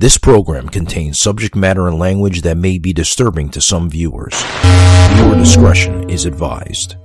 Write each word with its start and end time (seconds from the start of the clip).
This 0.00 0.16
program 0.16 0.70
contains 0.70 1.20
subject 1.20 1.54
matter 1.54 1.86
and 1.86 1.98
language 1.98 2.40
that 2.40 2.56
may 2.56 2.78
be 2.78 2.94
disturbing 2.94 3.50
to 3.50 3.60
some 3.60 3.90
viewers. 3.90 4.32
Viewer 5.12 5.34
discretion 5.34 6.08
is 6.08 6.24
advised. 6.24 6.96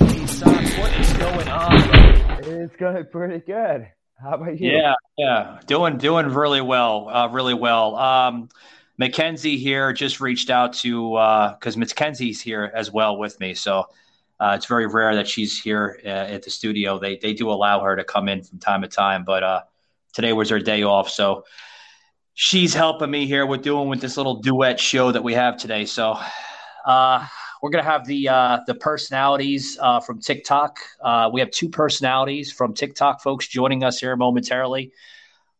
Hey, 0.08 0.26
son, 0.28 0.64
what 0.80 0.92
is 0.98 1.12
going 1.12 1.48
on? 1.48 2.62
It's 2.62 2.76
going 2.76 3.04
pretty 3.12 3.40
good. 3.40 3.88
How 4.22 4.34
about 4.34 4.60
you? 4.60 4.70
Yeah, 4.72 4.94
yeah, 5.16 5.60
doing 5.66 5.96
doing 5.96 6.26
really 6.26 6.60
well, 6.60 7.08
uh, 7.08 7.28
really 7.28 7.54
well. 7.54 7.96
Um, 7.96 8.50
Mackenzie 8.98 9.56
here 9.56 9.94
just 9.94 10.20
reached 10.20 10.50
out 10.50 10.74
to 10.74 11.12
because 11.58 11.76
uh, 11.76 11.78
Mackenzie's 11.78 12.40
here 12.40 12.70
as 12.74 12.90
well 12.90 13.16
with 13.16 13.40
me, 13.40 13.54
so 13.54 13.86
uh, 14.38 14.52
it's 14.56 14.66
very 14.66 14.86
rare 14.86 15.14
that 15.14 15.26
she's 15.26 15.58
here 15.58 15.98
uh, 16.04 16.08
at 16.08 16.42
the 16.42 16.50
studio. 16.50 16.98
They 16.98 17.16
they 17.16 17.32
do 17.32 17.50
allow 17.50 17.80
her 17.80 17.96
to 17.96 18.04
come 18.04 18.28
in 18.28 18.42
from 18.42 18.58
time 18.58 18.82
to 18.82 18.88
time, 18.88 19.24
but 19.24 19.42
uh, 19.42 19.62
today 20.12 20.34
was 20.34 20.50
her 20.50 20.60
day 20.60 20.82
off, 20.82 21.08
so 21.08 21.44
she's 22.34 22.74
helping 22.74 23.10
me 23.10 23.26
here 23.26 23.46
with 23.46 23.62
doing 23.62 23.88
with 23.88 24.02
this 24.02 24.18
little 24.18 24.42
duet 24.42 24.78
show 24.78 25.12
that 25.12 25.24
we 25.24 25.32
have 25.32 25.56
today. 25.56 25.86
So 25.86 26.18
uh, 26.84 27.26
we're 27.62 27.70
gonna 27.70 27.82
have 27.84 28.06
the 28.06 28.28
uh, 28.28 28.58
the 28.66 28.74
personalities 28.74 29.78
uh, 29.80 30.00
from 30.00 30.20
TikTok. 30.20 30.78
Uh, 31.00 31.30
we 31.32 31.40
have 31.40 31.50
two 31.50 31.68
personalities 31.68 32.52
from 32.52 32.74
TikTok 32.74 33.22
folks 33.22 33.48
joining 33.48 33.84
us 33.84 33.98
here 34.00 34.16
momentarily. 34.16 34.92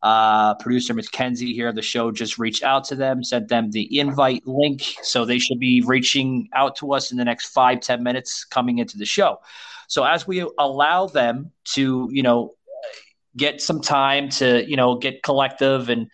Uh, 0.02 0.54
producer 0.54 0.94
Mackenzie 0.94 1.52
here, 1.52 1.72
the 1.72 1.82
show 1.82 2.10
just 2.10 2.38
reached 2.38 2.62
out 2.62 2.84
to 2.84 2.94
them, 2.94 3.22
sent 3.22 3.48
them 3.48 3.70
the 3.70 3.98
invite 3.98 4.46
link, 4.46 4.82
so 5.02 5.26
they 5.26 5.38
should 5.38 5.60
be 5.60 5.82
reaching 5.82 6.48
out 6.54 6.74
to 6.76 6.94
us 6.94 7.12
in 7.12 7.18
the 7.18 7.24
next 7.24 7.52
five 7.52 7.80
ten 7.80 8.02
minutes 8.02 8.44
coming 8.44 8.78
into 8.78 8.96
the 8.96 9.04
show. 9.04 9.40
So 9.88 10.04
as 10.04 10.26
we 10.26 10.48
allow 10.58 11.06
them 11.06 11.50
to, 11.74 12.08
you 12.10 12.22
know, 12.22 12.54
get 13.36 13.60
some 13.60 13.80
time 13.82 14.30
to, 14.30 14.64
you 14.66 14.76
know, 14.76 14.94
get 14.96 15.22
collective 15.22 15.90
and, 15.90 16.08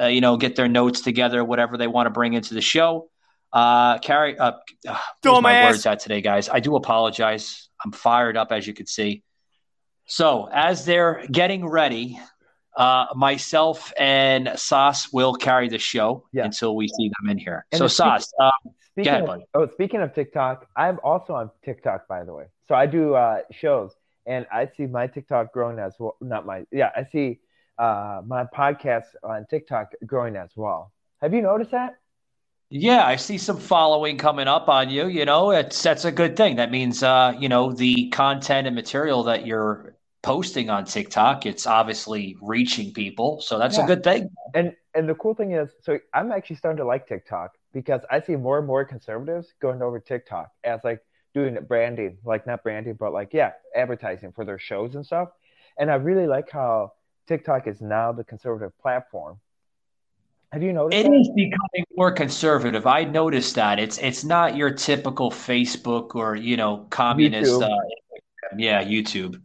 uh, 0.00 0.06
you 0.06 0.20
know, 0.20 0.36
get 0.36 0.56
their 0.56 0.68
notes 0.68 1.02
together, 1.02 1.44
whatever 1.44 1.76
they 1.76 1.86
want 1.86 2.06
to 2.06 2.10
bring 2.10 2.32
into 2.32 2.54
the 2.54 2.60
show. 2.60 3.10
Uh, 3.52 3.98
Carrie, 3.98 4.38
uh, 4.38 4.52
uh 4.88 4.98
my, 5.24 5.40
my 5.40 5.64
words 5.70 5.86
out 5.86 6.00
today, 6.00 6.20
guys. 6.20 6.48
I 6.48 6.60
do 6.60 6.76
apologize. 6.76 7.68
I'm 7.84 7.92
fired 7.92 8.36
up, 8.36 8.52
as 8.52 8.66
you 8.66 8.74
can 8.74 8.86
see. 8.86 9.22
So, 10.06 10.48
as 10.52 10.84
they're 10.84 11.24
getting 11.30 11.66
ready, 11.66 12.18
uh, 12.76 13.06
myself 13.14 13.92
and 13.98 14.52
Sas 14.56 15.12
will 15.12 15.34
carry 15.34 15.68
the 15.68 15.78
show 15.78 16.26
yeah. 16.32 16.44
until 16.44 16.74
we 16.74 16.88
see 16.88 17.10
them 17.20 17.30
in 17.30 17.38
here. 17.38 17.64
And 17.72 17.78
so, 17.78 17.86
Sas, 17.86 18.32
um, 18.40 18.50
go 18.96 19.02
ahead, 19.02 19.20
of, 19.22 19.26
buddy. 19.26 19.44
Oh, 19.54 19.68
speaking 19.68 20.00
of 20.00 20.14
TikTok, 20.14 20.66
I'm 20.76 20.98
also 21.04 21.34
on 21.34 21.50
TikTok, 21.64 22.08
by 22.08 22.24
the 22.24 22.32
way. 22.32 22.46
So 22.66 22.74
I 22.74 22.86
do 22.86 23.14
uh, 23.14 23.42
shows, 23.52 23.92
and 24.26 24.46
I 24.52 24.68
see 24.76 24.86
my 24.86 25.06
TikTok 25.06 25.52
growing 25.52 25.78
as 25.78 25.94
well. 25.98 26.16
Not 26.20 26.46
my, 26.46 26.64
yeah, 26.72 26.90
I 26.96 27.06
see 27.12 27.40
uh, 27.78 28.22
my 28.26 28.44
podcast 28.44 29.06
on 29.22 29.46
TikTok 29.48 29.92
growing 30.06 30.36
as 30.36 30.50
well. 30.56 30.92
Have 31.20 31.34
you 31.34 31.42
noticed 31.42 31.72
that? 31.72 31.99
Yeah, 32.72 33.04
I 33.04 33.16
see 33.16 33.36
some 33.36 33.58
following 33.58 34.16
coming 34.16 34.46
up 34.46 34.68
on 34.68 34.90
you. 34.90 35.08
You 35.08 35.24
know, 35.24 35.50
it's 35.50 35.82
that's 35.82 36.04
a 36.04 36.12
good 36.12 36.36
thing. 36.36 36.56
That 36.56 36.70
means 36.70 37.02
uh, 37.02 37.34
you 37.38 37.48
know, 37.48 37.72
the 37.72 38.08
content 38.10 38.68
and 38.68 38.76
material 38.76 39.24
that 39.24 39.44
you're 39.44 39.96
posting 40.22 40.70
on 40.70 40.84
TikTok, 40.84 41.46
it's 41.46 41.66
obviously 41.66 42.36
reaching 42.40 42.92
people. 42.92 43.40
So 43.40 43.58
that's 43.58 43.76
yeah. 43.76 43.84
a 43.84 43.86
good 43.88 44.04
thing. 44.04 44.30
And 44.54 44.74
and 44.94 45.08
the 45.08 45.14
cool 45.16 45.34
thing 45.34 45.52
is, 45.52 45.70
so 45.82 45.98
I'm 46.14 46.30
actually 46.30 46.56
starting 46.56 46.78
to 46.78 46.84
like 46.84 47.08
TikTok 47.08 47.52
because 47.72 48.02
I 48.08 48.20
see 48.20 48.36
more 48.36 48.58
and 48.58 48.66
more 48.68 48.84
conservatives 48.84 49.52
going 49.60 49.82
over 49.82 49.98
TikTok 49.98 50.50
as 50.62 50.80
like 50.84 51.00
doing 51.34 51.58
branding, 51.66 52.18
like 52.24 52.46
not 52.46 52.62
branding, 52.62 52.94
but 52.94 53.12
like 53.12 53.32
yeah, 53.32 53.52
advertising 53.74 54.30
for 54.30 54.44
their 54.44 54.60
shows 54.60 54.94
and 54.94 55.04
stuff. 55.04 55.30
And 55.76 55.90
I 55.90 55.94
really 55.96 56.28
like 56.28 56.50
how 56.50 56.92
TikTok 57.26 57.66
is 57.66 57.80
now 57.80 58.12
the 58.12 58.22
conservative 58.24 58.78
platform 58.78 59.40
have 60.52 60.62
you 60.62 60.72
noticed? 60.72 61.06
It 61.06 61.10
that? 61.10 61.16
is 61.16 61.28
becoming 61.28 61.84
more 61.96 62.10
conservative. 62.10 62.86
I 62.86 63.04
noticed 63.04 63.54
that 63.54 63.78
it's 63.78 63.98
it's 63.98 64.24
not 64.24 64.56
your 64.56 64.70
typical 64.70 65.30
Facebook 65.30 66.14
or 66.14 66.34
you 66.34 66.56
know 66.56 66.86
communist. 66.90 67.62
Uh, 67.62 67.70
yeah, 68.56 68.82
YouTube. 68.82 69.40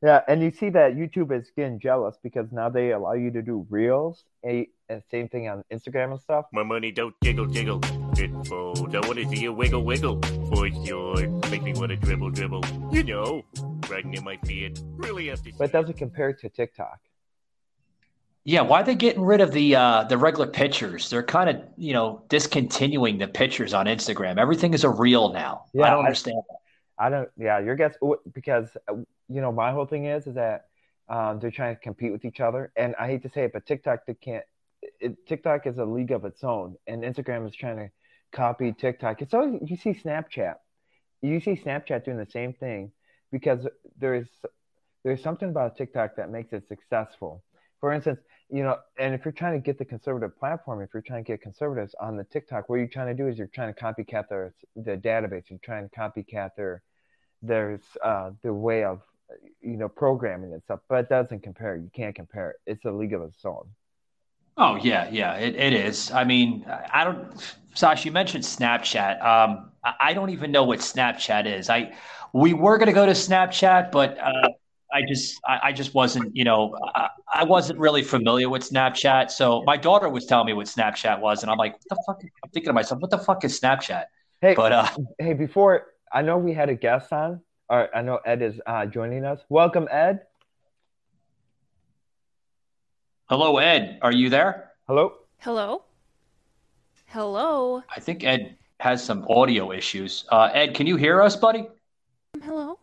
Yeah, 0.00 0.20
and 0.28 0.42
you 0.42 0.50
see 0.50 0.68
that 0.68 0.94
YouTube 0.94 1.36
is 1.36 1.50
getting 1.56 1.80
jealous 1.80 2.18
because 2.22 2.52
now 2.52 2.68
they 2.68 2.92
allow 2.92 3.14
you 3.14 3.30
to 3.30 3.42
do 3.42 3.66
reels, 3.70 4.24
and 4.44 4.66
same 5.10 5.28
thing 5.28 5.48
on 5.48 5.64
Instagram 5.72 6.12
and 6.12 6.20
stuff. 6.20 6.44
My 6.52 6.62
money 6.62 6.92
don't 6.92 7.14
jiggle 7.24 7.46
jiggle, 7.46 7.80
it 8.16 8.46
fold. 8.46 8.94
I 8.94 9.00
want 9.00 9.18
to 9.18 9.28
see 9.28 9.40
you 9.40 9.52
wiggle 9.52 9.82
wiggle 9.82 10.20
for 10.50 10.70
sure. 10.86 11.26
Make 11.50 11.62
me 11.62 11.72
want 11.72 11.88
to 11.90 11.96
dribble 11.96 12.30
dribble. 12.30 12.64
You 12.92 13.02
know, 13.02 13.42
bragging 13.80 14.14
in 14.14 14.22
my 14.22 14.36
feet. 14.44 14.80
Really 14.96 15.28
have 15.28 15.42
to. 15.42 15.52
But 15.58 15.70
it 15.70 15.72
doesn't 15.72 15.96
compare 15.96 16.32
to 16.32 16.48
TikTok. 16.48 17.00
Yeah, 18.46 18.60
why 18.60 18.82
are 18.82 18.84
they 18.84 18.94
getting 18.94 19.22
rid 19.22 19.40
of 19.40 19.52
the 19.52 19.74
uh, 19.74 20.04
the 20.04 20.18
regular 20.18 20.46
pictures? 20.46 21.08
They're 21.08 21.22
kind 21.22 21.48
of 21.48 21.62
you 21.78 21.94
know 21.94 22.22
discontinuing 22.28 23.16
the 23.18 23.26
pictures 23.26 23.72
on 23.72 23.86
Instagram. 23.86 24.36
Everything 24.36 24.74
is 24.74 24.84
a 24.84 24.90
reel 24.90 25.32
now. 25.32 25.64
Yeah, 25.72 25.86
I 25.86 25.90
don't 25.90 26.00
understand. 26.00 26.42
I, 26.98 27.06
I 27.06 27.10
don't. 27.10 27.28
Yeah, 27.38 27.58
your 27.60 27.74
guess 27.74 27.94
because 28.32 28.68
uh, 28.86 28.96
you 29.28 29.40
know 29.40 29.50
my 29.50 29.72
whole 29.72 29.86
thing 29.86 30.04
is 30.04 30.26
is 30.26 30.34
that 30.34 30.66
um, 31.08 31.38
they're 31.40 31.50
trying 31.50 31.74
to 31.74 31.80
compete 31.80 32.12
with 32.12 32.26
each 32.26 32.40
other, 32.40 32.70
and 32.76 32.94
I 32.98 33.06
hate 33.06 33.22
to 33.22 33.30
say 33.30 33.44
it, 33.44 33.52
but 33.54 33.64
TikTok 33.64 34.00
they 34.06 34.14
can't. 34.14 34.44
It, 35.00 35.26
TikTok 35.26 35.66
is 35.66 35.78
a 35.78 35.84
league 35.84 36.10
of 36.10 36.26
its 36.26 36.44
own, 36.44 36.76
and 36.86 37.02
Instagram 37.02 37.48
is 37.48 37.54
trying 37.54 37.78
to 37.78 37.90
copy 38.32 38.72
TikTok. 38.72 39.22
It's 39.22 39.32
always 39.32 39.58
you 39.64 39.78
see 39.78 39.94
Snapchat, 39.94 40.56
you 41.22 41.40
see 41.40 41.56
Snapchat 41.56 42.04
doing 42.04 42.18
the 42.18 42.30
same 42.30 42.52
thing 42.52 42.92
because 43.32 43.66
there's 43.98 44.28
there's 45.02 45.22
something 45.22 45.48
about 45.48 45.78
TikTok 45.78 46.16
that 46.16 46.30
makes 46.30 46.52
it 46.52 46.68
successful. 46.68 47.42
For 47.84 47.92
instance, 47.92 48.18
you 48.48 48.62
know, 48.62 48.78
and 48.98 49.12
if 49.12 49.26
you're 49.26 49.32
trying 49.32 49.60
to 49.60 49.62
get 49.62 49.76
the 49.76 49.84
conservative 49.84 50.38
platform, 50.38 50.80
if 50.80 50.88
you're 50.94 51.02
trying 51.02 51.22
to 51.22 51.32
get 51.32 51.42
conservatives 51.42 51.94
on 52.00 52.16
the 52.16 52.24
TikTok, 52.24 52.70
what 52.70 52.76
you're 52.76 52.86
trying 52.86 53.14
to 53.14 53.22
do 53.22 53.28
is 53.28 53.36
you're 53.36 53.46
trying 53.48 53.74
to 53.74 53.78
copycat 53.78 54.26
their 54.30 54.54
the 54.74 54.96
database. 54.96 55.50
You're 55.50 55.58
trying 55.62 55.86
to 55.86 55.94
copycat 55.94 56.52
their 56.56 56.82
their 57.42 57.78
uh, 58.02 58.30
way 58.42 58.84
of 58.84 59.02
you 59.60 59.76
know 59.76 59.90
programming 59.90 60.54
and 60.54 60.62
stuff. 60.62 60.80
But 60.88 61.00
it 61.00 61.08
doesn't 61.10 61.42
compare. 61.42 61.76
You 61.76 61.90
can't 61.94 62.14
compare 62.14 62.52
it. 62.52 62.56
It's 62.64 62.86
a 62.86 62.90
league 62.90 63.12
of 63.12 63.20
its 63.20 63.44
own. 63.44 63.66
Oh 64.56 64.76
yeah, 64.76 65.10
yeah, 65.10 65.34
it, 65.34 65.54
it 65.54 65.74
is. 65.74 66.10
I 66.10 66.24
mean, 66.24 66.64
I 66.90 67.04
don't. 67.04 67.54
Sash, 67.74 68.06
you 68.06 68.12
mentioned 68.12 68.44
Snapchat. 68.44 69.22
Um, 69.22 69.72
I 70.00 70.14
don't 70.14 70.30
even 70.30 70.50
know 70.50 70.64
what 70.64 70.78
Snapchat 70.78 71.44
is. 71.44 71.68
I 71.68 71.92
we 72.32 72.54
were 72.54 72.78
going 72.78 72.86
to 72.86 72.94
go 72.94 73.04
to 73.04 73.12
Snapchat, 73.12 73.92
but 73.92 74.16
uh, 74.16 74.48
I 74.94 75.02
just 75.02 75.40
I, 75.46 75.58
I, 75.64 75.72
just 75.72 75.92
wasn't 75.92 76.34
you 76.36 76.44
know 76.44 76.76
I, 76.94 77.08
I, 77.34 77.44
wasn't 77.44 77.80
really 77.80 78.02
familiar 78.02 78.48
with 78.48 78.62
Snapchat. 78.62 79.30
So 79.32 79.64
my 79.64 79.76
daughter 79.76 80.08
was 80.08 80.24
telling 80.24 80.46
me 80.46 80.52
what 80.52 80.66
Snapchat 80.66 81.20
was, 81.20 81.42
and 81.42 81.50
I'm 81.50 81.58
like, 81.58 81.72
what 81.72 81.82
the 81.90 82.02
fuck? 82.06 82.20
I'm 82.22 82.50
thinking 82.50 82.68
to 82.68 82.72
myself, 82.72 83.00
what 83.00 83.10
the 83.10 83.18
fuck 83.18 83.44
is 83.44 83.58
Snapchat? 83.58 84.04
Hey, 84.40 84.54
but 84.54 84.72
uh, 84.72 84.88
hey, 85.18 85.32
before 85.32 85.88
I 86.12 86.22
know 86.22 86.38
we 86.38 86.54
had 86.54 86.68
a 86.68 86.76
guest 86.76 87.12
on, 87.12 87.40
or 87.68 87.94
I 87.94 88.02
know 88.02 88.20
Ed 88.24 88.40
is 88.40 88.60
uh, 88.66 88.86
joining 88.86 89.24
us. 89.24 89.40
Welcome, 89.48 89.88
Ed. 89.90 90.20
Hello, 93.28 93.58
Ed. 93.58 93.98
Are 94.00 94.12
you 94.12 94.30
there? 94.30 94.70
Hello. 94.86 95.14
Hello. 95.38 95.82
Hello. 97.06 97.82
I 97.94 97.98
think 97.98 98.22
Ed 98.22 98.56
has 98.78 99.02
some 99.02 99.26
audio 99.28 99.72
issues. 99.72 100.24
Uh, 100.30 100.50
Ed, 100.52 100.74
can 100.74 100.86
you 100.86 100.96
hear 100.96 101.20
us, 101.20 101.34
buddy? 101.34 101.66
Hello. 102.42 102.73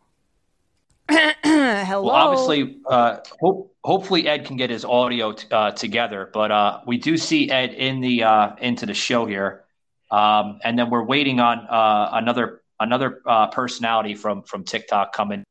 Hello. 1.44 2.04
Well, 2.04 2.16
obviously, 2.16 2.78
uh, 2.90 3.18
hope, 3.42 3.76
hopefully 3.84 4.28
Ed 4.28 4.46
can 4.46 4.56
get 4.56 4.70
his 4.70 4.86
audio 4.86 5.34
t- 5.34 5.48
uh, 5.52 5.72
together, 5.72 6.30
but 6.34 6.52
uh, 6.52 6.82
we 6.88 6.98
do 6.98 7.18
see 7.18 7.50
Ed 7.50 7.74
in 7.74 8.00
the 8.00 8.24
uh, 8.24 8.56
into 8.62 8.86
the 8.86 8.94
show 8.94 9.26
here, 9.26 9.66
um, 10.10 10.60
and 10.64 10.80
then 10.80 10.90
we're 10.90 11.04
waiting 11.04 11.40
on 11.40 11.60
uh, 11.60 12.12
another 12.14 12.62
another 12.80 13.22
uh, 13.26 13.48
personality 13.48 14.16
from 14.16 14.44
from 14.44 14.64
TikTok 14.64 15.14
coming. 15.14 15.44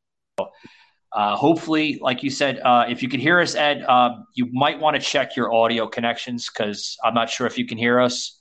Uh, 1.12 1.36
hopefully, 1.36 1.98
like 2.00 2.22
you 2.22 2.30
said, 2.30 2.60
uh, 2.60 2.86
if 2.88 3.02
you 3.02 3.08
can 3.08 3.20
hear 3.20 3.40
us, 3.40 3.54
Ed, 3.54 3.82
um, 3.82 4.26
you 4.34 4.48
might 4.52 4.78
want 4.78 4.94
to 4.94 5.02
check 5.02 5.36
your 5.36 5.52
audio 5.52 5.88
connections 5.88 6.48
because 6.48 6.96
I'm 7.04 7.14
not 7.14 7.28
sure 7.28 7.46
if 7.46 7.58
you 7.58 7.66
can 7.66 7.76
hear 7.76 8.00
us. 8.00 8.40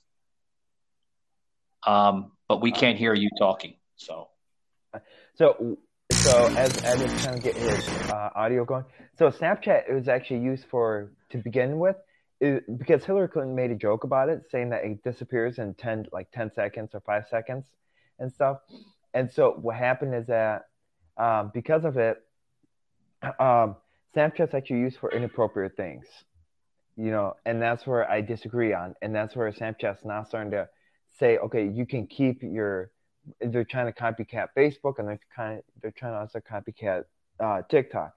Um, 1.86 2.32
but 2.48 2.60
we 2.62 2.70
can't 2.70 2.96
hear 2.96 3.12
you 3.12 3.28
talking. 3.38 3.74
So, 3.96 4.28
So, 5.34 5.78
so 6.22 6.46
as 6.56 6.76
Ed 6.84 7.00
is 7.00 7.22
trying 7.22 7.40
to 7.40 7.42
get 7.42 7.56
his 7.56 7.88
uh, 8.10 8.30
audio 8.34 8.64
going, 8.64 8.84
so 9.18 9.30
Snapchat 9.30 9.92
was 9.92 10.06
actually 10.06 10.40
used 10.40 10.66
for 10.70 11.12
to 11.30 11.38
begin 11.38 11.78
with, 11.78 11.96
is, 12.40 12.60
because 12.78 13.04
Hillary 13.04 13.28
Clinton 13.28 13.54
made 13.54 13.70
a 13.70 13.74
joke 13.74 14.04
about 14.04 14.28
it, 14.28 14.42
saying 14.50 14.70
that 14.70 14.84
it 14.84 15.02
disappears 15.02 15.58
in 15.58 15.74
ten 15.74 16.06
like 16.12 16.30
ten 16.30 16.52
seconds 16.52 16.90
or 16.94 17.00
five 17.00 17.24
seconds 17.30 17.66
and 18.18 18.30
stuff. 18.30 18.58
And 19.14 19.30
so 19.32 19.56
what 19.60 19.76
happened 19.76 20.14
is 20.14 20.26
that 20.26 20.66
um, 21.16 21.50
because 21.54 21.84
of 21.84 21.96
it, 21.96 22.18
um, 23.38 23.76
Snapchat's 24.14 24.54
actually 24.54 24.80
used 24.80 24.98
for 24.98 25.10
inappropriate 25.10 25.76
things, 25.76 26.04
you 26.96 27.10
know, 27.10 27.34
and 27.46 27.62
that's 27.62 27.86
where 27.86 28.10
I 28.10 28.20
disagree 28.20 28.74
on, 28.74 28.94
and 29.00 29.14
that's 29.14 29.34
where 29.34 29.50
Snapchat's 29.50 30.04
now 30.04 30.24
starting 30.24 30.50
to 30.50 30.68
say, 31.18 31.38
okay, 31.38 31.66
you 31.66 31.86
can 31.86 32.06
keep 32.06 32.42
your. 32.42 32.90
They're 33.40 33.64
trying 33.64 33.86
to 33.86 33.92
copycat 33.92 34.48
Facebook, 34.56 34.98
and 34.98 35.08
they're 35.08 35.20
kind 35.34 35.58
of 35.58 35.64
they're 35.80 35.90
trying 35.90 36.12
to 36.12 36.18
also 36.20 36.40
copycat 36.40 37.04
uh, 37.38 37.62
TikTok. 37.68 38.14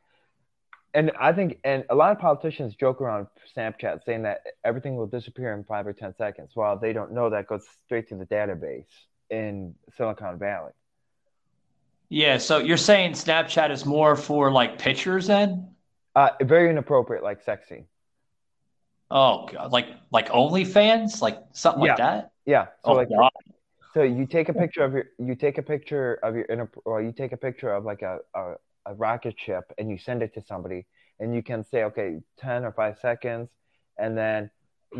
And 0.96 1.12
I 1.20 1.34
think, 1.34 1.60
and 1.64 1.86
a 1.90 1.96
lot 1.96 2.12
of 2.12 2.20
politicians 2.20 2.76
joke 2.76 3.02
around 3.02 3.26
Snapchat 3.56 4.06
saying 4.06 4.24
that 4.24 4.42
everything 4.64 4.96
will 4.96 5.08
disappear 5.08 5.54
in 5.54 5.64
five 5.64 5.88
or 5.88 5.94
ten 5.94 6.14
seconds, 6.16 6.52
while 6.54 6.78
they 6.78 6.94
don't 6.94 7.12
know 7.12 7.32
that 7.32 7.48
goes 7.48 7.66
straight 7.86 8.10
to 8.10 8.16
the 8.16 8.26
database 8.26 8.86
in 9.30 9.74
Silicon 9.98 10.38
Valley. 10.38 10.72
yeah. 12.10 12.38
So 12.38 12.60
you're 12.60 12.78
saying 12.78 13.14
Snapchat 13.14 13.72
is 13.72 13.86
more 13.86 14.16
for 14.16 14.52
like 14.52 14.78
pictures 14.78 15.28
then? 15.28 15.70
Uh, 16.16 16.30
very 16.44 16.70
inappropriate, 16.70 17.24
like 17.24 17.42
sexy. 17.42 17.86
Oh, 19.10 19.48
God. 19.52 19.72
like 19.72 19.88
like 20.12 20.30
OnlyFans, 20.30 21.22
like 21.22 21.40
something 21.54 21.82
like 21.82 21.98
that. 21.98 22.32
Yeah. 22.46 22.66
So 22.86 22.92
Oh, 22.92 22.94
like, 22.94 23.10
God. 23.10 23.32
So 23.94 24.04
you 24.04 24.26
take 24.26 24.50
a 24.50 24.54
picture 24.54 24.84
of 24.84 24.94
your, 24.94 25.06
you 25.20 25.36
take 25.36 25.58
a 25.58 25.62
picture 25.62 26.20
of 26.24 26.36
your 26.36 26.46
inner, 26.46 26.70
or 26.86 27.02
you 27.02 27.12
take 27.12 27.32
a 27.32 27.38
picture 27.38 27.72
of 27.74 27.86
like 27.86 28.02
a, 28.02 28.20
a, 28.36 28.54
a 28.86 28.94
rocket 28.96 29.36
ship 29.38 29.64
and 29.78 29.90
you 29.90 29.98
send 29.98 30.22
it 30.22 30.34
to 30.34 30.42
somebody, 30.42 30.86
and 31.20 31.34
you 31.36 31.44
can 31.44 31.64
say, 31.64 31.84
okay, 31.84 32.20
ten 32.38 32.66
or 32.66 32.72
five 32.72 32.98
seconds, 33.02 33.50
and 33.98 34.18
then 34.18 34.50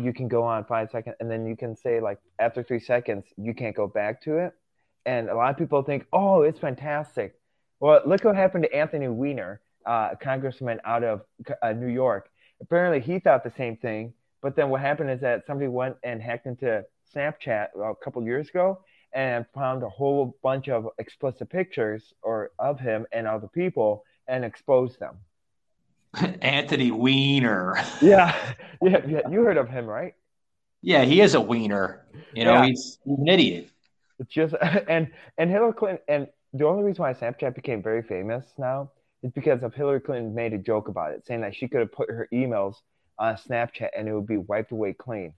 you 0.00 0.12
can 0.12 0.28
go 0.28 0.42
on 0.42 0.64
five 0.64 0.90
seconds, 0.90 1.16
and 1.20 1.30
then 1.30 1.46
you 1.46 1.56
can 1.56 1.76
say 1.76 2.00
like 2.00 2.18
after 2.38 2.62
three 2.62 2.80
seconds 2.80 3.24
you 3.36 3.54
can't 3.54 3.76
go 3.76 3.86
back 3.86 4.22
to 4.22 4.38
it, 4.38 4.52
and 5.06 5.28
a 5.28 5.34
lot 5.34 5.50
of 5.50 5.56
people 5.56 5.82
think, 5.82 6.06
oh, 6.12 6.42
it's 6.42 6.58
fantastic. 6.58 7.34
Well, 7.80 8.00
look 8.06 8.24
what 8.24 8.36
happened 8.36 8.64
to 8.64 8.74
Anthony 8.74 9.08
Weiner, 9.08 9.60
uh, 9.86 10.10
a 10.12 10.16
congressman 10.16 10.80
out 10.84 11.04
of 11.04 11.22
uh, 11.62 11.72
New 11.72 11.88
York. 11.88 12.30
Apparently, 12.62 13.00
he 13.00 13.18
thought 13.18 13.44
the 13.44 13.52
same 13.56 13.76
thing. 13.76 14.14
But 14.40 14.56
then 14.56 14.68
what 14.68 14.82
happened 14.82 15.10
is 15.10 15.20
that 15.22 15.46
somebody 15.46 15.68
went 15.68 15.96
and 16.02 16.20
hacked 16.20 16.46
into 16.46 16.84
Snapchat 17.14 17.68
a 17.76 17.94
couple 18.02 18.22
years 18.24 18.48
ago 18.48 18.80
and 19.12 19.46
found 19.54 19.82
a 19.82 19.88
whole 19.88 20.36
bunch 20.42 20.68
of 20.68 20.88
explicit 20.98 21.48
pictures 21.48 22.12
or 22.22 22.50
of 22.58 22.80
him 22.80 23.06
and 23.12 23.26
other 23.26 23.48
people 23.48 24.04
and 24.26 24.44
exposed 24.44 24.98
them. 25.00 25.16
Anthony 26.42 26.90
Weiner. 26.90 27.76
Yeah, 28.02 28.34
yeah, 28.82 29.00
yeah. 29.06 29.20
You 29.30 29.42
heard 29.42 29.56
of 29.56 29.68
him, 29.68 29.86
right? 29.86 30.14
Yeah, 30.82 31.04
he 31.04 31.20
is 31.20 31.34
a 31.34 31.40
wiener. 31.40 32.04
You 32.34 32.44
know, 32.44 32.54
Yeah. 32.54 32.66
he's, 32.66 32.98
he's 33.04 33.18
an 33.18 33.28
idiot. 33.28 33.70
It's 34.18 34.32
just 34.32 34.54
and 34.88 35.08
and 35.38 35.50
Hillary 35.50 35.72
Clinton 35.72 35.98
and 36.08 36.28
the 36.52 36.66
only 36.66 36.84
reason 36.84 37.02
why 37.02 37.14
Snapchat 37.14 37.54
became 37.54 37.82
very 37.82 38.02
famous 38.02 38.44
now 38.58 38.90
is 39.22 39.32
because 39.32 39.62
of 39.62 39.74
Hillary 39.74 40.00
Clinton 40.00 40.34
made 40.34 40.52
a 40.52 40.58
joke 40.58 40.88
about 40.88 41.12
it, 41.12 41.26
saying 41.26 41.40
that 41.40 41.54
she 41.56 41.66
could 41.66 41.80
have 41.80 41.92
put 41.92 42.10
her 42.10 42.28
emails 42.32 42.76
on 43.18 43.36
Snapchat 43.36 43.88
and 43.96 44.06
it 44.08 44.12
would 44.12 44.26
be 44.26 44.36
wiped 44.36 44.70
away 44.72 44.92
clean. 44.92 45.32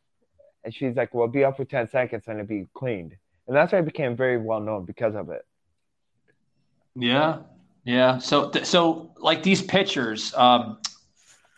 And 0.67 0.75
she's 0.75 0.97
like, 0.97 1.15
"Well, 1.15 1.29
be 1.29 1.45
up 1.45 1.57
for 1.57 1.65
ten 1.65 1.89
seconds 1.89 2.25
and 2.27 2.41
it'll 2.41 2.49
be 2.49 2.67
cleaned." 2.75 3.15
And 3.47 3.57
that's 3.57 3.73
why 3.73 3.79
it 3.79 3.85
became 3.85 4.17
very 4.17 4.37
well 4.37 4.61
known 4.61 4.85
because 4.85 5.15
of 5.15 5.31
it. 5.31 5.47
Yeah, 6.97 7.39
yeah. 7.85 8.19
So, 8.19 8.51
so 8.65 9.13
like 9.17 9.45
these 9.45 9.63
pictures, 9.63 10.35
um, 10.35 10.79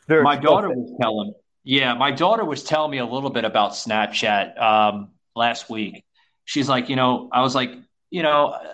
They're 0.09 0.23
my 0.23 0.37
daughter 0.37 0.69
was 0.69 0.95
telling, 1.01 1.33
yeah, 1.65 1.95
my 1.95 2.11
daughter 2.11 2.45
was 2.45 2.63
telling 2.65 2.91
me 2.91 2.99
a 2.99 3.07
little 3.07 3.31
bit 3.31 3.45
about 3.47 3.73
Snapchat 3.73 4.61
um, 4.61 5.11
last 5.35 5.71
week. 5.71 6.05
She's 6.45 6.69
like, 6.69 6.91
you 6.91 6.97
know, 6.97 7.31
I 7.33 7.41
was 7.41 7.55
like, 7.55 7.71
you 8.11 8.23
know, 8.23 8.49
uh, 8.49 8.73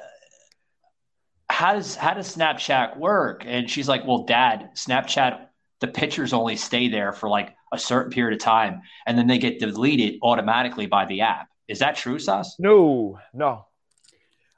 how 1.48 1.74
does 1.74 1.94
how 1.94 2.14
does 2.14 2.34
Snapchat 2.34 2.96
work? 2.98 3.44
And 3.46 3.70
she's 3.70 3.88
like, 3.88 4.04
well, 4.04 4.24
Dad, 4.24 4.70
Snapchat, 4.74 5.46
the 5.80 5.86
pictures 5.86 6.32
only 6.32 6.56
stay 6.56 6.88
there 6.88 7.12
for 7.12 7.28
like 7.28 7.54
a 7.74 7.78
certain 7.78 8.10
period 8.10 8.34
of 8.34 8.42
time, 8.42 8.82
and 9.06 9.18
then 9.18 9.26
they 9.26 9.38
get 9.38 9.58
deleted 9.58 10.18
automatically 10.22 10.86
by 10.86 11.04
the 11.04 11.20
app. 11.20 11.48
Is 11.68 11.78
that 11.80 11.96
true, 11.96 12.18
Sas? 12.18 12.56
No, 12.58 13.18
no. 13.32 13.66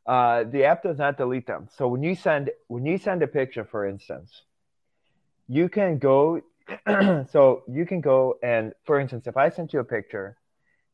Uh, 0.07 0.45
the 0.45 0.65
app 0.65 0.83
does 0.83 0.99
not 0.99 1.17
delete 1.17 1.47
them. 1.47 1.69
So 1.77 1.89
when 1.89 2.03
you 2.03 2.15
send 2.15 2.51
when 2.69 2.87
you 2.87 2.99
send 2.99 3.23
a 3.23 3.27
picture, 3.27 3.65
for 3.65 3.87
instance, 3.87 4.43
you 5.49 5.69
can 5.69 5.99
go. 5.99 6.41
so 7.31 7.63
you 7.69 7.87
can 7.87 8.01
go 8.01 8.39
and, 8.43 8.73
for 8.85 8.99
instance, 8.99 9.29
if 9.29 9.37
I 9.37 9.51
sent 9.51 9.73
you 9.73 9.79
a 9.79 9.85
picture, 9.85 10.37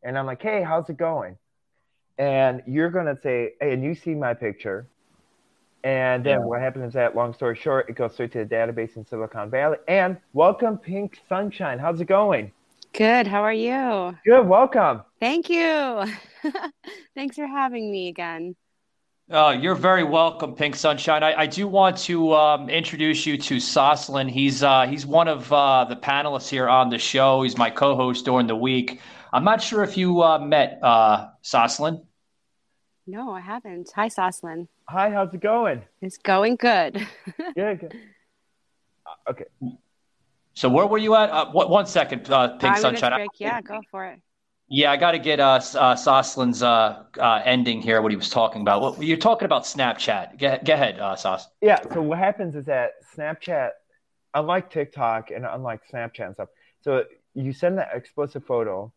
and 0.03 0.19
I'm 0.19 0.27
like, 0.27 0.43
"Hey, 0.43 0.63
how's 0.63 0.89
it 0.91 0.99
going?" 0.99 1.39
and 2.19 2.63
you're 2.67 2.91
gonna 2.91 3.19
say, 3.21 3.55
"Hey," 3.61 3.73
and 3.73 3.83
you 3.83 3.95
see 3.95 4.15
my 4.15 4.35
picture, 4.35 4.89
and 5.84 6.25
then 6.25 6.40
Yeah. 6.40 6.44
what 6.44 6.61
happens 6.61 6.88
is 6.88 6.93
that, 6.94 7.14
long 7.17 7.32
story 7.34 7.56
short, 7.56 7.88
it 7.88 7.94
goes 7.96 8.12
straight 8.14 8.32
to 8.32 8.44
the 8.44 8.55
database 8.55 8.96
in 8.96 9.05
Silicon 9.06 9.50
Valley. 9.50 9.79
And 9.88 10.17
welcome, 10.32 10.79
Pink 10.79 11.19
Sunshine. 11.29 11.79
How's 11.79 12.00
it 12.00 12.06
going? 12.06 12.52
Good. 12.93 13.26
How 13.26 13.43
are 13.43 13.52
you? 13.52 14.17
Good. 14.25 14.46
Welcome. 14.46 15.02
Thank 15.19 15.49
you. 15.49 16.05
Thanks 17.14 17.37
for 17.37 17.46
having 17.46 17.90
me 17.90 18.08
again. 18.08 18.55
Uh, 19.31 19.56
you're 19.58 19.75
very 19.76 20.05
welcome, 20.05 20.55
Pink 20.55 20.76
Sunshine. 20.76 21.23
I, 21.23 21.32
I 21.43 21.46
do 21.46 21.67
want 21.67 21.96
to 21.99 22.35
um, 22.35 22.69
introduce 22.69 23.25
you 23.25 23.38
to 23.38 23.56
Soslin. 23.56 24.28
He's 24.28 24.62
uh, 24.62 24.87
he's 24.87 25.06
one 25.06 25.26
of 25.28 25.50
uh, 25.50 25.87
the 25.88 25.96
panelists 25.96 26.50
here 26.50 26.69
on 26.69 26.90
the 26.90 26.99
show. 26.99 27.43
He's 27.43 27.56
my 27.56 27.70
co-host 27.70 28.26
during 28.26 28.46
the 28.46 28.56
week. 28.56 29.00
I'm 29.32 29.44
not 29.44 29.62
sure 29.62 29.82
if 29.85 29.96
you 29.96 30.23
uh, 30.23 30.38
met 30.38 30.78
uh, 30.82 31.28
Soslin. 31.43 32.05
No, 33.06 33.32
I 33.32 33.40
haven't. 33.40 33.90
Hi, 33.96 34.08
Soslin. 34.08 34.69
Hi. 34.88 35.10
How's 35.10 35.34
it 35.34 35.40
going? 35.40 35.82
It's 36.00 36.19
going 36.19 36.56
good. 36.56 36.94
Good. 37.54 37.81
good. 37.81 37.94
Uh, 39.06 39.31
Okay. 39.31 39.44
So 40.54 40.69
where 40.69 40.87
were 40.87 40.99
you 40.99 41.14
at? 41.14 41.31
Uh, 41.31 41.50
one, 41.50 41.70
one 41.70 41.87
second, 41.87 42.31
uh, 42.31 42.49
Pink 42.49 42.60
Five 42.60 42.82
minutes 42.82 43.00
Sunshine. 43.00 43.19
break. 43.19 43.31
Yeah, 43.38 43.60
go 43.62 43.81
for 43.90 44.04
it. 44.04 44.20
Yeah, 44.69 44.93
I 44.93 44.99
got 44.99 45.12
to 45.12 45.19
get 45.19 45.40
uh, 45.40 45.54
S- 45.54 45.75
uh, 45.75 45.94
Soslin's 45.94 46.62
uh, 46.62 47.04
uh, 47.18 47.40
ending 47.44 47.80
here. 47.80 48.02
What 48.02 48.12
he 48.12 48.16
was 48.16 48.28
talking 48.28 48.61
about. 48.61 48.82
What, 48.82 49.02
you're 49.02 49.16
talking 49.16 49.47
about 49.47 49.62
Snapchat. 49.64 50.37
Get, 50.37 50.64
go 50.66 50.75
ahead, 50.75 51.00
uh, 51.00 51.16
Sos. 51.16 51.49
Yeah. 51.62 51.80
So 51.94 52.02
what 52.02 52.18
happens 52.18 52.54
is 52.54 52.66
that 52.66 52.90
Snapchat, 53.16 53.71
unlike 54.35 54.71
TikTok 54.71 55.30
and 55.30 55.47
unlike 55.47 55.80
Snapchat 55.90 56.26
and 56.26 56.35
stuff, 56.35 56.49
so 56.82 57.04
you 57.35 57.52
send 57.54 57.78
that 57.78 57.88
explicit 57.94 58.47
photo, 58.47 58.92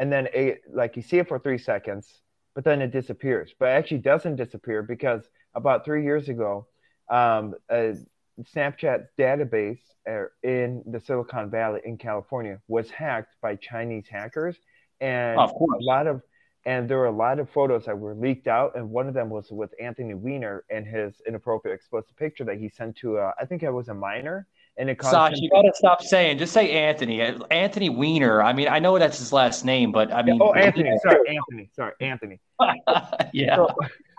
and 0.00 0.12
then 0.12 0.26
it 0.34 0.62
like 0.72 0.96
you 0.96 1.02
see 1.02 1.18
it 1.18 1.28
for 1.28 1.38
three 1.38 1.58
seconds, 1.58 2.20
but 2.56 2.64
then 2.64 2.80
it 2.80 2.90
disappears. 2.90 3.54
But 3.60 3.68
actually 3.68 3.98
doesn't 3.98 4.36
disappear 4.36 4.82
because 4.82 5.28
about 5.54 5.84
three 5.84 6.02
years 6.02 6.30
ago, 6.30 6.66
um, 7.08 7.54
a 7.70 7.94
Snapchat 8.42 9.08
database 9.18 9.78
uh, 10.10 10.24
in 10.42 10.82
the 10.86 10.98
Silicon 10.98 11.50
Valley 11.50 11.82
in 11.84 11.98
California 11.98 12.58
was 12.66 12.90
hacked 12.90 13.34
by 13.42 13.56
Chinese 13.56 14.06
hackers, 14.10 14.56
and 15.00 15.38
a 15.38 15.48
lot 15.80 16.06
of 16.08 16.22
and 16.64 16.88
there 16.88 16.98
were 16.98 17.06
a 17.06 17.12
lot 17.12 17.38
of 17.38 17.48
photos 17.50 17.84
that 17.84 17.96
were 17.96 18.14
leaked 18.14 18.48
out, 18.48 18.74
and 18.74 18.90
one 18.90 19.06
of 19.06 19.14
them 19.14 19.30
was 19.30 19.52
with 19.52 19.72
Anthony 19.80 20.14
Weiner 20.14 20.64
and 20.68 20.84
his 20.84 21.14
inappropriate 21.24 21.76
explicit 21.76 22.16
picture 22.16 22.42
that 22.44 22.58
he 22.58 22.68
sent 22.68 22.96
to, 22.96 23.18
uh, 23.18 23.30
I 23.40 23.44
think 23.44 23.62
it 23.62 23.70
was 23.70 23.86
a 23.88 23.94
minor, 23.94 24.48
and 24.78 24.90
it 24.90 24.96
caused 24.98 25.12
Sas, 25.12 25.40
you 25.40 25.50
got 25.50 25.62
to 25.62 25.72
stop 25.74 26.02
saying. 26.02 26.38
Just 26.38 26.52
say 26.52 26.70
Anthony. 26.72 27.20
Anthony 27.50 27.88
Weiner. 27.88 28.42
I 28.42 28.52
mean, 28.52 28.68
I 28.68 28.78
know 28.78 28.98
that's 28.98 29.18
his 29.18 29.32
last 29.32 29.64
name, 29.64 29.92
but 29.92 30.12
I 30.12 30.22
mean, 30.22 30.38
oh, 30.40 30.52
Anthony, 30.52 30.96
sorry, 31.02 31.18
Anthony, 31.28 31.70
sorry, 31.74 31.92
Anthony. 32.00 32.40
yeah. 33.32 33.56
So, 33.56 33.74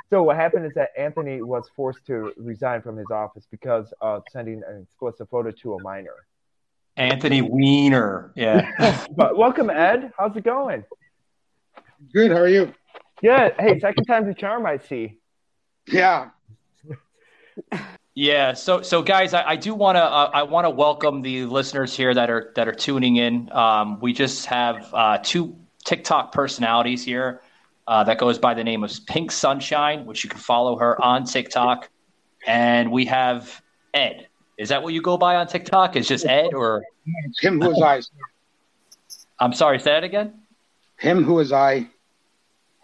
so 0.09 0.23
what 0.23 0.35
happened 0.35 0.65
is 0.65 0.73
that 0.73 0.89
Anthony 0.97 1.41
was 1.41 1.69
forced 1.75 2.05
to 2.07 2.33
resign 2.37 2.81
from 2.81 2.97
his 2.97 3.07
office 3.11 3.45
because 3.51 3.93
of 4.01 4.23
sending 4.31 4.63
an 4.67 4.81
explicit 4.81 5.29
photo 5.29 5.51
to 5.51 5.75
a 5.75 5.81
minor. 5.81 6.15
Anthony 6.95 7.41
Weiner. 7.41 8.31
Yeah. 8.35 9.05
But 9.15 9.37
welcome, 9.37 9.69
Ed. 9.69 10.11
How's 10.17 10.35
it 10.35 10.43
going? 10.43 10.83
Good. 12.13 12.31
How 12.31 12.37
are 12.37 12.47
you? 12.47 12.73
Good. 13.21 13.53
Hey, 13.59 13.79
second 13.79 14.05
time's 14.05 14.27
a 14.29 14.33
charm, 14.33 14.65
I 14.65 14.77
see. 14.77 15.17
Yeah. 15.87 16.29
yeah. 18.17 18.53
So, 18.53 18.81
so 18.81 19.03
guys, 19.03 19.35
I, 19.35 19.49
I 19.49 19.55
do 19.55 19.75
want 19.75 19.95
to, 19.95 20.03
uh, 20.03 20.31
I 20.33 20.41
want 20.41 20.65
to 20.65 20.71
welcome 20.71 21.21
the 21.21 21.45
listeners 21.45 21.95
here 21.95 22.15
that 22.15 22.31
are, 22.31 22.51
that 22.55 22.67
are 22.67 22.73
tuning 22.73 23.17
in. 23.17 23.51
Um, 23.51 23.99
we 23.99 24.11
just 24.11 24.47
have 24.47 24.91
uh, 24.91 25.19
two 25.21 25.55
TikTok 25.85 26.31
personalities 26.31 27.05
here 27.05 27.41
uh, 27.85 28.03
that 28.05 28.17
goes 28.17 28.39
by 28.39 28.55
the 28.55 28.63
name 28.63 28.83
of 28.83 28.91
Pink 29.05 29.31
Sunshine, 29.31 30.07
which 30.07 30.23
you 30.23 30.31
can 30.31 30.39
follow 30.39 30.77
her 30.77 30.99
on 30.99 31.25
TikTok. 31.25 31.89
And 32.47 32.91
we 32.91 33.05
have 33.05 33.61
Ed. 33.93 34.27
Is 34.57 34.69
that 34.69 34.81
what 34.81 34.95
you 34.95 35.01
go 35.03 35.19
by 35.19 35.35
on 35.35 35.45
TikTok? 35.45 35.95
Is 35.95 36.07
just 36.07 36.25
Ed 36.25 36.55
or 36.55 36.83
him 37.39 37.61
who 37.61 37.69
is 37.69 37.81
I. 37.83 38.01
I'm 39.39 39.53
sorry, 39.53 39.77
say 39.77 39.91
that 39.91 40.03
again. 40.03 40.33
Him 40.97 41.23
who 41.23 41.39
is 41.39 41.51
I. 41.51 41.87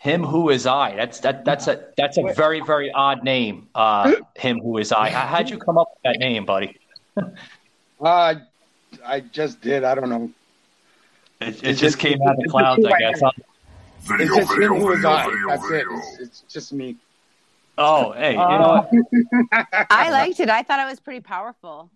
Him 0.04 0.22
who 0.22 0.50
is 0.50 0.68
I. 0.68 0.96
That's 0.98 1.22
that 1.22 1.46
that's 1.46 1.68
a 1.70 1.86
that's 1.96 2.18
a 2.18 2.34
very 2.34 2.60
very 2.60 2.92
odd 2.92 3.24
name. 3.24 3.70
Uh, 3.74 4.16
him 4.36 4.60
who 4.60 4.78
is 4.78 4.92
I. 4.92 5.10
How- 5.10 5.28
How'd 5.28 5.50
you 5.50 5.58
come 5.58 5.78
up 5.78 5.88
with 5.94 6.04
that 6.14 6.20
name, 6.20 6.44
buddy? 6.46 6.78
Uh, 8.02 8.36
I 9.06 9.20
just 9.22 9.62
did. 9.62 9.86
I 9.86 9.96
don't 9.96 10.10
know. 10.10 10.30
It, 11.40 11.64
it 11.64 11.74
just 11.76 12.00
came 12.00 12.22
out 12.22 12.36
of 12.36 12.44
the 12.44 12.50
clouds, 12.50 12.86
I 12.86 13.00
guess. 13.00 13.22
huh? 13.22 13.32
It's 14.20 14.36
just 14.36 14.52
him 14.52 14.76
who 14.76 14.92
is 14.92 15.06
I. 15.06 15.26
That's 15.48 15.72
it. 15.72 15.86
It's, 15.90 16.20
it's 16.20 16.42
just 16.54 16.74
me. 16.74 16.98
Oh, 17.78 18.12
hey, 18.12 18.32
you 18.34 18.38
know? 18.38 18.88
I 19.90 20.10
liked 20.12 20.40
it. 20.42 20.50
I 20.50 20.64
thought 20.64 20.80
it 20.86 20.90
was 20.90 21.00
pretty 21.00 21.22
powerful. 21.22 21.90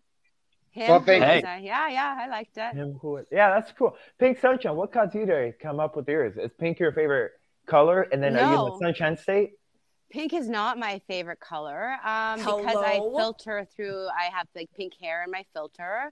Him, 0.72 0.90
Well, 0.90 1.02
thank 1.02 1.24
who 1.26 1.30
I- 1.48 1.58
yeah, 1.62 1.90
yeah, 1.90 2.18
I 2.22 2.28
liked 2.30 2.58
it. 2.58 2.74
Him 2.74 2.98
who 3.02 3.20
yeah, 3.32 3.50
that's 3.50 3.74
cool. 3.74 3.98
Pink 4.18 4.40
Sunshine, 4.40 4.78
what 4.78 4.94
caused 4.94 5.14
you 5.14 5.26
to 5.26 5.52
come 5.62 5.82
up 5.82 5.98
with 5.98 6.08
yours? 6.08 6.38
Is 6.38 6.52
pink 6.58 6.80
your 6.80 6.94
favorite 6.94 7.34
color? 7.68 8.04
And 8.12 8.24
then 8.24 8.36
are 8.36 8.44
you 8.44 8.56
in 8.56 8.64
the 8.66 8.72
sunshine 8.72 9.18
state? 9.18 9.52
Pink 10.10 10.34
is 10.34 10.48
not 10.50 10.78
my 10.78 11.00
favorite 11.08 11.40
color 11.40 11.98
um, 12.06 12.46
because 12.46 12.82
I 12.82 13.02
filter 13.16 13.66
through. 13.76 14.08
I 14.08 14.26
have 14.34 14.48
like 14.56 14.70
pink 14.76 14.94
hair 15.02 15.24
in 15.24 15.32
my 15.32 15.44
filter, 15.54 16.12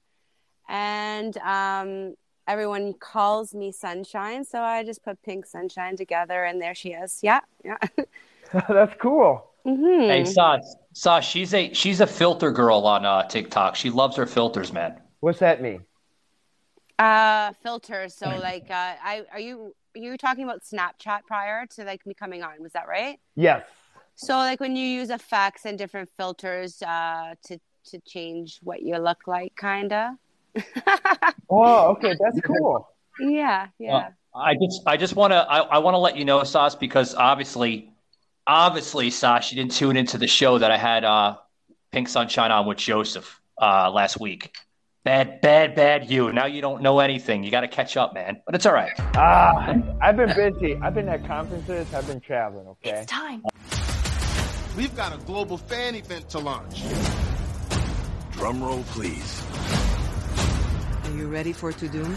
and 0.69 1.37
um, 1.39 2.15
everyone 2.47 2.93
calls 2.93 3.55
me 3.55 3.71
Sunshine, 3.71 4.45
so 4.45 4.61
I 4.61 4.83
just 4.83 5.03
put 5.03 5.21
Pink 5.23 5.45
Sunshine 5.45 5.97
together, 5.97 6.43
and 6.45 6.61
there 6.61 6.75
she 6.75 6.89
is. 6.93 7.19
Yeah, 7.23 7.41
yeah. 7.65 7.77
that's 8.69 8.95
cool. 9.01 9.51
hmm 9.65 9.75
Hey, 10.07 10.23
Sas, 10.25 10.75
Sas, 10.93 11.25
she's 11.25 11.53
a 11.53 11.73
she's 11.73 12.01
a 12.01 12.07
filter 12.07 12.51
girl 12.51 12.85
on 12.85 13.05
uh, 13.05 13.27
TikTok. 13.27 13.75
She 13.75 13.89
loves 13.89 14.17
her 14.17 14.25
filters, 14.25 14.71
man. 14.73 15.01
What's 15.19 15.39
that 15.39 15.61
mean? 15.61 15.85
Uh, 16.97 17.51
filters. 17.61 18.15
So 18.15 18.37
like, 18.37 18.65
uh, 18.69 18.95
I 19.03 19.23
are 19.31 19.39
you 19.39 19.75
are 19.95 19.99
you 19.99 20.17
talking 20.17 20.43
about 20.43 20.61
Snapchat 20.63 21.21
prior 21.27 21.65
to 21.75 21.83
like 21.83 22.05
me 22.05 22.13
coming 22.13 22.43
on? 22.43 22.61
Was 22.61 22.73
that 22.73 22.87
right? 22.87 23.19
Yes. 23.35 23.63
So 24.15 24.33
like 24.35 24.59
when 24.59 24.75
you 24.75 24.85
use 24.85 25.09
effects 25.09 25.65
and 25.65 25.77
different 25.77 26.09
filters 26.17 26.81
uh, 26.81 27.35
to 27.45 27.59
to 27.91 27.99
change 27.99 28.59
what 28.63 28.81
you 28.81 28.97
look 28.97 29.27
like, 29.27 29.55
kinda. 29.55 30.17
Oh, 31.47 31.91
okay, 31.91 32.15
that's 32.19 32.41
cool. 32.41 32.89
Yeah, 33.19 33.67
yeah. 33.77 34.09
I 34.33 34.55
just 34.55 34.81
I 34.87 34.97
just 34.97 35.15
want 35.15 35.31
to 35.31 35.37
I, 35.37 35.59
I 35.59 35.77
want 35.77 35.93
to 35.93 35.99
let 35.99 36.17
you 36.17 36.25
know, 36.25 36.43
Sas, 36.43 36.75
because 36.75 37.13
obviously, 37.13 37.93
obviously, 38.47 39.11
Sas, 39.11 39.51
you 39.51 39.55
didn't 39.57 39.73
tune 39.73 39.95
into 39.95 40.17
the 40.17 40.27
show 40.27 40.57
that 40.57 40.71
I 40.71 40.77
had 40.77 41.05
uh, 41.05 41.37
Pink 41.91 42.09
Sunshine 42.09 42.51
on 42.51 42.65
with 42.65 42.77
Joseph 42.79 43.39
uh, 43.61 43.91
last 43.91 44.19
week. 44.19 44.53
Bad, 45.05 45.39
bad, 45.39 45.75
bad. 45.75 46.09
You 46.09 46.33
now 46.33 46.47
you 46.47 46.61
don't 46.61 46.81
know 46.81 46.99
anything. 46.99 47.43
You 47.43 47.51
got 47.51 47.61
to 47.61 47.67
catch 47.67 47.95
up, 47.95 48.15
man. 48.15 48.41
But 48.43 48.55
it's 48.55 48.65
all 48.65 48.73
right. 48.73 48.91
Ah, 49.15 49.75
I've 50.01 50.17
been 50.17 50.33
busy. 50.35 50.75
I've 50.81 50.95
been 50.95 51.07
at 51.07 51.27
conferences. 51.27 51.93
I've 51.93 52.07
been 52.07 52.19
traveling. 52.19 52.65
Okay. 52.69 52.89
It's 52.89 53.05
time. 53.05 53.43
We've 54.75 54.95
got 54.95 55.13
a 55.13 55.23
global 55.25 55.59
fan 55.59 55.93
event 55.93 56.27
to 56.29 56.39
launch. 56.39 56.81
Drum 58.31 58.63
roll, 58.63 58.81
please. 58.87 59.43
Are 61.03 61.11
you 61.15 61.27
ready 61.27 61.53
for 61.53 61.71
Tudum? 61.71 62.15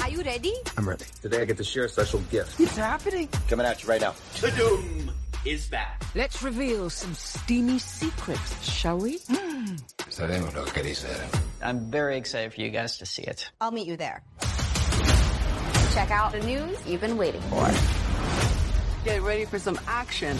Are 0.00 0.08
you 0.08 0.22
ready? 0.22 0.54
I'm 0.78 0.88
ready. 0.88 1.04
Today 1.20 1.42
I 1.42 1.46
get 1.46 1.56
to 1.56 1.64
share 1.64 1.86
a 1.86 1.88
special 1.88 2.20
gift. 2.30 2.60
It's 2.60 2.76
happening. 2.76 3.28
Coming 3.48 3.66
at 3.66 3.82
you 3.82 3.88
right 3.88 4.00
now. 4.00 4.14
The 4.40 4.52
Doom 4.52 5.09
is 5.44 5.68
back. 5.68 6.02
Let's 6.14 6.42
reveal 6.42 6.90
some 6.90 7.14
steamy 7.14 7.78
secrets, 7.78 8.62
shall 8.62 8.98
we? 8.98 9.18
Sabemos 10.08 10.54
lo 10.54 10.64
que 10.64 10.82
queréis. 10.82 11.04
I'm 11.62 11.90
very 11.90 12.16
excited 12.16 12.52
for 12.52 12.60
you 12.60 12.70
guys 12.70 12.98
to 12.98 13.06
see 13.06 13.22
it. 13.22 13.50
I'll 13.60 13.70
meet 13.70 13.86
you 13.86 13.96
there. 13.96 14.22
Check 15.92 16.10
out 16.10 16.32
the 16.32 16.40
news 16.40 16.78
you've 16.86 17.00
been 17.00 17.16
waiting 17.16 17.40
for. 17.42 17.68
Get 19.04 19.22
ready 19.22 19.44
for 19.44 19.58
some 19.58 19.78
action. 19.86 20.36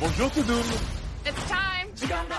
Bonjour 0.00 0.30
Tudum. 0.30 0.64
It's 1.26 1.48
time. 1.48 1.88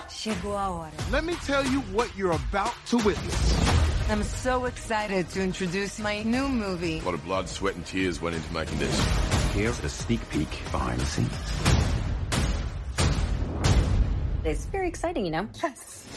Chegou 0.10 0.54
a 0.54 0.58
hora. 0.58 0.92
Let 1.12 1.24
me 1.24 1.36
tell 1.46 1.66
you 1.66 1.82
what 1.94 2.16
you're 2.18 2.34
about 2.34 2.74
to 2.88 2.98
witness. 2.98 3.75
I'm 4.08 4.22
so 4.24 4.66
excited 4.66 5.28
to 5.30 5.42
introduce 5.42 5.98
my 6.00 6.22
new 6.22 6.48
movie. 6.48 7.00
A 7.00 7.04
lot 7.04 7.16
of 7.16 7.24
blood, 7.26 7.50
sweat, 7.50 7.76
and 7.76 7.84
tears 7.86 8.22
went 8.22 8.36
into 8.36 8.54
making 8.54 8.78
this. 8.78 9.00
Here's 9.54 9.80
a 9.84 9.90
sneak 9.90 10.28
peek 10.30 10.50
behind 10.72 11.00
the 11.00 11.06
scenes. 11.06 11.32
It's 14.44 14.66
very 14.66 14.88
exciting, 14.88 15.26
you 15.26 15.32
know? 15.32 15.48
Yes. 15.64 16.08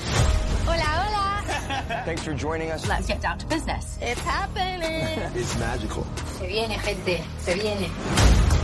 Hola, 0.67 0.81
hola. 0.83 2.03
Thanks 2.05 2.23
for 2.25 2.35
joining 2.35 2.71
us. 2.71 2.87
Let's 2.87 3.07
get 3.07 3.23
down 3.23 3.39
to 3.39 3.47
business. 3.47 3.99
It's 4.03 4.21
happening. 4.21 5.33
It's 5.35 5.59
magical. 5.59 6.07
Se 6.39 6.47
viene, 6.47 6.79
gente. 6.85 7.25
Se 7.39 7.55
viene. 7.55 8.58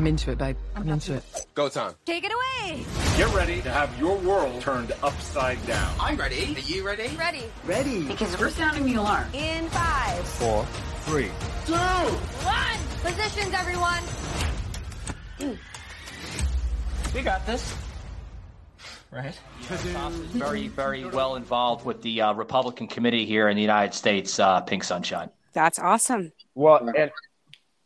I'm 0.00 0.06
into 0.06 0.30
it, 0.30 0.38
babe. 0.38 0.56
I'm 0.74 0.88
into 0.88 1.12
it. 1.12 1.24
Go 1.52 1.68
time. 1.68 1.92
Take 2.06 2.24
it 2.24 2.32
away. 2.32 2.82
Get 3.18 3.34
ready 3.34 3.60
to 3.60 3.70
have 3.70 3.94
your 3.98 4.16
world 4.16 4.62
turned 4.62 4.92
upside 5.02 5.62
down. 5.66 5.94
I'm 6.00 6.16
ready. 6.16 6.56
Are 6.56 6.60
you 6.60 6.86
ready? 6.86 7.08
Ready. 7.18 7.42
Ready. 7.66 8.04
Because 8.04 8.38
we're 8.40 8.48
sounding 8.48 8.86
the 8.86 8.94
alarm. 8.94 9.28
In 9.34 9.68
five, 9.68 10.26
Four, 10.26 10.64
three. 11.04 11.28
one. 11.28 12.78
Positions, 13.02 13.52
everyone. 13.54 14.02
We 17.14 17.20
got 17.20 17.44
this. 17.44 17.76
Right? 19.10 19.38
Sas 19.62 19.84
is 19.84 19.92
very, 20.30 20.68
very 20.68 21.04
well 21.04 21.36
involved 21.36 21.84
with 21.84 22.00
the 22.00 22.22
uh, 22.22 22.32
Republican 22.32 22.86
committee 22.86 23.26
here 23.26 23.50
in 23.50 23.56
the 23.56 23.62
United 23.62 23.92
States. 23.92 24.38
Uh, 24.38 24.62
Pink 24.62 24.82
Sunshine. 24.82 25.28
That's 25.52 25.78
awesome. 25.78 26.32
Well, 26.54 26.88
and 26.96 27.10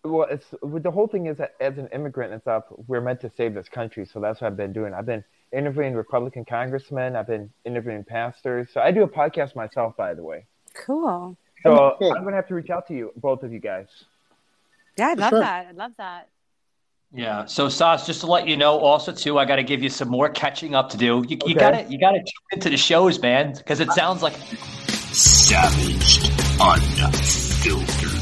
well, 0.04 0.26
it's 0.30 0.46
well, 0.62 0.82
the 0.82 0.90
whole 0.90 1.06
thing 1.06 1.26
is 1.26 1.38
that 1.38 1.54
as 1.60 1.78
an 1.78 1.88
immigrant 1.92 2.32
and 2.32 2.42
stuff, 2.42 2.64
we're 2.86 3.00
meant 3.00 3.20
to 3.22 3.30
save 3.36 3.54
this 3.54 3.68
country. 3.68 4.06
So 4.06 4.20
that's 4.20 4.40
what 4.40 4.48
I've 4.48 4.56
been 4.56 4.72
doing. 4.72 4.92
I've 4.92 5.06
been 5.06 5.24
interviewing 5.52 5.94
Republican 5.94 6.44
congressmen. 6.44 7.16
I've 7.16 7.26
been 7.26 7.50
interviewing 7.64 8.04
pastors. 8.04 8.68
So 8.72 8.80
I 8.80 8.90
do 8.90 9.02
a 9.02 9.08
podcast 9.08 9.56
myself, 9.56 9.96
by 9.96 10.14
the 10.14 10.22
way. 10.22 10.44
Cool. 10.74 11.36
So 11.62 11.96
Cool. 11.98 12.12
I'm 12.12 12.24
gonna 12.24 12.36
have 12.36 12.48
to 12.48 12.54
reach 12.54 12.70
out 12.70 12.86
to 12.88 12.94
you, 12.94 13.12
both 13.16 13.42
of 13.42 13.52
you 13.52 13.60
guys. 13.60 13.88
Yeah, 14.98 15.08
I 15.08 15.14
love 15.14 15.30
sure. 15.30 15.40
that. 15.40 15.66
I 15.68 15.72
love 15.72 15.92
that. 15.96 16.28
Yeah. 17.12 17.46
So 17.46 17.68
Sas, 17.68 18.06
just 18.06 18.20
to 18.20 18.26
let 18.26 18.46
you 18.46 18.56
know, 18.56 18.78
also 18.78 19.12
too, 19.12 19.38
I 19.38 19.44
got 19.44 19.56
to 19.56 19.62
give 19.62 19.82
you 19.82 19.88
some 19.88 20.08
more 20.08 20.28
catching 20.28 20.74
up 20.74 20.90
to 20.90 20.96
do. 20.96 21.24
You, 21.28 21.38
you 21.46 21.54
gotta 21.54 21.86
you 21.88 21.98
gotta 21.98 22.18
tune 22.18 22.52
into 22.52 22.70
the 22.70 22.76
shows, 22.76 23.20
man, 23.20 23.54
because 23.54 23.80
it 23.80 23.90
sounds 23.92 24.22
like 24.22 24.34
Savaged, 25.14 26.28
unfiltered. 26.60 28.13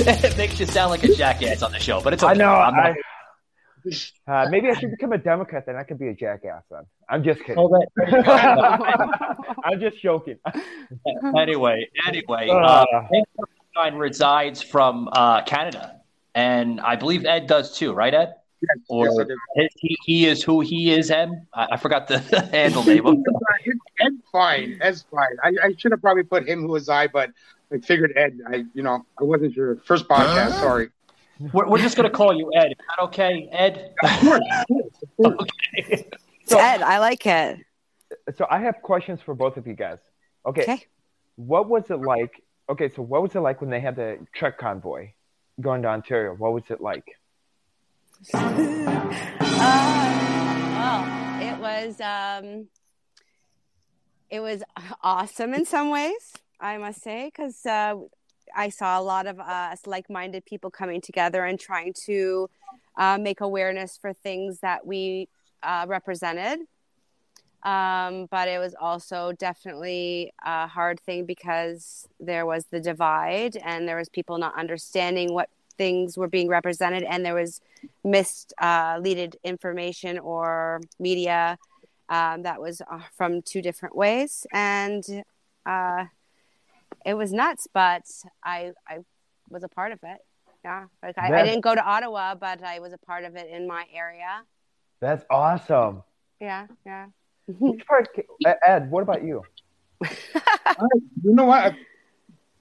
it 0.24 0.36
makes 0.36 0.58
you 0.60 0.66
sound 0.66 0.90
like 0.90 1.04
a 1.04 1.14
jackass 1.14 1.62
on 1.62 1.72
the 1.72 1.78
show. 1.78 2.00
But 2.00 2.12
it's 2.14 2.22
okay. 2.22 2.32
I 2.32 2.34
know. 2.34 2.52
I'm 2.52 2.74
not- 2.76 2.86
I, 2.86 2.94
uh, 4.26 4.48
maybe 4.50 4.68
I 4.70 4.74
should 4.78 4.90
become 4.90 5.12
a 5.12 5.18
Democrat, 5.18 5.66
then 5.66 5.76
I 5.76 5.82
could 5.82 5.98
be 5.98 6.08
a 6.08 6.14
jackass. 6.14 6.62
Then 6.70 6.80
I'm 7.08 7.22
just 7.22 7.40
kidding. 7.40 7.56
Oh, 7.58 7.68
that- 7.68 9.46
I'm 9.64 9.78
just 9.78 10.00
joking. 10.00 10.38
anyway, 11.36 11.88
anyway, 12.08 12.48
Uh. 12.48 12.84
uh, 13.76 13.90
resides 13.92 14.62
from 14.62 15.08
uh, 15.12 15.42
Canada, 15.44 16.00
and 16.34 16.80
I 16.80 16.96
believe 16.96 17.26
Ed 17.26 17.46
does 17.46 17.76
too, 17.76 17.92
right, 17.92 18.14
Ed? 18.14 18.34
Yes, 18.62 18.78
Or 18.88 19.06
yes, 19.06 19.26
I 19.58 19.68
he, 19.78 19.96
he 20.06 20.26
is 20.26 20.42
who 20.42 20.60
he 20.60 20.90
is. 20.90 21.10
Em, 21.10 21.46
I, 21.52 21.68
I 21.72 21.76
forgot 21.76 22.08
the 22.08 22.20
handle 22.52 22.82
name. 22.84 23.04
of- 23.04 23.18
Ed's 24.00 24.16
fine. 24.32 24.78
Ed's 24.80 25.04
fine. 25.10 25.36
I, 25.42 25.52
I 25.62 25.74
should 25.76 25.92
have 25.92 26.00
probably 26.00 26.22
put 26.22 26.48
him 26.48 26.62
who 26.62 26.74
is 26.76 26.88
I, 26.88 27.06
but 27.08 27.30
I 27.72 27.78
figured 27.78 28.12
Ed. 28.16 28.38
I, 28.48 28.64
you 28.74 28.82
know, 28.82 29.04
I 29.18 29.24
wasn't 29.24 29.54
your 29.54 29.76
First 29.84 30.08
podcast. 30.08 30.52
Sorry. 30.60 30.88
We're, 31.52 31.68
we're 31.68 31.78
just 31.78 31.96
gonna 31.96 32.10
call 32.10 32.32
you 32.36 32.50
Ed. 32.54 32.68
Is 32.72 32.76
that 32.88 33.02
okay, 33.04 33.48
Ed? 33.50 33.92
okay. 35.24 36.08
So- 36.46 36.58
Ed, 36.58 36.82
I 36.82 36.98
like 36.98 37.26
it. 37.26 37.58
So 38.36 38.46
I 38.48 38.60
have 38.60 38.76
questions 38.82 39.20
for 39.20 39.34
both 39.34 39.56
of 39.56 39.66
you 39.66 39.74
guys. 39.74 39.98
Okay. 40.46 40.62
Okay. 40.62 40.86
What 41.36 41.68
was 41.68 41.90
it 41.90 42.00
like? 42.00 42.42
Okay, 42.68 42.88
so 42.88 43.02
what 43.02 43.22
was 43.22 43.34
it 43.34 43.40
like 43.40 43.60
when 43.60 43.70
they 43.70 43.80
had 43.80 43.96
the 43.96 44.18
truck 44.34 44.56
convoy 44.58 45.10
going 45.60 45.82
to 45.82 45.88
Ontario? 45.88 46.34
What 46.34 46.52
was 46.52 46.64
it 46.70 46.80
like? 46.80 47.04
Uh, 49.66 50.70
well, 50.76 51.40
it 51.42 51.58
was 51.58 52.00
um, 52.00 52.66
it 54.30 54.40
was 54.40 54.62
awesome 55.02 55.54
in 55.54 55.64
some 55.64 55.90
ways, 55.90 56.32
I 56.60 56.78
must 56.78 57.02
say, 57.02 57.26
because 57.26 57.64
uh, 57.66 57.96
I 58.54 58.68
saw 58.68 58.98
a 58.98 59.02
lot 59.02 59.26
of 59.26 59.38
us 59.40 59.86
like-minded 59.86 60.44
people 60.46 60.70
coming 60.70 61.00
together 61.00 61.44
and 61.44 61.58
trying 61.58 61.92
to 62.06 62.48
uh, 62.96 63.18
make 63.18 63.40
awareness 63.40 63.96
for 63.96 64.12
things 64.12 64.60
that 64.60 64.86
we 64.86 65.28
uh, 65.62 65.86
represented. 65.88 66.60
Um, 67.64 68.26
but 68.30 68.46
it 68.48 68.58
was 68.58 68.74
also 68.78 69.32
definitely 69.32 70.32
a 70.44 70.66
hard 70.66 71.00
thing 71.00 71.24
because 71.24 72.06
there 72.20 72.44
was 72.44 72.66
the 72.66 72.78
divide 72.78 73.56
and 73.56 73.88
there 73.88 73.96
was 73.96 74.10
people 74.10 74.36
not 74.36 74.56
understanding 74.58 75.32
what 75.32 75.48
things 75.78 76.16
were 76.18 76.28
being 76.28 76.48
represented 76.48 77.02
and 77.04 77.24
there 77.24 77.34
was 77.34 77.60
misleaded 78.04 79.34
information 79.42 80.18
or 80.18 80.82
media 81.00 81.58
um, 82.10 82.42
that 82.42 82.60
was 82.60 82.82
uh, 82.82 83.00
from 83.16 83.40
two 83.40 83.62
different 83.62 83.96
ways 83.96 84.46
and 84.52 85.24
uh, 85.64 86.04
it 87.04 87.14
was 87.14 87.32
nuts 87.32 87.66
but 87.72 88.02
i 88.42 88.72
i 88.88 88.98
was 89.50 89.62
a 89.62 89.68
part 89.68 89.92
of 89.92 89.98
it 90.02 90.18
yeah 90.64 90.84
like 91.02 91.16
I, 91.18 91.32
I 91.32 91.42
didn't 91.44 91.60
go 91.60 91.74
to 91.74 91.84
ottawa 91.84 92.34
but 92.34 92.62
i 92.62 92.78
was 92.80 92.92
a 92.92 92.98
part 92.98 93.24
of 93.24 93.36
it 93.36 93.48
in 93.50 93.66
my 93.66 93.84
area 93.92 94.42
That's 95.00 95.24
awesome. 95.30 96.02
yeah 96.40 96.66
yeah 96.86 97.06
Which 97.46 97.84
part? 97.86 98.08
Ed, 98.66 98.90
what 98.90 99.02
about 99.02 99.22
you? 99.22 99.42
you 101.22 101.34
know 101.36 101.44
what? 101.44 101.60
I 101.64 101.76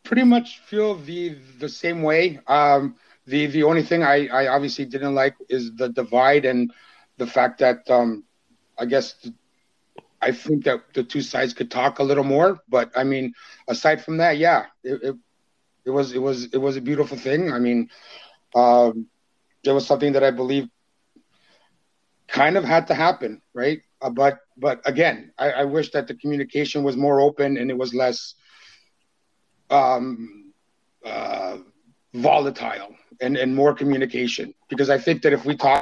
pretty 0.03 0.23
much 0.23 0.59
feel 0.67 0.95
the 0.95 1.38
the 1.59 1.69
same 1.69 2.03
way. 2.03 2.39
Um, 2.47 2.95
the 3.25 3.47
the 3.47 3.63
only 3.63 3.83
thing 3.83 4.03
I, 4.03 4.27
I 4.27 4.47
obviously 4.47 4.85
didn't 4.85 5.15
like 5.15 5.35
is 5.47 5.71
the 5.75 5.88
divide 5.88 6.43
and 6.45 6.71
the 7.17 7.27
fact 7.27 7.59
that 7.59 7.89
um, 7.89 8.23
I 8.77 8.85
guess 8.85 9.13
th- 9.13 9.33
I 10.24 10.32
think 10.32 10.63
that 10.65 10.94
the 10.94 11.03
two 11.03 11.22
sides 11.22 11.53
could 11.53 11.70
talk 11.70 12.00
a 12.00 12.03
little 12.03 12.24
more. 12.24 12.60
But 12.70 12.92
I 12.96 13.03
mean, 13.03 13.34
aside 13.68 14.03
from 14.03 14.18
that, 14.18 14.38
yeah, 14.38 14.65
it 14.84 15.00
it, 15.03 15.15
it 15.86 15.89
was 15.92 16.13
it 16.13 16.22
was 16.22 16.46
it 16.53 16.58
was 16.58 16.77
a 16.77 16.82
beautiful 16.82 17.18
thing. 17.18 17.51
I 17.51 17.60
mean, 17.60 17.89
um, 18.56 19.08
was 19.65 19.86
something 19.86 20.13
that 20.13 20.24
I 20.24 20.32
believe 20.32 20.68
kind 22.27 22.58
of 22.58 22.63
had 22.63 22.88
to 22.88 22.94
happen, 22.94 23.42
right? 23.53 23.82
Uh, 24.01 24.10
but 24.10 24.39
but 24.58 24.82
again, 24.86 25.32
I, 25.38 25.51
I 25.51 25.63
wish 25.65 25.92
that 25.92 26.08
the 26.08 26.15
communication 26.15 26.84
was 26.84 26.98
more 26.98 27.22
open 27.22 27.58
and 27.58 27.70
it 27.70 27.77
was 27.77 27.94
less 27.94 28.36
um, 29.70 30.53
uh, 31.06 31.58
volatile 32.13 32.96
and, 33.22 33.38
and 33.38 33.56
more 33.56 33.74
communication. 33.74 34.53
Because 34.70 34.89
I 34.89 34.98
think 34.98 35.22
that 35.24 35.34
if 35.34 35.46
we 35.46 35.56
talk, 35.56 35.82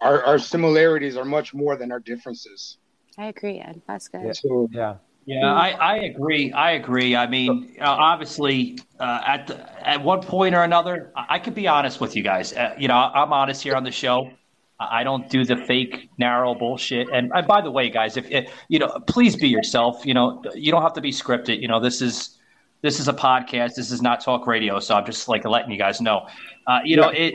our, 0.00 0.22
our 0.24 0.38
similarities 0.38 1.16
are 1.16 1.24
much 1.24 1.54
more 1.54 1.76
than 1.76 1.92
our 1.92 2.00
differences. 2.00 2.78
I 3.18 3.26
agree 3.26 3.58
ed 3.58 3.80
that's 3.86 4.08
good 4.08 4.36
So 4.36 4.68
Yeah. 4.72 4.96
Yeah, 5.24 5.52
I, 5.54 5.70
I 5.70 5.96
agree. 5.98 6.50
I 6.52 6.72
agree. 6.72 7.14
I 7.14 7.28
mean, 7.28 7.76
uh, 7.80 7.84
obviously, 7.84 8.80
uh, 8.98 9.20
at 9.24 9.46
the, 9.46 9.88
at 9.88 10.02
one 10.02 10.20
point 10.20 10.54
or 10.54 10.64
another, 10.64 11.12
I, 11.14 11.26
I 11.30 11.38
could 11.38 11.54
be 11.54 11.68
honest 11.68 12.00
with 12.00 12.16
you 12.16 12.24
guys. 12.24 12.52
Uh, 12.52 12.74
you 12.76 12.88
know, 12.88 12.94
I'm 12.94 13.32
honest 13.32 13.62
here 13.62 13.76
on 13.76 13.84
the 13.84 13.92
show. 13.92 14.32
I 14.80 15.00
I 15.00 15.04
don't 15.04 15.28
do 15.30 15.44
the 15.44 15.56
fake 15.56 16.10
narrow 16.18 16.56
bullshit. 16.56 17.08
And, 17.12 17.30
and 17.34 17.46
by 17.46 17.60
the 17.60 17.70
way, 17.70 17.88
guys, 17.88 18.16
if, 18.16 18.28
if 18.32 18.52
you 18.68 18.80
know, 18.80 18.88
please 19.06 19.36
be 19.36 19.48
yourself. 19.48 20.04
You 20.04 20.14
know, 20.14 20.42
you 20.54 20.72
don't 20.72 20.82
have 20.82 20.94
to 20.94 21.00
be 21.00 21.12
scripted. 21.12 21.60
You 21.60 21.68
know, 21.68 21.78
this 21.78 22.02
is 22.02 22.38
this 22.80 22.98
is 22.98 23.06
a 23.06 23.12
podcast. 23.12 23.76
This 23.76 23.92
is 23.92 24.02
not 24.02 24.24
talk 24.24 24.48
radio. 24.48 24.80
So 24.80 24.96
I'm 24.96 25.06
just 25.06 25.28
like 25.28 25.44
letting 25.44 25.70
you 25.70 25.78
guys 25.78 26.00
know. 26.00 26.26
Uh, 26.66 26.80
you 26.84 26.96
know, 26.96 27.10
it. 27.10 27.34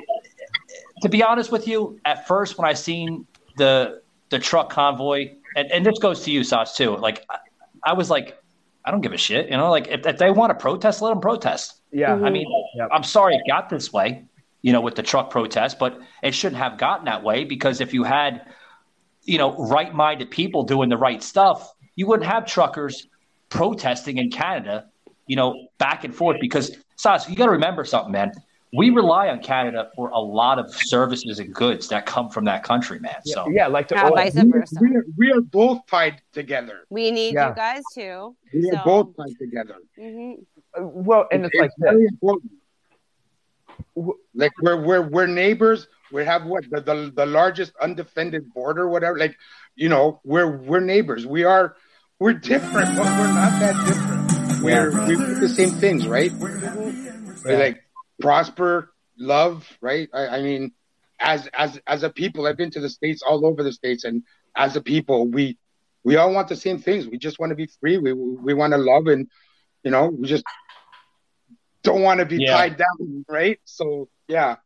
To 1.03 1.09
be 1.09 1.23
honest 1.23 1.51
with 1.53 1.67
you, 1.67 1.99
at 2.03 2.27
first 2.27 2.57
when 2.57 2.67
I 2.67 2.73
seen 2.73 3.25
the 3.55 4.01
the 4.29 4.39
truck 4.39 4.69
convoy, 4.69 5.35
and, 5.57 5.71
and 5.71 5.85
this 5.85 5.97
goes 5.99 6.23
to 6.23 6.31
you, 6.31 6.43
Sas, 6.43 6.75
too. 6.75 6.95
Like, 6.95 7.25
I, 7.29 7.37
I 7.83 7.93
was 7.93 8.09
like, 8.09 8.37
I 8.85 8.91
don't 8.91 9.01
give 9.01 9.11
a 9.11 9.17
shit. 9.17 9.49
You 9.49 9.57
know, 9.57 9.69
like 9.69 9.87
if, 9.89 10.05
if 10.05 10.17
they 10.17 10.31
want 10.31 10.51
to 10.51 10.55
protest, 10.55 11.01
let 11.01 11.09
them 11.09 11.19
protest. 11.19 11.81
Yeah. 11.91 12.13
I 12.13 12.29
mean, 12.29 12.47
Yep. 12.75 12.89
I'm 12.91 13.03
sorry 13.03 13.35
it 13.35 13.41
got 13.47 13.69
this 13.69 13.91
way, 13.91 14.25
you 14.61 14.71
know, 14.71 14.81
with 14.81 14.95
the 14.95 15.03
truck 15.03 15.29
protest, 15.29 15.77
but 15.79 15.99
it 16.23 16.33
shouldn't 16.33 16.61
have 16.61 16.77
gotten 16.77 17.05
that 17.05 17.23
way 17.23 17.43
because 17.43 17.81
if 17.81 17.93
you 17.93 18.03
had, 18.03 18.45
you 19.23 19.37
know, 19.37 19.57
right 19.57 19.93
minded 19.93 20.31
people 20.31 20.63
doing 20.63 20.89
the 20.89 20.97
right 20.97 21.21
stuff, 21.21 21.73
you 21.95 22.07
wouldn't 22.07 22.29
have 22.29 22.45
truckers 22.45 23.07
protesting 23.49 24.19
in 24.19 24.29
Canada, 24.29 24.85
you 25.25 25.35
know, 25.35 25.67
back 25.79 26.03
and 26.03 26.15
forth. 26.15 26.37
Because, 26.39 26.77
Sas, 26.95 27.27
you 27.27 27.35
got 27.35 27.45
to 27.45 27.51
remember 27.51 27.83
something, 27.83 28.11
man. 28.11 28.31
We 28.73 28.89
rely 28.89 29.29
on 29.29 29.39
Canada 29.41 29.89
for 29.95 30.09
a 30.09 30.19
lot 30.19 30.59
of 30.59 30.73
services 30.73 31.39
and 31.39 31.53
goods 31.53 31.87
that 31.87 32.05
come 32.05 32.29
from 32.29 32.45
that 32.45 32.63
country, 32.63 32.99
man. 32.99 33.15
So, 33.23 33.47
Yeah, 33.49 33.67
like 33.67 33.87
the 33.87 33.95
Yeah, 33.95 34.05
oil- 34.09 34.15
vice 34.15 34.35
we, 34.35 34.51
versa 34.51 34.75
we, 34.81 34.95
are, 34.95 35.05
we 35.17 35.31
are 35.31 35.41
both 35.41 35.85
tied 35.87 36.21
together. 36.33 36.85
we 36.89 37.11
need 37.11 37.33
Yeah. 37.33 37.49
you 37.49 37.55
guys 37.55 37.83
too 37.93 38.35
We 38.53 38.69
are 38.71 38.83
both 38.83 39.15
tied 39.15 39.37
together. 39.39 39.75
hmm 39.97 40.33
Uh, 40.77 40.83
well, 40.83 41.27
and 41.31 41.45
it's, 41.45 41.55
like 41.55 41.71
this. 41.77 41.91
very 41.91 42.05
important. 42.07 42.51
Like 44.35 44.51
we're 44.61 44.75
we're 44.87 45.01
we're 45.01 45.27
neighbors. 45.27 45.87
We 46.11 46.23
have 46.25 46.45
what 46.45 46.69
the, 46.69 46.81
the 46.81 47.11
the 47.15 47.25
largest 47.25 47.71
undefended 47.81 48.53
border, 48.53 48.87
whatever. 48.87 49.17
Like, 49.17 49.37
you 49.75 49.89
know, 49.89 50.19
we're 50.23 50.47
we're 50.57 50.81
neighbors. 50.81 51.25
We 51.25 51.45
are 51.45 51.75
we're 52.19 52.33
different, 52.33 52.95
but 52.97 53.05
we're 53.05 53.33
not 53.33 53.53
that 53.63 53.75
different. 53.87 54.61
We're 54.61 54.91
we 55.07 55.15
do 55.15 55.35
the 55.39 55.49
same 55.49 55.71
things, 55.71 56.05
right? 56.07 56.31
We 56.33 57.55
like 57.55 57.83
prosper, 58.19 58.91
love, 59.17 59.67
right? 59.81 60.09
I, 60.13 60.27
I 60.27 60.41
mean, 60.41 60.71
as 61.19 61.47
as 61.53 61.79
as 61.87 62.03
a 62.03 62.09
people, 62.09 62.45
I've 62.47 62.57
been 62.57 62.71
to 62.71 62.79
the 62.79 62.89
states, 62.89 63.21
all 63.27 63.45
over 63.45 63.63
the 63.63 63.71
states, 63.73 64.03
and 64.03 64.23
as 64.55 64.75
a 64.75 64.81
people, 64.81 65.27
we 65.27 65.57
we 66.03 66.15
all 66.15 66.33
want 66.33 66.47
the 66.47 66.55
same 66.55 66.77
things. 66.79 67.07
We 67.07 67.17
just 67.17 67.39
want 67.39 67.49
to 67.51 67.55
be 67.55 67.67
free. 67.79 67.97
We 67.97 68.13
we 68.13 68.53
want 68.53 68.73
to 68.73 68.77
love, 68.77 69.07
and 69.07 69.27
you 69.83 69.91
know, 69.91 70.07
we 70.07 70.27
just 70.27 70.43
don't 71.83 72.01
want 72.01 72.19
to 72.19 72.25
be 72.25 72.43
Yeah. 72.43 72.55
tied 72.55 72.77
down, 72.77 73.25
right? 73.27 73.59
So 73.65 74.09
yeah. 74.27 74.57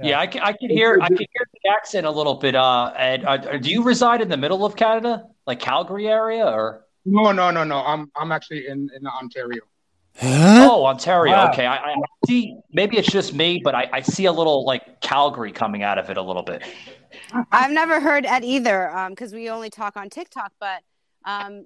Yeah, 0.00 0.20
I 0.20 0.28
can, 0.28 0.42
I 0.42 0.52
can 0.52 0.70
hear 0.70 0.96
I 1.02 1.08
can 1.08 1.16
hear 1.18 1.46
the 1.54 1.70
accent 1.70 2.06
a 2.06 2.10
little 2.10 2.34
bit. 2.34 2.54
Uh, 2.54 2.92
Ed, 2.94 3.24
uh, 3.24 3.36
do 3.58 3.68
you 3.68 3.82
reside 3.82 4.20
in 4.20 4.28
the 4.28 4.36
middle 4.36 4.64
of 4.64 4.76
Canada, 4.76 5.24
like 5.44 5.58
Calgary 5.58 6.06
area, 6.06 6.46
or 6.46 6.86
No, 7.04 7.32
no, 7.32 7.50
no, 7.50 7.64
no. 7.64 7.78
I'm 7.78 8.10
I'm 8.14 8.30
actually 8.30 8.68
in 8.68 8.90
in 8.94 9.06
Ontario. 9.08 9.62
Oh 10.22 10.84
Ontario? 10.86 11.32
Wow. 11.32 11.50
Okay, 11.50 11.66
I, 11.66 11.76
I 11.76 11.94
see. 12.26 12.56
Maybe 12.72 12.96
it's 12.96 13.10
just 13.10 13.34
me, 13.34 13.60
but 13.62 13.74
I, 13.74 13.88
I 13.92 14.00
see 14.00 14.26
a 14.26 14.32
little 14.32 14.64
like 14.64 15.00
Calgary 15.00 15.52
coming 15.52 15.82
out 15.82 15.98
of 15.98 16.10
it 16.10 16.16
a 16.16 16.22
little 16.22 16.42
bit. 16.42 16.62
I've 17.52 17.70
never 17.70 18.00
heard 18.00 18.26
Ed 18.26 18.44
either, 18.44 18.92
because 19.10 19.32
we 19.32 19.50
only 19.50 19.70
talk 19.70 19.96
on 19.96 20.10
TikTok. 20.10 20.52
But 20.60 20.82
um, 21.24 21.64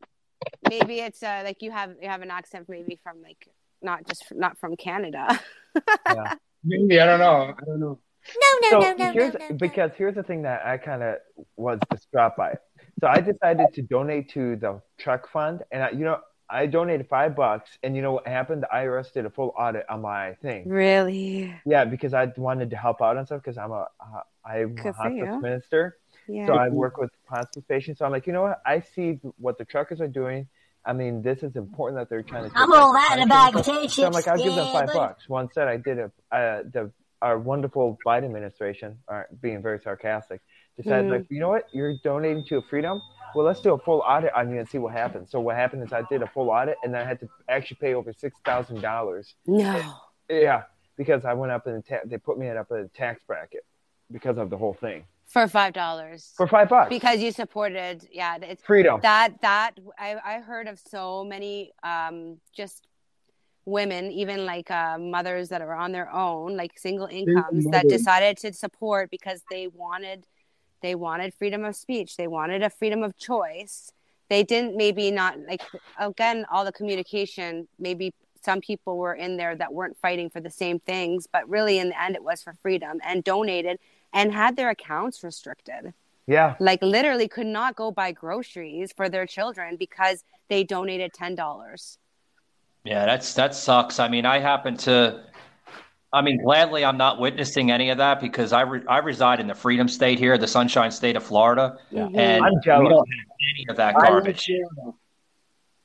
maybe 0.69 1.01
it's 1.01 1.23
uh, 1.23 1.43
like 1.45 1.63
you 1.63 1.71
have 1.71 1.95
you 2.01 2.09
have 2.09 2.23
an 2.23 2.31
accent, 2.31 2.69
maybe 2.69 2.99
from 3.03 3.23
like 3.23 3.49
not 3.81 4.07
just 4.07 4.27
from, 4.27 4.39
not 4.39 4.59
from 4.59 4.77
Canada. 4.77 5.41
Maybe 6.65 7.01
I 7.01 7.07
don't 7.07 7.19
know. 7.19 7.55
I 7.59 7.65
don't 7.65 7.81
know. 7.81 7.99
No, 8.37 8.59
no, 8.61 8.71
so 8.71 8.81
no, 8.81 8.93
no, 8.93 9.13
here's 9.13 9.35
no, 9.35 9.49
no, 9.49 9.57
because 9.57 9.91
here's 9.97 10.15
the 10.15 10.23
thing 10.23 10.43
that 10.43 10.65
I 10.65 10.79
kind 10.79 11.03
of 11.03 11.17
was 11.57 11.81
distraught 11.91 12.37
by. 12.37 12.55
So 13.01 13.09
I 13.09 13.21
decided 13.21 13.67
to 13.75 13.83
donate 13.83 14.31
to 14.31 14.55
the 14.55 14.81
truck 14.97 15.29
fund, 15.29 15.63
and 15.73 15.83
I, 15.83 15.91
you 15.91 16.05
know 16.05 16.21
I 16.53 16.67
donated 16.67 17.09
five 17.09 17.35
bucks, 17.35 17.71
and 17.83 17.97
you 17.97 18.03
know 18.03 18.13
what 18.13 18.27
happened? 18.29 18.63
The 18.63 18.69
IRS 18.77 19.13
did 19.13 19.25
a 19.27 19.31
full 19.31 19.55
audit 19.59 19.85
on 19.89 20.03
my 20.03 20.35
thing. 20.43 20.69
really? 20.69 21.55
Yeah, 21.65 21.85
because 21.87 22.13
I 22.15 22.31
wanted 22.37 22.71
to 22.71 22.77
help 22.77 23.01
out 23.01 23.17
and 23.17 23.27
stuff 23.27 23.41
because 23.43 23.57
I'm 23.59 23.73
a 23.73 23.89
uh, 24.01 24.21
I'm 24.45 24.75
Good 24.75 24.87
a 24.89 24.93
for 24.93 25.03
hospice 25.03 25.43
minister, 25.43 25.97
Yeah. 26.29 26.47
so 26.47 26.55
I 26.55 26.69
work 26.69 26.99
with 26.99 27.11
hospice 27.27 27.65
patients. 27.69 27.99
So 28.01 28.05
I'm 28.05 28.13
like, 28.13 28.27
you 28.27 28.33
know 28.33 28.43
what? 28.43 28.61
I 28.67 28.81
see 28.81 29.19
what 29.39 29.57
the 29.59 29.65
truckers 29.65 30.01
are 30.01 30.09
doing. 30.09 30.49
I 30.85 30.93
mean, 30.93 31.23
this 31.23 31.43
is 31.43 31.57
important 31.57 32.01
that 32.01 32.11
they're 32.11 32.23
trying 32.23 32.51
to. 32.51 32.57
I'm 32.57 32.69
take 32.71 32.79
all 32.81 32.93
that 32.93 33.11
that 33.11 33.19
in 33.19 33.25
a 33.25 33.27
bag 33.29 33.55
of 33.57 33.65
potato 33.65 33.87
So 33.87 34.07
I'm 34.07 34.13
like. 34.13 34.29
I'll 34.29 34.37
give 34.37 34.55
them 34.55 34.73
five 34.73 34.87
buddy. 34.89 34.99
bucks. 34.99 35.29
One 35.29 35.49
said 35.53 35.69
I 35.69 35.77
did 35.79 35.99
a 35.99 36.11
uh, 36.31 36.63
the 36.71 36.91
our 37.23 37.39
wonderful 37.39 37.97
Biden 38.05 38.25
administration, 38.25 38.99
are 39.07 39.29
being 39.41 39.63
very 39.63 39.79
sarcastic, 39.79 40.41
decided 40.77 41.07
Mhm. 41.11 41.19
like, 41.19 41.31
you 41.31 41.41
know 41.41 41.49
what? 41.51 41.69
You're 41.73 41.95
donating 42.03 42.45
to 42.45 42.59
a 42.59 42.63
freedom. 42.63 43.03
Well, 43.35 43.47
let's 43.47 43.61
do 43.61 43.73
a 43.73 43.79
full 43.79 44.01
audit 44.01 44.33
on 44.35 44.51
you 44.51 44.59
and 44.59 44.69
see 44.69 44.79
what 44.79 44.93
happens. 44.93 45.31
So 45.31 45.41
what 45.41 45.57
happened 45.57 45.83
is 45.83 45.93
I 45.93 46.03
did 46.03 46.23
a 46.23 46.27
full 46.27 46.51
audit, 46.51 46.77
and 46.85 46.97
I 46.97 47.03
had 47.05 47.19
to 47.21 47.29
actually 47.49 47.79
pay 47.81 47.95
over 47.95 48.13
six 48.13 48.39
thousand 48.45 48.81
dollars. 48.83 49.35
No. 49.47 49.95
Yeah, 50.29 50.65
because 50.97 51.25
I 51.25 51.33
went 51.35 51.53
up 51.53 51.67
in 51.67 51.75
the 51.77 51.83
ta- 51.83 52.01
they 52.05 52.19
put 52.19 52.39
me 52.39 52.49
up 52.49 52.71
in 52.71 52.77
a 52.79 52.89
tax 52.89 53.23
bracket 53.27 53.65
because 54.11 54.37
of 54.39 54.51
the 54.51 54.57
whole 54.59 54.75
thing 54.75 55.05
For 55.27 55.49
five 55.49 55.73
dollars. 55.73 56.33
for 56.37 56.47
five 56.47 56.69
bucks. 56.69 56.91
Because 56.91 57.21
you 57.23 57.33
supported, 57.33 58.07
yeah, 58.13 58.37
it's 58.43 58.63
Freedom. 58.63 59.01
That 59.01 59.41
that 59.41 59.73
I 59.99 60.17
I 60.23 60.41
heard 60.41 60.69
of 60.69 60.79
so 60.79 61.25
many 61.25 61.73
um 61.83 62.39
just 62.53 62.87
women, 63.65 64.11
even 64.11 64.45
like 64.45 64.71
uh, 64.71 64.99
mothers 64.99 65.49
that 65.51 65.63
are 65.63 65.73
on 65.75 65.93
their 65.93 66.13
own, 66.13 66.57
like 66.57 66.77
single 66.79 67.07
incomes, 67.07 67.65
that 67.67 67.89
decided 67.89 68.37
to 68.37 68.53
support 68.53 69.09
because 69.11 69.43
they 69.51 69.69
wanted 69.69 70.27
they 70.83 70.95
wanted 70.95 71.35
freedom 71.35 71.65
of 71.65 71.77
speech, 71.77 72.17
they 72.17 72.27
wanted 72.27 72.63
a 72.63 72.71
freedom 72.71 73.03
of 73.03 73.17
choice. 73.17 73.93
They 74.29 74.43
didn't 74.43 74.77
maybe 74.77 75.11
not 75.11 75.39
like 75.49 75.63
again 75.99 76.47
all 76.51 76.65
the 76.65 76.73
communication. 76.73 77.69
Maybe 77.79 78.15
some 78.43 78.61
people 78.61 78.97
were 78.97 79.15
in 79.15 79.37
there 79.37 79.55
that 79.55 79.73
weren't 79.73 79.97
fighting 79.99 80.31
for 80.31 80.41
the 80.41 80.51
same 80.51 80.81
things, 80.81 81.27
but 81.31 81.49
really 81.49 81.79
in 81.79 81.91
the 81.91 82.03
end 82.03 82.17
it 82.17 82.25
was 82.25 82.43
for 82.43 82.55
freedom 82.63 82.99
and 83.05 83.23
donated 83.23 83.79
and 84.13 84.33
had 84.33 84.57
their 84.57 84.71
accounts 84.71 85.23
restricted 85.23 85.95
yeah, 86.27 86.55
like 86.61 86.83
literally 86.83 87.29
could 87.29 87.47
not 87.47 87.75
go 87.77 87.91
buy 87.91 88.13
groceries 88.13 88.93
for 88.97 89.09
their 89.09 89.27
children 89.27 89.77
because 89.77 90.25
they 90.49 90.63
donated 90.65 91.13
ten 91.13 91.35
dollars. 91.35 91.99
Yeah, 92.85 93.07
that's 93.07 93.35
that 93.35 93.55
sucks. 93.55 93.99
I 93.99 94.09
mean, 94.09 94.27
I 94.27 94.39
happen 94.39 94.77
to. 94.79 95.25
I 96.15 96.21
mean, 96.21 96.43
gladly, 96.43 96.85
I'm 96.85 96.99
not 96.99 97.19
witnessing 97.19 97.71
any 97.71 97.89
of 97.91 97.99
that 97.99 98.21
because 98.21 98.53
I 98.53 98.63
re- 98.63 98.85
I 98.87 98.99
reside 98.99 99.41
in 99.41 99.47
the 99.47 99.55
Freedom 99.55 99.89
State 99.89 100.19
here, 100.19 100.37
the 100.37 100.47
Sunshine 100.47 100.91
State 100.91 101.17
of 101.17 101.23
Florida, 101.23 101.79
Yeah. 101.91 102.09
and 102.15 102.45
I'm 102.45 102.53
we 102.55 102.89
don't 102.89 103.09
have 103.09 103.27
any 103.55 103.67
of 103.71 103.77
that 103.77 103.95
garbage. 103.95 104.49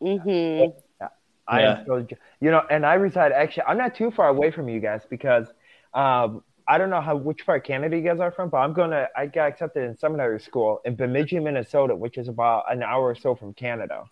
Mm-hmm. 0.01 1.05
I 1.49 1.61
Yeah. 1.61 1.79
am 1.79 1.85
so, 1.85 2.07
you 2.41 2.51
know, 2.51 2.61
and 2.69 2.85
I 2.85 2.95
reside 2.95 3.31
actually. 3.31 3.63
I'm 3.67 3.77
not 3.77 3.95
too 3.95 4.11
far 4.11 4.27
away 4.27 4.51
from 4.51 4.67
you 4.69 4.79
guys 4.79 5.05
because 5.09 5.51
Um, 5.93 6.43
I 6.67 6.77
don't 6.77 6.89
know 6.89 6.99
how 6.99 7.15
which 7.15 7.45
part 7.45 7.61
of 7.61 7.63
Canada 7.63 7.95
you 7.95 8.03
guys 8.03 8.19
are 8.19 8.29
from, 8.29 8.49
but 8.49 8.57
I'm 8.57 8.73
gonna. 8.73 9.07
I 9.15 9.25
got 9.27 9.47
accepted 9.47 9.83
in 9.85 9.95
seminary 9.95 10.41
school 10.41 10.81
in 10.83 10.95
Bemidji, 10.95 11.39
Minnesota, 11.39 11.95
which 11.95 12.17
is 12.17 12.27
about 12.27 12.65
an 12.71 12.83
hour 12.83 13.05
or 13.07 13.15
so 13.15 13.33
from 13.35 13.53
Canada. 13.53 14.03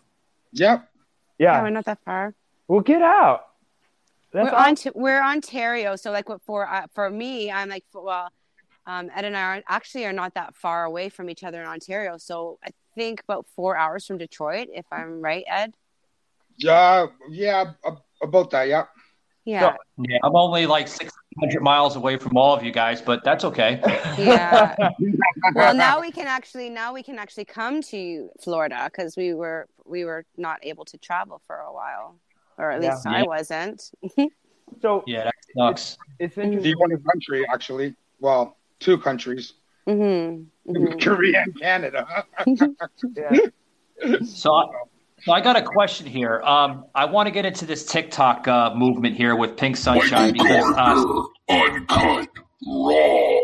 Yep. 0.54 0.88
Yeah. 1.38 1.56
Yeah, 1.58 1.62
we're 1.64 1.70
not 1.72 1.84
that 1.86 2.00
far. 2.06 2.34
Well, 2.70 2.80
get 2.80 3.02
out. 3.02 3.48
That's 4.36 4.52
we're 4.52 4.58
on. 4.58 4.76
We're 4.96 5.24
Ontario, 5.24 5.96
so 5.96 6.12
like 6.12 6.28
what 6.28 6.42
for 6.42 6.68
uh, 6.68 6.88
for 6.94 7.10
me, 7.10 7.50
I'm 7.50 7.70
like 7.70 7.86
well, 7.94 8.28
um, 8.86 9.10
Ed 9.16 9.24
and 9.24 9.38
I 9.38 9.42
are 9.42 9.64
actually 9.70 10.06
are 10.06 10.14
not 10.14 10.34
that 10.34 10.56
far 10.56 10.84
away 10.84 11.08
from 11.08 11.30
each 11.30 11.44
other 11.44 11.62
in 11.62 11.68
Ontario. 11.68 12.18
So 12.18 12.60
I 12.62 12.72
think 12.96 13.22
about 13.22 13.46
four 13.56 13.78
hours 13.78 14.06
from 14.06 14.18
Detroit, 14.18 14.68
if 14.74 14.86
I'm 14.92 15.22
right, 15.22 15.46
Ed. 15.48 15.74
Yeah, 16.58 17.08
yeah, 17.30 17.72
about 18.22 18.50
that. 18.52 18.68
Yeah. 18.68 18.86
Yeah. 19.46 19.76
Yeah, 20.00 20.18
I'm 20.24 20.36
only 20.36 20.66
like 20.66 20.88
600 20.88 21.62
miles 21.62 21.96
away 21.96 22.18
from 22.18 22.36
all 22.36 22.56
of 22.56 22.64
you 22.64 22.72
guys, 22.72 23.00
but 23.02 23.24
that's 23.24 23.46
okay. 23.46 23.80
Yeah. 24.18 24.76
well, 25.56 25.76
now 25.76 26.02
we 26.02 26.12
can 26.12 26.26
actually 26.28 26.70
now 26.70 26.94
we 26.94 27.04
can 27.04 27.20
actually 27.20 27.46
come 27.46 27.82
to 27.84 28.30
Florida 28.42 28.90
because 28.92 29.16
we 29.16 29.34
were 29.34 29.68
we 29.86 30.04
were 30.04 30.26
not 30.36 30.60
able 30.64 30.84
to 30.86 30.98
travel 30.98 31.42
for 31.46 31.58
a 31.58 31.72
while, 31.72 32.18
or 32.58 32.72
at 32.72 32.82
Yeah. 32.82 32.92
least 32.92 33.08
I 33.08 33.24
wasn't. 33.24 33.92
So 34.82 35.04
Yeah, 35.06 35.26
that 35.26 35.34
sucks. 35.58 35.98
it's 36.20 36.38
interesting. 36.38 36.74
The 36.76 36.84
only 36.84 36.98
country, 36.98 37.46
actually. 37.54 37.96
Well, 38.20 38.58
two 38.80 38.98
countries: 38.98 39.54
mm-hmm. 39.88 40.98
Korea 41.00 41.44
and 41.44 41.60
Canada. 41.62 42.26
Yeah. 43.16 44.18
So, 44.26 44.52
I- 44.54 44.66
so 45.22 45.32
I 45.32 45.40
got 45.42 45.56
a 45.56 45.62
question 45.62 46.06
here. 46.08 46.42
Um, 46.42 46.86
I 46.94 47.06
want 47.06 47.28
to 47.28 47.32
get 47.32 47.46
into 47.46 47.66
this 47.66 47.86
TikTok 47.86 48.48
uh, 48.48 48.74
movement 48.76 49.16
here 49.16 49.36
with 49.36 49.56
Pink 49.56 49.78
Sunshine 49.78 50.34
because 50.34 50.74
uh, 50.78 51.24
Uncut, 51.48 52.28
raw, 52.68 53.40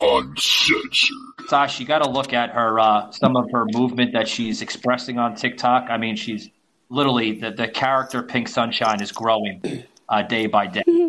uncensored. 0.00 1.12
Sash, 1.48 1.78
you 1.80 1.86
got 1.86 2.02
to 2.02 2.10
look 2.10 2.32
at 2.32 2.50
her 2.50 2.80
uh, 2.80 3.10
some 3.12 3.36
of 3.36 3.44
her 3.52 3.64
movement 3.72 4.12
that 4.14 4.26
she's 4.28 4.60
expressing 4.62 5.18
on 5.18 5.34
TikTok. 5.36 5.86
I 5.88 5.96
mean, 5.98 6.16
she's 6.16 6.48
literally 6.90 7.32
the 7.32 7.50
the 7.50 7.68
character 7.68 8.22
Pink 8.22 8.48
Sunshine 8.48 9.02
is 9.02 9.12
growing 9.12 9.84
uh, 10.08 10.22
day 10.22 10.46
by 10.46 10.66
day. 10.66 10.84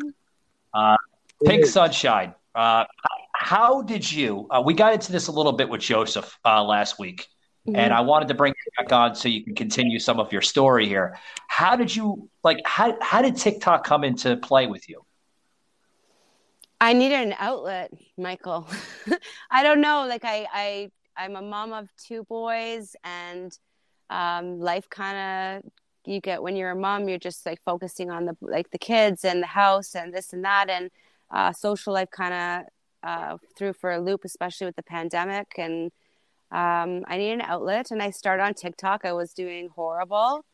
Uh, 0.72 0.96
Pink 1.46 1.66
Sunshine. 1.66 2.36
Uh, 2.54 2.86
how 3.34 3.82
did 3.82 4.10
you? 4.12 4.46
Uh, 4.52 4.62
we 4.64 4.76
got 4.76 4.94
into 4.94 5.12
this 5.12 5.26
a 5.26 5.32
little 5.32 5.52
bit 5.52 5.68
with 5.68 5.82
Joseph 5.82 6.38
uh, 6.46 6.64
last 6.64 7.00
week, 7.00 7.26
and 7.74 7.92
I 7.92 8.02
wanted 8.02 8.28
to 8.28 8.36
bring 8.36 8.54
you 8.54 8.72
back 8.78 8.94
on 8.94 9.16
so 9.16 9.30
you 9.30 9.44
can 9.44 9.56
continue 9.56 9.98
some 9.98 10.20
of 10.20 10.32
your 10.32 10.44
story 10.44 10.88
here. 10.88 11.18
How 11.48 11.76
did 11.76 11.96
you 11.96 12.30
like? 12.44 12.60
How 12.66 12.96
how 13.02 13.24
did 13.24 13.36
TikTok 13.36 13.84
come 13.84 14.04
into 14.04 14.38
play 14.38 14.68
with 14.68 14.88
you? 14.88 15.04
I 16.82 16.94
needed 16.94 17.20
an 17.20 17.36
outlet, 17.38 17.92
Michael. 18.18 18.68
I 19.52 19.64
don't 19.64 19.82
know. 19.82 20.06
Like 20.08 20.24
I, 20.24 20.48
I, 20.54 20.92
I'm 21.18 21.36
a 21.36 21.42
mom 21.42 21.74
of 21.74 21.90
two 21.98 22.24
boys, 22.24 22.96
and 23.04 23.52
um, 24.10 24.60
life 24.60 24.90
kind 24.90 25.64
of 25.64 25.72
you 26.06 26.20
get 26.20 26.42
when 26.42 26.56
you're 26.56 26.72
a 26.72 26.76
mom, 26.76 27.08
you're 27.08 27.20
just 27.20 27.46
like 27.46 27.62
focusing 27.64 28.10
on 28.10 28.26
the 28.26 28.36
like 28.42 28.72
the 28.72 28.78
kids 28.78 29.24
and 29.24 29.42
the 29.42 29.48
house 29.48 29.96
and 29.96 30.14
this 30.14 30.34
and 30.34 30.44
that, 30.44 30.70
and 30.70 30.90
uh, 31.32 31.54
social 31.54 31.94
life 31.94 32.10
kind 32.10 32.34
of 32.34 33.10
uh, 33.10 33.38
threw 33.58 33.74
for 33.74 33.92
a 33.92 34.00
loop, 34.00 34.26
especially 34.26 34.66
with 34.66 34.76
the 34.76 34.84
pandemic. 34.84 35.54
And 35.58 35.92
um, 36.52 37.04
I 37.08 37.18
need 37.18 37.32
an 37.32 37.42
outlet, 37.42 37.92
and 37.92 38.02
I 38.02 38.10
started 38.12 38.44
on 38.44 38.54
TikTok. 38.54 39.06
I 39.06 39.14
was 39.14 39.34
doing 39.34 39.70
horrible, 39.70 40.46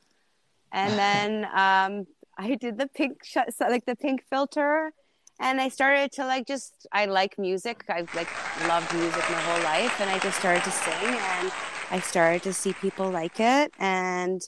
and 0.71 0.93
then 0.99 1.45
um, 1.45 2.07
I 2.37 2.55
did 2.55 2.77
the 2.77 2.87
pink, 2.87 3.23
sh- 3.23 3.37
like 3.59 3.85
the 3.85 3.95
pink 3.95 4.23
filter 4.29 4.91
and 5.39 5.59
I 5.59 5.69
started 5.69 6.11
to 6.13 6.25
like 6.25 6.47
just 6.47 6.87
I 6.91 7.05
like 7.05 7.37
music. 7.37 7.83
i've 7.89 8.13
like 8.15 8.29
loved 8.67 8.93
music 8.93 9.23
my 9.29 9.41
whole 9.41 9.63
life, 9.63 9.99
and 9.99 10.09
I 10.09 10.19
just 10.19 10.39
started 10.39 10.63
to 10.63 10.71
sing, 10.71 10.93
and 11.03 11.51
I 11.91 11.99
started 11.99 12.43
to 12.43 12.53
see 12.53 12.73
people 12.73 13.09
like 13.09 13.39
it, 13.39 13.71
and 13.79 14.41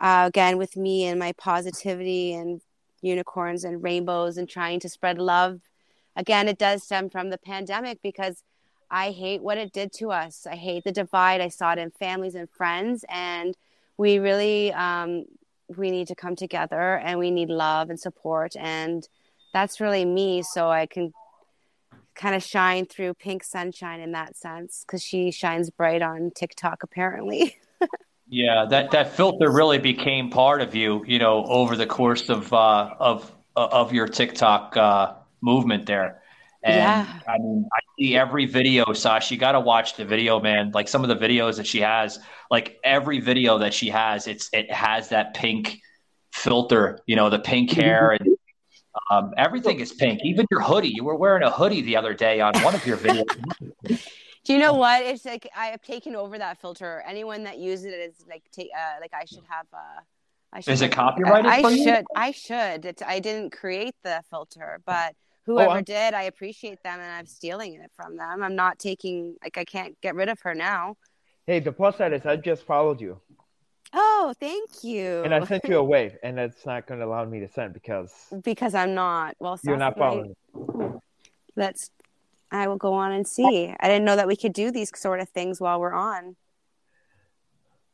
uh, 0.00 0.24
again 0.26 0.58
with 0.58 0.76
me 0.76 1.04
and 1.04 1.18
my 1.18 1.32
positivity 1.32 2.34
and 2.34 2.60
unicorns 3.02 3.64
and 3.64 3.82
rainbows 3.82 4.36
and 4.36 4.48
trying 4.48 4.80
to 4.80 4.88
spread 4.88 5.18
love. 5.18 5.60
Again, 6.16 6.48
it 6.48 6.58
does 6.58 6.82
stem 6.82 7.10
from 7.10 7.30
the 7.30 7.38
pandemic 7.38 8.00
because 8.02 8.42
I 8.90 9.10
hate 9.10 9.42
what 9.42 9.58
it 9.58 9.72
did 9.72 9.92
to 9.94 10.10
us. 10.10 10.46
I 10.46 10.56
hate 10.56 10.84
the 10.84 10.92
divide. 10.92 11.40
I 11.40 11.48
saw 11.48 11.72
it 11.72 11.78
in 11.78 11.90
families 11.90 12.34
and 12.34 12.48
friends, 12.50 13.04
and 13.08 13.56
we 13.96 14.18
really 14.18 14.72
um, 14.72 15.26
we 15.76 15.90
need 15.90 16.08
to 16.08 16.14
come 16.14 16.36
together, 16.36 16.96
and 16.96 17.18
we 17.18 17.30
need 17.30 17.50
love 17.50 17.90
and 17.90 17.98
support 17.98 18.54
and 18.56 19.08
that's 19.56 19.80
really 19.80 20.04
me 20.04 20.42
so 20.42 20.68
i 20.68 20.84
can 20.84 21.14
kind 22.16 22.34
of 22.34 22.42
shine 22.42 22.86
through 22.86 23.14
pink 23.14 23.44
sunshine 23.44 24.00
in 24.00 24.12
that 24.12 24.36
sense 24.36 24.84
because 24.86 25.02
she 25.02 25.30
shines 25.30 25.70
bright 25.70 26.02
on 26.02 26.30
tiktok 26.34 26.82
apparently 26.82 27.56
Yeah, 28.28 28.66
that 28.70 28.90
that 28.90 29.14
filter 29.14 29.50
really 29.50 29.78
became 29.78 30.30
part 30.30 30.60
of 30.60 30.74
you, 30.74 31.04
you 31.06 31.18
know, 31.18 31.44
over 31.44 31.76
the 31.76 31.86
course 31.86 32.28
of 32.28 32.52
uh, 32.52 32.90
of 32.98 33.32
of 33.54 33.92
your 33.92 34.08
TikTok 34.08 34.76
uh, 34.76 35.14
movement 35.40 35.86
there. 35.86 36.22
And 36.64 36.74
Yeah. 36.74 37.20
I 37.28 37.38
mean, 37.38 37.68
I 37.72 37.78
see 37.96 38.16
every 38.16 38.46
video, 38.46 38.92
Sasha. 38.92 39.32
You 39.32 39.38
got 39.38 39.52
to 39.52 39.60
watch 39.60 39.94
the 39.94 40.04
video, 40.04 40.40
man. 40.40 40.72
Like 40.74 40.88
some 40.88 41.04
of 41.04 41.08
the 41.08 41.16
videos 41.16 41.56
that 41.56 41.66
she 41.68 41.80
has, 41.80 42.18
like 42.50 42.78
every 42.82 43.20
video 43.20 43.58
that 43.58 43.72
she 43.72 43.88
has, 43.90 44.26
it's 44.26 44.50
it 44.52 44.72
has 44.72 45.10
that 45.10 45.34
pink 45.34 45.80
filter, 46.32 46.98
you 47.06 47.14
know, 47.14 47.30
the 47.30 47.38
pink 47.38 47.70
hair 47.70 48.10
and 48.10 48.35
um, 49.10 49.32
everything 49.36 49.80
is 49.80 49.92
pink. 49.92 50.20
Even 50.24 50.46
your 50.50 50.60
hoodie. 50.60 50.92
You 50.94 51.04
were 51.04 51.16
wearing 51.16 51.42
a 51.42 51.50
hoodie 51.50 51.82
the 51.82 51.96
other 51.96 52.14
day 52.14 52.40
on 52.40 52.54
one 52.60 52.74
of 52.74 52.86
your 52.86 52.96
videos. 52.96 53.26
do 54.44 54.52
you 54.52 54.60
know 54.60 54.74
what 54.74 55.02
it's 55.02 55.24
like 55.24 55.48
i 55.56 55.66
have 55.66 55.82
taken 55.82 56.14
over 56.14 56.38
that 56.38 56.60
filter 56.60 57.02
anyone 57.04 57.42
that 57.42 57.58
uses 57.58 57.86
it 57.86 57.98
is 57.98 58.24
like 58.28 58.44
take 58.52 58.68
uh, 58.78 58.94
like 59.00 59.10
i 59.12 59.24
should 59.24 59.42
have 59.48 59.66
uh 59.72 60.00
I 60.52 60.60
should 60.60 60.72
Is 60.72 60.82
it 60.82 60.92
copyrighted 60.92 61.50
I, 61.50 61.60
for 61.60 61.68
I 61.68 61.70
you? 61.72 61.84
should. 61.84 62.04
I 62.14 62.30
should. 62.30 62.84
It's, 62.86 63.02
I 63.02 63.18
didn't 63.18 63.52
create 63.52 63.94
the 64.02 64.22
filter, 64.30 64.80
but 64.86 65.14
whoever 65.44 65.72
I'm- 65.72 65.84
did, 65.84 66.14
I 66.14 66.22
appreciate 66.22 66.82
them, 66.82 66.98
and 66.98 67.10
I'm 67.10 67.26
stealing 67.26 67.74
it 67.74 67.90
from 67.94 68.16
them. 68.16 68.42
I'm 68.42 68.56
not 68.56 68.78
taking. 68.78 69.36
Like 69.42 69.58
I 69.58 69.64
can't 69.64 70.00
get 70.00 70.14
rid 70.14 70.28
of 70.28 70.40
her 70.42 70.54
now. 70.54 70.96
Hey, 71.46 71.60
the 71.60 71.72
plus 71.72 71.98
side 71.98 72.12
is 72.12 72.24
I 72.24 72.36
just 72.36 72.64
followed 72.64 73.00
you, 73.00 73.20
Oh, 73.92 74.34
thank 74.38 74.82
you. 74.82 75.22
and 75.24 75.34
I 75.34 75.44
sent 75.44 75.64
you 75.64 75.78
a 75.78 75.84
wave, 75.84 76.16
and 76.22 76.38
it's 76.38 76.66
not 76.66 76.86
going 76.86 77.00
to 77.00 77.06
allow 77.06 77.24
me 77.24 77.40
to 77.40 77.48
send 77.48 77.72
because 77.72 78.12
because 78.42 78.74
I'm 78.74 78.94
not. 78.94 79.36
Well, 79.38 79.58
you're 79.62 79.76
not 79.76 79.96
following. 79.96 80.34
Let's. 81.56 81.90
I 82.50 82.68
will 82.68 82.76
go 82.76 82.92
on 82.92 83.12
and 83.12 83.26
see. 83.26 83.74
I 83.80 83.88
didn't 83.88 84.04
know 84.04 84.16
that 84.16 84.28
we 84.28 84.36
could 84.36 84.52
do 84.52 84.70
these 84.70 84.90
sort 84.94 85.20
of 85.20 85.28
things 85.28 85.60
while 85.60 85.80
we're 85.80 85.94
on. 85.94 86.36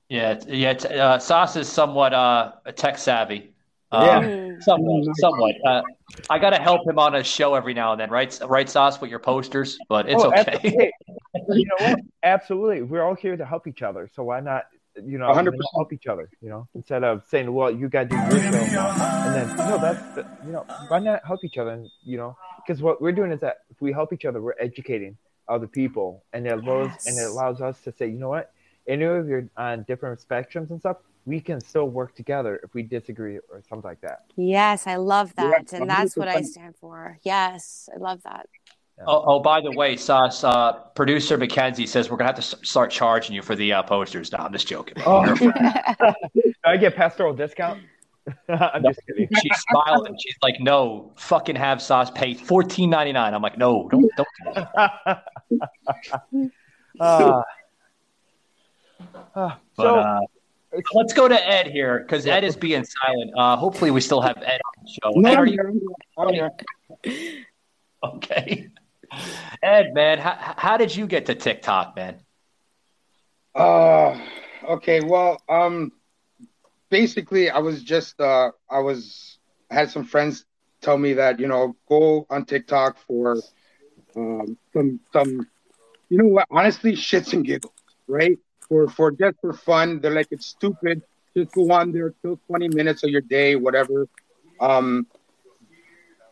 Yeah, 0.09 0.38
yeah. 0.46 0.72
Uh, 0.72 1.18
Sauce 1.18 1.57
is 1.57 1.68
somewhat 1.68 2.12
uh, 2.12 2.52
tech 2.76 2.98
savvy. 2.98 3.55
Um, 3.92 4.02
Yeah. 4.02 4.57
Somewhat. 4.61 5.16
somewhat. 5.16 5.55
Uh, 5.64 5.83
I 6.28 6.38
got 6.38 6.50
to 6.50 6.59
help 6.59 6.87
him 6.87 6.98
on 6.98 7.14
a 7.14 7.24
show 7.24 7.55
every 7.55 7.72
now 7.74 7.92
and 7.92 8.00
then, 8.00 8.11
right? 8.11 8.38
Right, 8.46 8.68
Sauce, 8.68 9.00
with 9.00 9.11
your 9.11 9.18
posters, 9.18 9.78
but 9.88 10.09
it's 10.09 10.22
Oh, 10.22 10.28
okay. 10.28 10.52
absolutely. 10.52 10.90
you 11.48 11.66
know 11.66 11.85
what? 11.87 11.98
Absolutely, 12.22 12.83
we're 12.83 13.02
all 13.02 13.14
here 13.14 13.37
to 13.37 13.44
help 13.44 13.66
each 13.66 13.83
other. 13.83 14.09
So 14.14 14.22
why 14.22 14.40
not? 14.40 14.64
You 14.96 15.18
know, 15.18 15.28
100%. 15.28 15.59
help 15.74 15.92
each 15.92 16.07
other. 16.07 16.28
You 16.40 16.50
know, 16.50 16.68
instead 16.74 17.02
of 17.02 17.24
saying, 17.28 17.52
"Well, 17.52 17.70
you 17.70 17.88
got 17.88 18.11
to 18.11 18.16
do 18.16 18.16
your 18.16 18.31
show," 18.31 18.81
and 18.87 19.35
then 19.35 19.57
no, 19.57 19.78
that's 19.78 20.14
the, 20.14 20.26
you 20.44 20.52
know, 20.52 20.66
why 20.88 20.98
not 20.98 21.24
help 21.26 21.44
each 21.44 21.57
other? 21.57 21.70
And 21.70 21.90
you 22.05 22.18
know, 22.18 22.37
because 22.59 22.83
what 22.83 23.00
we're 23.00 23.12
doing 23.12 23.33
is 23.33 23.40
that 23.40 23.59
if 23.70 23.81
we 23.81 23.92
help 23.92 24.12
each 24.12 24.24
other, 24.24 24.42
we're 24.42 24.55
educating 24.61 25.16
other 25.48 25.66
people, 25.66 26.22
and 26.33 26.46
it 26.46 26.52
allows 26.52 26.90
and 27.07 27.18
it 27.18 27.26
allows 27.31 27.61
us 27.61 27.81
to 27.83 27.92
say, 27.92 28.07
you 28.07 28.18
know 28.18 28.28
what? 28.28 28.52
Any 28.87 29.05
of 29.05 29.28
you're 29.28 29.48
on 29.57 29.85
different 29.85 30.20
spectrums 30.20 30.70
and 30.70 30.81
stuff, 30.81 30.98
we 31.24 31.40
can 31.40 31.61
still 31.61 31.88
work 31.88 32.14
together 32.14 32.61
if 32.62 32.74
we 32.74 32.83
disagree 32.83 33.38
or 33.50 33.62
something 33.68 33.88
like 33.88 34.00
that. 34.00 34.24
Yes, 34.37 34.87
I 34.87 34.96
love 34.96 35.35
that, 35.37 35.72
Yeah, 35.72 35.78
and 35.78 35.88
that's 35.88 36.16
what 36.16 36.28
I 36.28 36.42
stand 36.42 36.74
for. 36.76 37.18
Yes, 37.22 37.88
I 37.94 37.98
love 37.98 38.22
that. 38.24 38.48
Oh, 39.07 39.24
oh, 39.26 39.40
by 39.40 39.61
the 39.61 39.72
way, 39.72 39.96
Sauce, 39.96 40.44
uh, 40.44 40.72
producer 40.94 41.37
Mackenzie 41.37 41.87
says 41.87 42.11
we're 42.11 42.16
going 42.16 42.33
to 42.33 42.35
have 42.35 42.50
to 42.50 42.66
start 42.66 42.90
charging 42.90 43.35
you 43.35 43.42
for 43.42 43.55
the 43.55 43.72
uh, 43.72 43.83
posters. 43.83 44.33
No, 44.33 44.38
I'm 44.38 44.52
just 44.52 44.68
joking. 44.68 44.94
Oh, 45.05 45.22
I 46.64 46.76
get 46.76 46.94
pastoral 46.94 47.35
discount? 47.35 47.83
I'm 48.48 48.83
just 48.85 49.00
kidding. 49.07 49.28
She's 49.42 49.64
smiling. 49.70 50.16
She's 50.24 50.37
like, 50.42 50.61
no, 50.61 51.12
fucking 51.16 51.57
have 51.57 51.83
Sauce 51.83 52.11
pay 52.11 52.35
fourteen 52.35 52.90
ninety 52.90 53.12
nine. 53.12 53.35
I'm 53.35 53.42
like, 53.42 53.59
no, 53.59 53.88
don't, 53.88 54.09
don't 54.16 54.28
do 54.44 54.52
that. 54.55 55.24
Uh, 57.00 57.00
uh, 57.05 57.42
But 59.35 59.59
so 59.74 59.96
uh, 59.96 60.20
let's 60.94 61.12
go 61.12 61.26
to 61.26 61.48
Ed 61.48 61.66
here 61.66 62.00
because 62.00 62.26
Ed 62.26 62.44
is 62.44 62.55
being 62.55 62.85
silent. 62.85 63.33
Uh, 63.37 63.57
hopefully, 63.57 63.90
we 63.90 64.00
still 64.00 64.20
have 64.20 64.37
Ed 64.37 64.61
on 64.64 64.85
the 64.85 64.90
show. 64.90 65.11
No, 65.16 65.31
Ed, 65.31 65.38
are 65.38 65.46
you 65.46 65.59
I'm 66.16 66.28
here. 66.33 66.50
I'm 67.05 67.05
here. 67.05 67.44
okay? 68.05 68.68
Ed, 69.62 69.94
man, 69.94 70.18
how, 70.18 70.55
how 70.57 70.77
did 70.77 70.94
you 70.94 71.07
get 71.07 71.27
to 71.27 71.35
TikTok, 71.35 71.96
man? 71.96 72.20
Uh, 73.55 74.18
okay. 74.68 75.01
Well, 75.01 75.40
um, 75.48 75.92
basically, 76.90 77.51
I 77.51 77.59
was 77.59 77.83
just 77.83 78.20
uh, 78.20 78.51
I 78.70 78.81
was 78.81 79.38
I 79.70 79.75
had 79.75 79.90
some 79.90 80.05
friends 80.05 80.44
tell 80.81 80.98
me 80.98 81.14
that 81.14 81.38
you 81.38 81.46
know 81.46 81.77
go 81.88 82.27
on 82.31 82.44
TikTok 82.44 82.98
for 83.07 83.38
um, 84.16 84.59
some 84.72 85.01
some 85.12 85.46
you 86.09 86.18
know 86.18 86.27
what 86.27 86.46
honestly 86.51 86.92
shits 86.92 87.33
and 87.33 87.44
giggles 87.44 87.72
right 88.07 88.38
for 88.68 88.88
for 88.88 89.11
just 89.11 89.37
for 89.40 89.53
fun 89.53 90.01
they're 90.01 90.14
like 90.14 90.29
it's 90.31 90.46
stupid 90.46 91.03
just 91.37 91.53
go 91.53 91.70
on 91.72 91.92
there 91.92 92.12
kill 92.22 92.38
20 92.48 92.68
minutes 92.68 93.03
of 93.03 93.11
your 93.11 93.22
day 93.22 93.57
whatever 93.57 94.07
um 94.61 95.07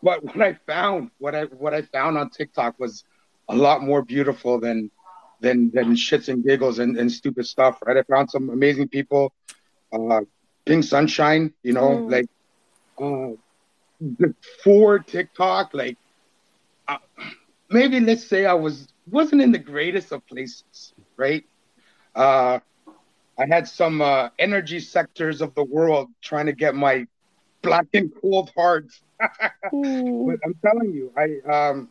but 0.02 0.22
what 0.24 0.40
I 0.42 0.54
found 0.66 1.10
what 1.18 1.34
I 1.34 1.44
what 1.44 1.74
I 1.74 1.82
found 1.82 2.18
on 2.18 2.30
TikTok 2.30 2.74
was 2.78 3.04
a 3.48 3.56
lot 3.56 3.82
more 3.82 4.02
beautiful 4.02 4.60
than 4.60 4.90
than 5.40 5.70
than 5.72 5.94
shits 5.94 6.28
and 6.28 6.44
giggles 6.44 6.78
and, 6.78 6.96
and 6.96 7.10
stupid 7.10 7.46
stuff 7.46 7.78
right 7.84 7.96
I 7.96 8.02
found 8.02 8.30
some 8.30 8.50
amazing 8.50 8.88
people 8.88 9.32
uh 9.92 10.20
Pink 10.66 10.84
Sunshine 10.84 11.52
you 11.62 11.72
know 11.72 12.02
Mm. 12.02 12.08
like 12.08 12.26
uh 13.02 13.30
before 14.18 14.98
TikTok, 15.00 15.74
like 15.74 15.96
uh, 16.88 16.98
maybe 17.70 18.00
let's 18.00 18.26
say 18.26 18.46
I 18.46 18.54
was 18.54 18.88
wasn't 19.06 19.42
in 19.42 19.52
the 19.52 19.58
greatest 19.58 20.12
of 20.12 20.26
places, 20.26 20.92
right? 21.16 21.44
Uh, 22.14 22.58
I 23.38 23.46
had 23.48 23.68
some 23.68 24.00
uh, 24.02 24.28
energy 24.38 24.80
sectors 24.80 25.40
of 25.40 25.54
the 25.54 25.64
world 25.64 26.08
trying 26.22 26.46
to 26.46 26.52
get 26.52 26.74
my 26.74 27.06
black 27.62 27.86
and 27.94 28.10
cold 28.20 28.50
heart. 28.56 28.86
But 29.20 30.38
I'm 30.44 30.54
telling 30.64 30.92
you, 30.92 31.12
I 31.16 31.40
um, 31.50 31.88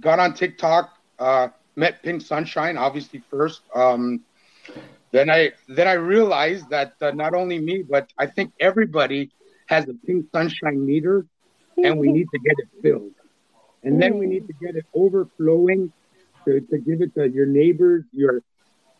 got 0.00 0.18
on 0.18 0.34
TikTok, 0.34 0.96
uh, 1.18 1.48
met 1.76 2.02
Pink 2.02 2.22
Sunshine, 2.22 2.76
obviously 2.76 3.22
first. 3.30 3.62
Um, 3.74 4.22
then 5.12 5.30
I 5.30 5.52
then 5.68 5.86
I 5.86 5.92
realized 5.92 6.70
that 6.70 6.94
uh, 7.00 7.12
not 7.12 7.34
only 7.34 7.60
me, 7.60 7.84
but 7.88 8.12
I 8.18 8.26
think 8.26 8.52
everybody 8.58 9.30
has 9.66 9.88
a 9.88 9.94
Pink 10.06 10.26
Sunshine 10.32 10.84
meter, 10.84 11.26
and 11.76 11.98
we 11.98 12.10
need 12.10 12.26
to 12.32 12.38
get 12.38 12.54
it 12.58 12.68
filled. 12.82 13.12
And 13.84 14.00
then 14.00 14.18
we 14.18 14.26
need 14.26 14.46
to 14.46 14.54
get 14.54 14.76
it 14.76 14.86
overflowing 14.94 15.92
to, 16.46 16.60
to 16.60 16.78
give 16.78 17.02
it 17.02 17.14
to 17.14 17.28
your 17.28 17.46
neighbors, 17.46 18.04
your 18.12 18.42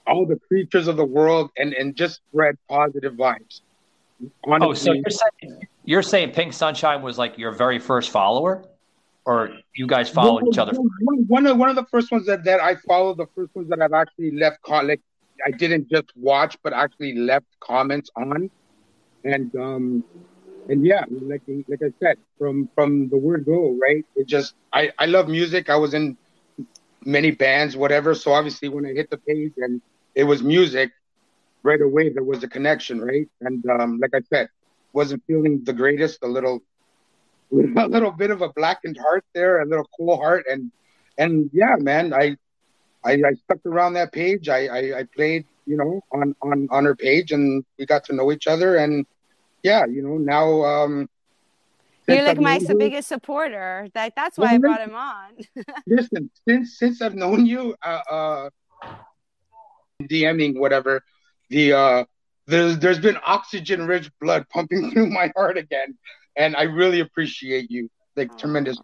all 0.07 0.27
the 0.27 0.39
creatures 0.49 0.87
of 0.87 0.97
the 0.97 1.05
world, 1.05 1.51
and 1.57 1.73
and 1.73 1.97
just 1.97 2.21
spread 2.31 2.59
positive 2.69 3.15
vibes. 3.15 3.63
Oh, 4.47 4.75
so 4.75 4.93
you're 4.93 5.03
saying 5.11 5.61
you're 5.85 6.03
saying 6.03 6.33
Pink 6.33 6.53
Sunshine 6.53 7.03
was 7.03 7.19
like 7.19 7.39
your 7.39 7.53
very 7.53 7.79
first 7.79 8.11
follower, 8.11 8.65
or 9.25 9.51
you 9.75 9.87
guys 9.87 10.09
followed 10.09 10.49
each 10.49 10.59
other? 10.59 10.73
One, 10.75 11.25
one 11.27 11.47
of 11.47 11.57
one 11.57 11.69
of 11.69 11.77
the 11.77 11.85
first 11.85 12.11
ones 12.11 12.27
that, 12.27 12.45
that 12.45 12.61
I 12.61 12.77
followed, 12.77 13.19
the 13.19 13.27
first 13.35 13.55
ones 13.55 13.69
that 13.69 13.81
I've 13.81 13.93
actually 13.93 14.33
left 14.33 14.59
like 14.69 15.01
I 15.45 15.51
didn't 15.51 15.89
just 15.91 16.07
watch, 16.17 16.57
but 16.63 16.73
actually 16.73 17.15
left 17.15 17.47
comments 17.61 18.11
on, 18.17 18.51
and 19.25 19.55
um, 19.57 20.05
and 20.69 20.87
yeah, 20.87 21.05
like 21.11 21.43
like 21.69 21.81
I 21.83 21.93
said, 22.01 22.19
from 22.39 22.69
from 22.75 23.09
the 23.09 23.17
word 23.17 23.45
go, 23.45 23.77
right? 23.81 24.05
It 24.17 24.27
just 24.27 24.55
I 24.73 24.91
I 24.99 25.07
love 25.07 25.29
music. 25.29 25.69
I 25.69 25.77
was 25.77 25.95
in 25.95 26.17
many 27.05 27.31
bands, 27.31 27.77
whatever. 27.77 28.15
So 28.15 28.33
obviously, 28.33 28.69
when 28.69 28.87
I 28.87 28.93
hit 28.93 29.11
the 29.11 29.19
page 29.19 29.53
and 29.59 29.83
it 30.15 30.25
was 30.25 30.43
music, 30.43 30.93
right 31.63 31.81
away 31.81 32.09
there 32.11 32.25
was 32.25 32.43
a 32.43 32.49
connection, 32.49 33.01
right? 33.01 33.29
And 33.41 33.65
um, 33.69 33.99
like 34.01 34.15
I 34.15 34.21
said, 34.31 34.49
wasn't 34.95 35.23
feeling 35.27 35.63
the 35.65 35.73
greatest, 35.73 36.23
a 36.23 36.29
little 36.29 36.63
a 37.53 37.87
little 37.89 38.13
bit 38.13 38.31
of 38.31 38.41
a 38.43 38.49
blackened 38.51 38.97
heart 38.99 39.25
there, 39.35 39.61
a 39.61 39.67
little 39.67 39.89
cool 39.97 40.17
heart, 40.17 40.45
and 40.51 40.71
and 41.19 41.51
yeah, 41.53 41.77
man, 41.79 42.15
I 42.15 42.37
I, 43.05 43.13
I 43.13 43.33
stuck 43.45 43.59
around 43.67 43.95
that 43.95 44.13
page. 44.13 44.49
I, 44.49 44.67
I 44.67 44.99
I 45.01 45.05
played, 45.15 45.45
you 45.67 45.77
know, 45.77 46.01
on 46.13 46.35
on 46.41 46.69
on 46.71 46.85
her 46.85 46.97
page, 46.97 47.33
and 47.33 47.65
we 47.79 47.87
got 47.87 48.05
to 48.05 48.15
know 48.15 48.33
each 48.33 48.47
other, 48.47 48.77
and 48.77 49.05
yeah, 49.63 49.85
you 49.87 50.03
know, 50.03 50.17
now 50.19 50.63
um, 50.63 51.09
You're 52.09 52.23
like 52.23 52.39
I've 52.39 52.43
my 52.43 52.57
you- 52.57 52.79
biggest 52.79 53.09
supporter. 53.09 53.89
Like 53.95 54.15
that's 54.15 54.39
why 54.39 54.55
I 54.55 54.59
brought 54.59 54.81
him 54.81 54.95
on. 54.95 55.31
listen, 55.87 56.31
since 56.49 56.79
since 56.79 57.03
I've 57.03 57.15
known 57.15 57.47
you, 57.47 57.75
uh, 57.83 58.01
uh 58.11 58.51
DMing 60.03 60.59
whatever, 60.59 61.03
the 61.51 61.73
uh, 61.73 62.05
there's 62.47 62.79
there's 62.79 62.99
been 62.99 63.19
oxygen 63.25 63.87
rich 63.87 64.11
blood 64.21 64.47
pumping 64.51 64.91
through 64.93 65.11
my 65.11 65.31
heart 65.37 65.57
again, 65.57 65.97
and 66.37 66.57
I 66.57 66.63
really 66.63 67.01
appreciate 67.01 67.71
you, 67.71 67.91
like 68.17 68.37
tremendous. 68.39 68.79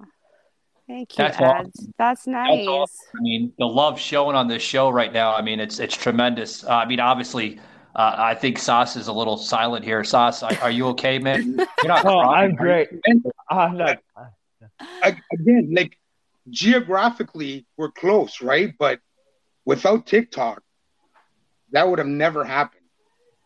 Thank 0.89 1.17
you, 1.17 1.25
That's 1.25 1.41
Ed. 1.41 1.45
awesome. 1.45 1.95
That's 1.99 2.25
That's 2.25 2.27
nice. 2.27 2.67
awesome. 2.67 3.07
I 3.17 3.21
mean, 3.23 3.53
the 3.59 3.67
love 3.67 3.99
showing 4.01 4.35
on 4.35 4.49
this 4.49 4.63
show 4.63 4.91
right 4.91 5.13
now. 5.13 5.35
I 5.35 5.43
mean, 5.43 5.61
it's 5.61 5.79
it's 5.79 5.97
tremendous. 5.97 6.65
Uh, 6.65 6.71
I 6.71 6.87
mean, 6.87 6.99
obviously, 6.99 7.61
uh, 7.95 8.15
I 8.19 8.35
think 8.35 8.59
Sauce 8.59 8.97
is 8.97 9.07
a 9.09 9.13
little 9.13 9.37
silent 9.37 9.85
here. 9.85 10.03
Sauce, 10.03 10.43
are, 10.43 10.57
are 10.63 10.71
you 10.71 10.89
okay, 10.89 11.19
man? 11.19 11.59
You're 11.83 11.89
not 11.89 12.05
Oh, 12.05 12.21
crying, 12.23 12.51
I'm 12.51 12.57
great. 12.57 12.89
I'm 13.51 13.77
not. 13.77 13.99
I, 15.03 15.17
again, 15.33 15.73
like 15.77 15.97
geographically, 16.49 17.67
we're 17.77 17.91
close, 17.93 18.41
right? 18.43 18.75
But 18.79 19.01
without 19.65 20.07
TikTok, 20.07 20.63
that 21.73 21.89
would 21.89 21.99
have 21.99 22.09
never 22.09 22.45
happened, 22.45 22.80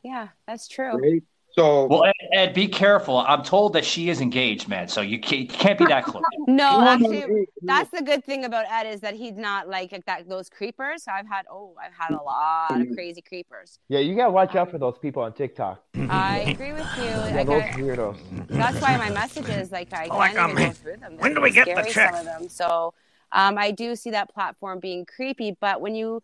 Yeah, 0.05 0.29
that's 0.47 0.69
true. 0.69 0.97
right? 0.99 1.23
So 1.53 1.87
Well, 1.87 2.05
Ed, 2.05 2.13
Ed, 2.33 2.55
be 2.55 2.67
careful. 2.69 3.19
I'm 3.19 3.43
told 3.45 3.73
that 3.75 3.85
she 3.85 4.09
is 4.11 4.21
engaged, 4.21 4.69
man. 4.69 4.89
So 4.89 5.01
you 5.03 5.21
can't, 5.21 5.43
you 5.43 5.47
can't 5.47 5.79
be 5.79 5.85
that 5.87 6.05
close. 6.05 6.23
No, 6.47 6.79
No, 6.79 6.81
no, 6.81 6.91
actually, 6.91 7.21
no, 7.21 7.27
no. 7.29 7.45
that's 7.63 7.91
the 7.91 8.03
good 8.03 8.25
thing 8.25 8.45
about 8.45 8.67
Ed 8.69 8.87
is 8.93 9.01
that 9.01 9.15
he's 9.15 9.37
not 9.37 9.69
like 9.69 9.91
that. 10.07 10.29
Those 10.29 10.51
creepers. 10.51 11.05
I've 11.09 11.29
had. 11.29 11.47
Oh, 11.51 11.75
I've 11.83 11.93
had 11.93 12.11
a 12.13 12.23
lot 12.23 12.81
of 12.81 12.89
crazy 12.95 13.23
creepers. 13.23 13.79
Yeah, 13.89 14.01
you 14.01 14.15
gotta 14.17 14.33
watch 14.33 14.55
out 14.57 14.71
for 14.71 14.79
those 14.79 14.99
people 14.99 15.23
on 15.23 15.33
TikTok. 15.33 15.83
I 16.11 16.41
agree 16.41 16.73
with 16.73 16.87
you. 16.99 17.05
Yeah, 17.05 17.37
Like, 17.37 17.47
those 17.47 17.63
I, 17.63 17.71
weirdos. 17.79 18.49
that's 18.49 18.81
why 18.81 18.97
my 18.99 19.11
messages, 19.11 19.71
like 19.73 19.93
I 19.93 20.09
Oh, 20.11 20.19
I 20.19 20.27
can't 20.29 20.37
got 20.37 20.51
even 20.51 20.67
go 20.69 20.73
through 20.73 20.97
them. 20.99 21.17
When 21.19 21.33
They're 21.33 21.35
do 21.37 21.41
we 21.41 21.51
get 21.51 21.67
the 21.67 21.73
scary, 21.73 21.91
check? 21.93 22.11
Some 22.15 22.21
of 22.21 22.25
them. 22.27 22.49
So, 22.49 22.95
um, 23.33 23.57
I 23.59 23.71
do 23.71 23.97
see 23.97 24.11
that 24.11 24.29
platform 24.35 24.81
being 24.81 25.07
creepy, 25.07 25.57
but 25.61 25.81
when 25.81 25.95
you 25.95 26.23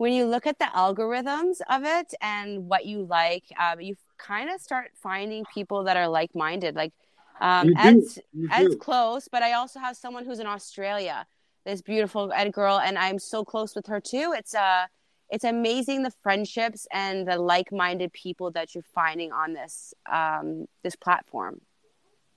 when 0.00 0.14
you 0.14 0.24
look 0.24 0.46
at 0.46 0.58
the 0.58 0.64
algorithms 0.64 1.60
of 1.68 1.84
it 1.84 2.14
and 2.22 2.66
what 2.66 2.86
you 2.86 3.02
like, 3.02 3.44
um, 3.60 3.82
you 3.82 3.94
kind 4.16 4.48
of 4.48 4.58
start 4.58 4.92
finding 4.94 5.44
people 5.52 5.84
that 5.84 5.98
are 5.98 6.08
like 6.08 6.34
minded. 6.34 6.74
Like 6.74 6.94
um, 7.38 7.74
Ed's 7.76 8.18
Ed's 8.50 8.76
close, 8.76 9.28
but 9.30 9.42
I 9.42 9.52
also 9.52 9.78
have 9.78 9.98
someone 9.98 10.24
who's 10.24 10.38
in 10.38 10.46
Australia. 10.46 11.26
This 11.66 11.82
beautiful 11.82 12.32
Ed 12.32 12.50
girl, 12.50 12.80
and 12.80 12.96
I'm 12.96 13.18
so 13.18 13.44
close 13.44 13.74
with 13.74 13.88
her 13.88 14.00
too. 14.00 14.32
It's 14.34 14.54
uh 14.54 14.86
it's 15.28 15.44
amazing 15.44 16.02
the 16.02 16.12
friendships 16.22 16.86
and 16.90 17.28
the 17.28 17.36
like-minded 17.36 18.10
people 18.14 18.50
that 18.52 18.74
you're 18.74 18.90
finding 18.94 19.32
on 19.32 19.52
this 19.52 19.92
um, 20.10 20.64
this 20.82 20.96
platform. 20.96 21.60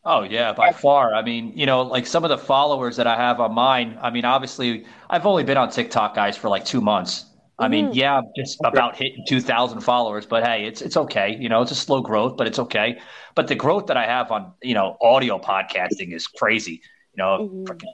Oh 0.03 0.23
yeah, 0.23 0.51
by 0.51 0.73
far. 0.73 1.13
I 1.13 1.21
mean, 1.21 1.53
you 1.57 1.65
know, 1.65 1.83
like 1.83 2.07
some 2.07 2.25
of 2.25 2.29
the 2.29 2.37
followers 2.37 2.97
that 2.97 3.07
I 3.07 3.15
have 3.15 3.39
on 3.39 3.53
mine. 3.53 3.97
I 4.01 4.09
mean, 4.09 4.25
obviously, 4.25 4.85
I've 5.09 5.25
only 5.25 5.45
been 5.45 5.55
on 5.55 5.69
TikTok, 5.69 6.13
guys, 6.13 6.35
for 6.35 6.49
like 6.49 6.65
two 6.65 6.81
months. 6.81 7.27
I 7.59 7.67
mean, 7.67 7.89
Mhm. 7.89 7.95
yeah, 7.95 8.17
I'm 8.17 8.25
just 8.35 8.57
about 8.63 8.95
hitting 8.95 9.23
two 9.27 9.39
thousand 9.39 9.81
followers, 9.81 10.25
but 10.25 10.43
hey, 10.43 10.65
it's 10.65 10.81
it's 10.81 10.97
okay. 10.97 11.37
You 11.39 11.49
know, 11.49 11.61
it's 11.61 11.71
a 11.71 11.75
slow 11.75 12.01
growth, 12.01 12.35
but 12.35 12.47
it's 12.47 12.59
okay. 12.59 12.99
But 13.35 13.47
the 13.47 13.55
growth 13.55 13.87
that 13.87 13.97
I 13.97 14.05
have 14.05 14.31
on 14.31 14.53
you 14.61 14.73
know 14.73 14.97
audio 15.01 15.37
podcasting 15.39 16.13
is 16.13 16.27
crazy. 16.27 16.81
You 17.15 17.23
know, 17.23 17.49
Mm-hmm. 17.67 17.87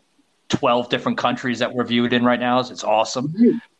twelve 0.47 0.89
different 0.89 1.17
countries 1.17 1.59
that 1.59 1.73
we're 1.73 1.83
viewed 1.83 2.13
in 2.13 2.23
right 2.23 2.39
now. 2.39 2.59
It's 2.59 2.83
awesome. 2.83 3.33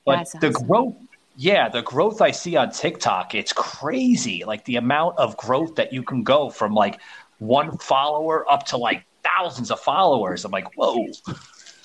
But 0.06 0.18
That's 0.18 0.34
the 0.34 0.48
awesome. 0.50 0.68
growth, 0.68 0.96
yeah, 1.38 1.70
the 1.70 1.82
growth 1.82 2.22
I 2.22 2.32
see 2.32 2.58
on 2.58 2.72
TikTok, 2.72 3.34
it's 3.34 3.54
crazy. 3.54 4.44
Like 4.46 4.66
the 4.66 4.76
amount 4.76 5.18
of 5.18 5.38
growth 5.38 5.76
that 5.76 5.94
you 5.94 6.04
can 6.04 6.24
go 6.24 6.50
from 6.50 6.74
like 6.74 7.00
one 7.40 7.78
follower 7.78 8.50
up 8.52 8.66
to 8.68 8.78
like 8.78 9.06
thousands 9.24 9.72
of 9.72 9.80
followers. 9.80 10.44
I'm 10.46 10.52
like, 10.52 10.76
whoa. 10.76 11.06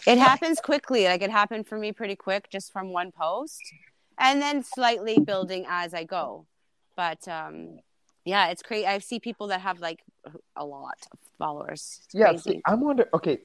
It 0.06 0.18
happens 0.18 0.60
quickly. 0.60 1.04
Like 1.04 1.22
it 1.22 1.30
happened 1.30 1.66
for 1.66 1.78
me 1.78 1.92
pretty 1.92 2.16
quick, 2.16 2.48
just 2.50 2.72
from 2.72 2.92
one 2.92 3.10
post, 3.12 3.62
and 4.18 4.40
then 4.40 4.62
slightly 4.62 5.18
building 5.18 5.64
as 5.68 5.94
I 5.94 6.04
go. 6.04 6.46
But 6.96 7.26
um, 7.28 7.78
yeah, 8.24 8.48
it's 8.48 8.62
crazy. 8.62 8.86
I 8.86 8.98
see 8.98 9.18
people 9.18 9.48
that 9.48 9.60
have 9.60 9.80
like 9.80 10.02
a 10.56 10.64
lot 10.64 11.06
of 11.12 11.18
followers. 11.38 12.00
It's 12.04 12.14
Yeah, 12.14 12.36
see, 12.36 12.60
I'm 12.66 12.80
wondering. 12.80 13.08
Okay, 13.14 13.38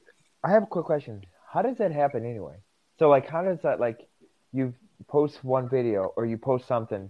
I 0.44 0.52
have 0.52 0.64
a 0.64 0.68
quick 0.68 0.86
question. 0.86 1.22
How 1.52 1.62
does 1.62 1.78
that 1.78 1.92
happen 1.92 2.26
anyway? 2.26 2.58
So, 3.00 3.10
like, 3.10 3.28
how 3.28 3.44
does 3.44 3.62
that 3.64 3.80
like 3.80 4.08
you 4.52 4.74
post 5.08 5.44
one 5.44 5.70
video 5.70 6.12
or 6.16 6.26
you 6.26 6.38
post 6.38 6.68
something, 6.68 7.10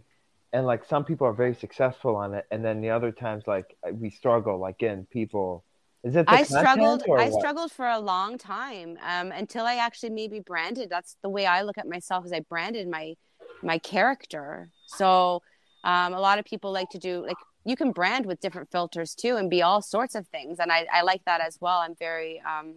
and 0.53 0.65
like 0.65 0.85
some 0.85 1.03
people 1.05 1.25
are 1.27 1.33
very 1.33 1.55
successful 1.55 2.15
on 2.15 2.33
it, 2.35 2.45
and 2.51 2.63
then 2.63 2.81
the 2.81 2.91
other 2.91 3.11
times 3.11 3.45
like 3.47 3.75
we 3.91 4.09
struggle, 4.09 4.59
like 4.59 4.77
getting 4.77 5.05
people. 5.05 5.63
Is 6.03 6.15
it 6.15 6.25
the 6.27 6.31
I 6.31 6.43
struggled. 6.43 7.03
I 7.03 7.29
what? 7.29 7.33
struggled 7.33 7.71
for 7.71 7.87
a 7.87 7.99
long 7.99 8.37
time 8.37 8.97
um, 9.05 9.31
until 9.31 9.65
I 9.65 9.75
actually 9.75 10.11
maybe 10.11 10.39
branded. 10.39 10.89
That's 10.89 11.17
the 11.21 11.29
way 11.29 11.45
I 11.45 11.61
look 11.63 11.77
at 11.77 11.87
myself. 11.87 12.25
as 12.25 12.31
I 12.31 12.39
branded 12.39 12.87
my 12.87 13.15
my 13.61 13.77
character. 13.79 14.69
So 14.87 15.41
um, 15.83 16.13
a 16.13 16.19
lot 16.19 16.39
of 16.39 16.45
people 16.45 16.71
like 16.71 16.89
to 16.91 16.99
do 16.99 17.25
like 17.25 17.37
you 17.65 17.75
can 17.75 17.91
brand 17.91 18.25
with 18.25 18.39
different 18.39 18.71
filters 18.71 19.13
too 19.13 19.35
and 19.35 19.49
be 19.49 19.61
all 19.61 19.81
sorts 19.81 20.15
of 20.15 20.25
things, 20.27 20.59
and 20.59 20.71
I, 20.71 20.87
I 20.91 21.01
like 21.01 21.25
that 21.25 21.41
as 21.41 21.57
well. 21.59 21.79
I'm 21.79 21.95
very 21.95 22.41
um, 22.41 22.75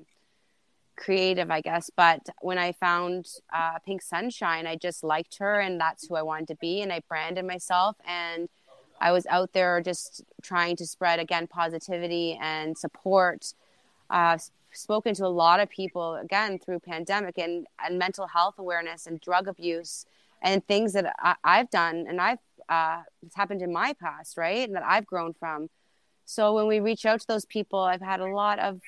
creative, 0.96 1.48
I 1.50 1.60
guess. 1.60 1.90
But 1.96 2.20
when 2.40 2.58
I 2.58 2.72
found 2.72 3.26
uh, 3.54 3.78
Pink 3.86 4.02
Sunshine, 4.02 4.66
I 4.66 4.74
just 4.74 5.04
liked 5.04 5.38
her, 5.38 5.60
and 5.60 5.80
that's 5.80 6.08
who 6.08 6.16
I 6.16 6.22
wanted 6.22 6.48
to 6.48 6.56
be, 6.56 6.82
and 6.82 6.92
I 6.92 7.02
branded 7.08 7.44
myself 7.44 7.96
and. 8.04 8.48
I 9.02 9.12
was 9.12 9.26
out 9.26 9.52
there 9.52 9.80
just 9.80 10.22
trying 10.42 10.76
to 10.76 10.86
spread 10.86 11.18
again 11.18 11.46
positivity 11.46 12.38
and 12.40 12.78
support 12.78 13.54
uh, 14.10 14.38
spoken 14.72 15.14
to 15.14 15.26
a 15.26 15.34
lot 15.44 15.60
of 15.60 15.68
people 15.68 16.14
again 16.14 16.58
through 16.58 16.80
pandemic 16.80 17.36
and, 17.38 17.66
and 17.84 17.98
mental 17.98 18.26
health 18.26 18.54
awareness 18.58 19.06
and 19.06 19.20
drug 19.20 19.48
abuse 19.48 20.06
and 20.40 20.66
things 20.66 20.92
that 20.92 21.14
I, 21.18 21.34
I've 21.44 21.70
done 21.70 22.06
and 22.08 22.20
I've 22.20 22.38
uh, 22.68 23.02
it's 23.26 23.34
happened 23.34 23.60
in 23.60 23.72
my 23.72 23.92
past, 23.94 24.36
right? 24.36 24.66
And 24.66 24.76
that 24.76 24.84
I've 24.84 25.06
grown 25.06 25.34
from. 25.34 25.68
So 26.24 26.54
when 26.54 26.66
we 26.68 26.80
reach 26.80 27.04
out 27.04 27.20
to 27.20 27.26
those 27.26 27.44
people, 27.44 27.80
I've 27.80 28.00
had 28.00 28.20
a 28.20 28.32
lot 28.32 28.58
of 28.58 28.80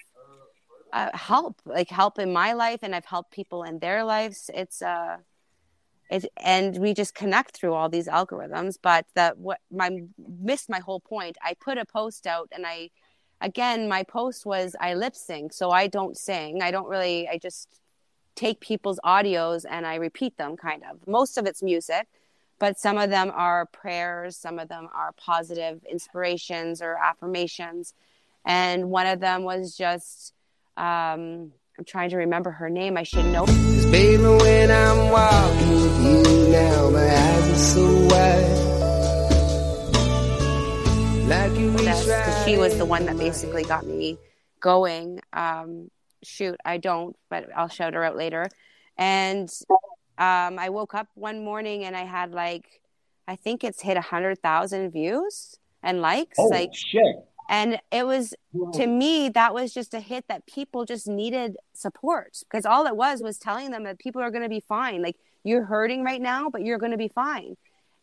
uh, 0.93 1.11
help, 1.13 1.61
like 1.67 1.91
help 1.91 2.19
in 2.19 2.33
my 2.33 2.53
life, 2.53 2.81
and 2.83 2.95
I've 2.95 3.05
helped 3.05 3.33
people 3.33 3.65
in 3.65 3.81
their 3.81 4.05
lives. 4.05 4.49
It's 4.55 4.81
uh, 4.81 5.19
it's 6.11 6.27
and 6.37 6.79
we 6.79 6.95
just 6.95 7.15
connect 7.15 7.57
through 7.57 7.75
all 7.75 7.89
these 7.89 8.09
algorithms. 8.09 8.77
But 8.81 9.07
that 9.15 9.39
what 9.39 9.61
my 9.71 10.03
missed 10.19 10.69
my 10.69 10.81
whole 10.81 11.01
point. 11.01 11.37
I 11.43 11.55
put 11.55 11.79
a 11.79 11.85
post 11.85 12.27
out, 12.27 12.49
and 12.53 12.67
I 12.67 12.91
again 13.41 13.89
my 13.89 14.03
post 14.03 14.47
was 14.47 14.77
I 14.81 14.95
lip 14.95 15.17
sync, 15.17 15.53
so 15.53 15.71
I 15.71 15.87
don't 15.87 16.17
sing. 16.17 16.63
I 16.63 16.71
don't 16.71 16.89
really. 16.89 17.29
I 17.29 17.39
just 17.39 17.69
take 18.35 18.61
people's 18.61 18.99
audios 19.05 19.65
and 19.69 19.87
I 19.87 19.95
repeat 19.95 20.37
them, 20.37 20.57
kind 20.57 20.83
of. 20.91 21.07
Most 21.07 21.39
of 21.39 21.47
it's 21.47 21.63
music 21.63 22.09
but 22.59 22.79
some 22.79 22.99
of 22.99 23.11
them 23.11 23.33
are 23.35 23.67
prayers, 23.67 24.37
some 24.37 24.59
of 24.59 24.69
them 24.69 24.89
are 24.95 25.13
positive 25.13 25.85
inspirations 25.85 26.81
or 26.81 26.97
affirmations. 26.97 27.95
And 28.45 28.91
one 28.91 29.07
of 29.07 29.21
them 29.21 29.43
was 29.43 29.77
just, 29.77 30.33
um, 30.77 31.53
I'm 31.77 31.85
trying 31.85 32.11
to 32.11 32.17
remember 32.19 32.53
her 32.53 32.71
name. 32.71 32.97
I 32.97 33.03
should 33.03 33.27
know. 33.27 33.47
Cause 33.47 33.87
baby, 33.87 34.23
when 34.23 34.71
I'm 34.71 35.11
walking 35.11 35.71
with 35.71 36.05
you 36.05 36.49
now, 36.53 36.91
my 36.91 37.05
eyes 37.05 37.51
are 37.51 37.57
so 37.57 38.07
wide. 38.07 38.65
Like 41.29 41.59
you 41.59 41.73
Because 41.73 42.45
she 42.45 42.57
was 42.57 42.77
the 42.79 42.85
one 42.85 43.07
that 43.07 43.19
basically 43.19 43.65
got 43.65 43.87
me 43.87 44.19
going. 44.61 45.21
Um, 45.33 45.91
shoot, 46.23 46.57
I 46.65 46.79
don't, 46.79 47.17
but 47.29 47.49
I'll 47.57 47.69
shout 47.69 47.95
her 47.95 48.05
out 48.05 48.17
later. 48.17 48.49
And 48.97 49.51
um, 50.17 50.59
I 50.59 50.69
woke 50.69 50.95
up 50.95 51.09
one 51.15 51.45
morning 51.45 51.85
and 51.85 51.97
I 51.97 52.05
had 52.05 52.31
like, 52.33 52.83
I 53.27 53.35
think 53.35 53.65
it's 53.65 53.81
hit 53.81 53.97
a 53.97 54.03
hundred 54.03 54.41
thousand 54.43 54.93
views 54.93 55.57
and 55.83 56.01
likes. 56.01 56.39
Oh 56.39 56.47
like 56.47 56.73
shit! 56.73 57.17
And 57.49 57.79
it 57.93 58.07
was 58.07 58.35
to 58.73 58.87
me 58.87 59.29
that 59.31 59.53
was 59.53 59.75
just 59.75 59.93
a 59.93 60.01
hit 60.01 60.27
that 60.29 60.47
people 60.47 60.85
just 60.85 61.07
needed 61.07 61.57
support 61.75 62.39
because 62.49 62.65
all 62.65 62.87
it 62.87 62.97
was 62.97 63.23
was 63.23 63.39
telling 63.39 63.71
them 63.71 63.85
that 63.85 63.99
people 63.99 64.23
are 64.23 64.31
going 64.31 64.43
to 64.43 64.49
be 64.49 64.61
fine. 64.61 65.03
Like 65.03 65.17
you're 65.43 65.65
hurting 65.65 66.03
right 66.03 66.23
now, 66.23 66.49
but 66.49 66.63
you're 66.63 66.79
going 66.79 66.93
to 66.93 66.99
be 66.99 67.09
fine. 67.09 67.57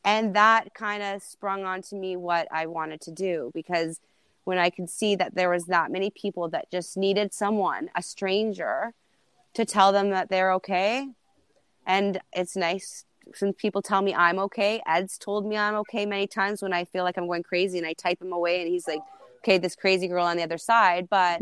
And 0.04 0.36
that 0.36 0.74
kind 0.74 1.04
of 1.04 1.24
sprung 1.24 1.64
onto 1.64 1.96
me 1.96 2.16
what 2.16 2.48
I 2.52 2.68
wanted 2.68 3.02
to 3.02 3.12
do 3.12 3.52
because 3.54 4.00
when 4.44 4.58
I 4.58 4.70
could 4.70 4.90
see 4.90 5.16
that 5.16 5.36
there 5.36 5.50
was 5.50 5.66
that 5.66 5.92
many 5.92 6.10
people 6.10 6.50
that 6.50 6.72
just 6.72 6.98
needed 6.98 7.34
someone, 7.34 7.90
a 7.96 8.02
stranger, 8.02 8.94
to 9.54 9.66
tell 9.66 9.92
them 9.92 10.10
that 10.12 10.30
they're 10.30 10.54
okay, 10.54 11.08
and 11.86 12.20
it's 12.34 12.56
nice 12.56 13.06
when 13.40 13.54
people 13.54 13.82
tell 13.82 14.02
me 14.02 14.14
I'm 14.14 14.40
okay. 14.40 14.82
Ed's 14.88 15.18
told 15.18 15.46
me 15.46 15.58
I'm 15.58 15.76
okay 15.76 16.06
many 16.06 16.28
times 16.28 16.62
when 16.62 16.74
I 16.74 16.86
feel 16.86 17.04
like 17.04 17.18
I'm 17.18 17.28
going 17.28 17.44
crazy 17.44 17.78
and 17.78 17.88
I 17.88 17.94
type 17.94 18.22
him 18.22 18.34
away 18.34 18.62
and 18.62 18.70
he's 18.70 18.88
like, 18.88 19.02
okay, 19.44 19.58
this 19.58 19.76
crazy 19.76 20.08
girl 20.08 20.26
on 20.26 20.38
the 20.38 20.44
other 20.44 20.58
side. 20.58 21.08
But 21.10 21.42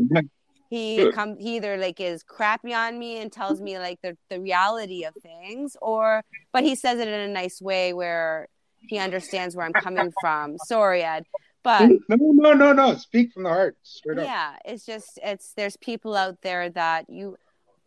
he 0.70 1.04
come 1.12 1.36
he 1.38 1.56
either 1.56 1.76
like 1.76 2.00
is 2.00 2.22
crappy 2.22 2.72
on 2.72 2.98
me 2.98 3.20
and 3.20 3.32
tells 3.32 3.60
me 3.60 3.78
like 3.78 3.98
the, 4.02 4.16
the 4.30 4.40
reality 4.40 5.04
of 5.04 5.14
things 5.16 5.76
or 5.82 6.22
but 6.52 6.62
he 6.62 6.76
says 6.76 6.98
it 7.00 7.08
in 7.08 7.14
a 7.14 7.28
nice 7.28 7.60
way 7.60 7.92
where 7.92 8.48
he 8.86 8.98
understands 8.98 9.54
where 9.54 9.66
I'm 9.66 9.74
coming 9.74 10.12
from. 10.20 10.58
Sorry, 10.58 11.02
Ed. 11.02 11.24
But 11.62 11.90
no, 12.08 12.16
no, 12.18 12.52
no, 12.54 12.72
no. 12.72 12.94
Speak 12.94 13.32
from 13.32 13.44
the 13.44 13.50
heart, 13.50 13.76
straight 13.82 14.18
up. 14.18 14.24
yeah, 14.24 14.56
it's 14.64 14.86
just 14.86 15.18
it's 15.22 15.52
there's 15.56 15.76
people 15.76 16.16
out 16.16 16.38
there 16.42 16.70
that 16.70 17.08
you 17.08 17.36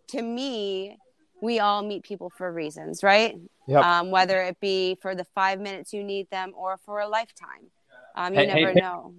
to 0.09 0.21
me 0.21 0.97
we 1.41 1.59
all 1.59 1.83
meet 1.83 2.03
people 2.03 2.31
for 2.37 2.51
reasons, 2.51 3.03
right? 3.03 3.35
Yep. 3.67 3.83
Um, 3.83 4.11
whether 4.11 4.41
it 4.41 4.59
be 4.61 4.97
for 5.01 5.15
the 5.15 5.25
five 5.35 5.59
minutes 5.59 5.91
you 5.93 6.03
need 6.03 6.29
them 6.29 6.53
or 6.55 6.77
for 6.85 6.99
a 6.99 7.07
lifetime. 7.07 7.71
Um, 8.15 8.33
you 8.33 8.41
Hey, 8.41 8.47
never 8.47 8.67
hey, 8.67 8.73
hey. 8.73 8.79
know. 8.79 9.13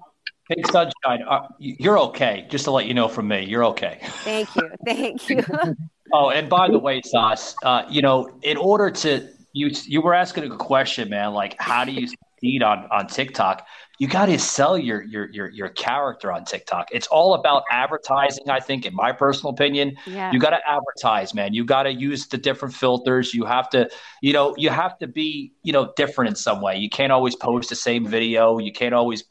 Hey, 0.49 0.63
Sunshine, 0.71 1.23
uh, 1.29 1.49
you're 1.59 1.99
okay. 1.99 2.47
Just 2.51 2.65
to 2.65 2.71
let 2.71 2.87
you 2.87 2.93
know 2.93 3.09
from 3.09 3.29
me, 3.29 3.45
you're 3.45 3.65
okay. 3.65 3.99
Thank 4.03 4.55
you. 4.57 4.71
Thank 4.85 5.29
you. 5.31 5.43
Oh, 6.13 6.29
and 6.31 6.49
by 6.49 6.69
the 6.69 6.79
way, 6.79 7.01
Sos, 7.03 7.57
uh, 7.65 7.83
you 7.89 8.01
know, 8.01 8.39
in 8.43 8.57
order 8.57 8.89
to 8.89 9.27
you, 9.53 9.71
you 9.85 10.01
were 10.01 10.15
asking 10.15 10.45
a 10.45 10.49
good 10.49 10.61
question, 10.61 11.09
man. 11.09 11.33
Like, 11.33 11.57
how 11.59 11.85
do 11.85 11.91
you 11.91 12.07
succeed 12.07 12.63
on 12.63 12.87
on 12.93 13.09
TikTok? 13.09 13.67
You 13.99 14.07
got 14.07 14.27
to 14.27 14.39
sell 14.39 14.79
your 14.79 15.03
your 15.03 15.29
your 15.33 15.49
your 15.51 15.69
character 15.71 16.31
on 16.31 16.45
TikTok. 16.45 16.89
It's 16.93 17.09
all 17.09 17.35
about 17.35 17.65
advertising. 17.71 18.49
I 18.49 18.61
think, 18.61 18.85
in 18.87 18.95
my 18.95 19.11
personal 19.11 19.55
opinion, 19.55 19.97
Yeah. 20.07 20.31
you 20.31 20.39
got 20.39 20.51
to 20.51 20.61
advertise, 20.69 21.35
man. 21.35 21.53
You 21.53 21.65
got 21.65 21.85
to 21.85 21.93
use 21.93 22.29
the 22.29 22.39
different 22.39 22.75
filters. 22.75 23.35
You 23.35 23.45
have 23.47 23.69
to, 23.71 23.89
you 24.21 24.35
know, 24.35 24.55
you 24.57 24.69
have 24.71 24.97
to 24.99 25.09
be, 25.09 25.53
you 25.65 25.73
know, 25.73 25.93
different 25.97 26.29
in 26.29 26.37
some 26.37 26.61
way. 26.61 26.77
You 26.77 26.91
can't 26.91 27.11
always 27.11 27.35
post 27.35 27.71
the 27.71 27.77
same 27.77 28.07
video. 28.07 28.59
You 28.59 28.73
can't 28.73 28.95
always. 28.95 29.25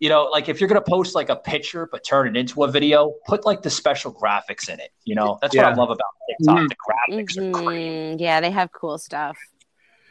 You 0.00 0.08
know, 0.08 0.24
like 0.24 0.48
if 0.48 0.60
you're 0.60 0.68
gonna 0.68 0.80
post 0.80 1.14
like 1.14 1.28
a 1.28 1.36
picture 1.36 1.86
but 1.92 2.02
turn 2.04 2.26
it 2.26 2.36
into 2.36 2.64
a 2.64 2.68
video, 2.70 3.14
put 3.26 3.44
like 3.44 3.60
the 3.60 3.68
special 3.68 4.12
graphics 4.12 4.70
in 4.70 4.80
it. 4.80 4.90
You 5.04 5.14
know, 5.14 5.38
that's 5.42 5.54
what 5.54 5.66
I 5.66 5.74
love 5.74 5.90
about 5.90 6.08
TikTok. 6.28 6.68
The 6.68 6.76
graphics 7.14 7.36
are 7.36 7.70
Mhm. 7.70 8.18
Yeah, 8.18 8.40
they 8.40 8.50
have 8.50 8.72
cool 8.72 8.96
stuff. 8.96 9.36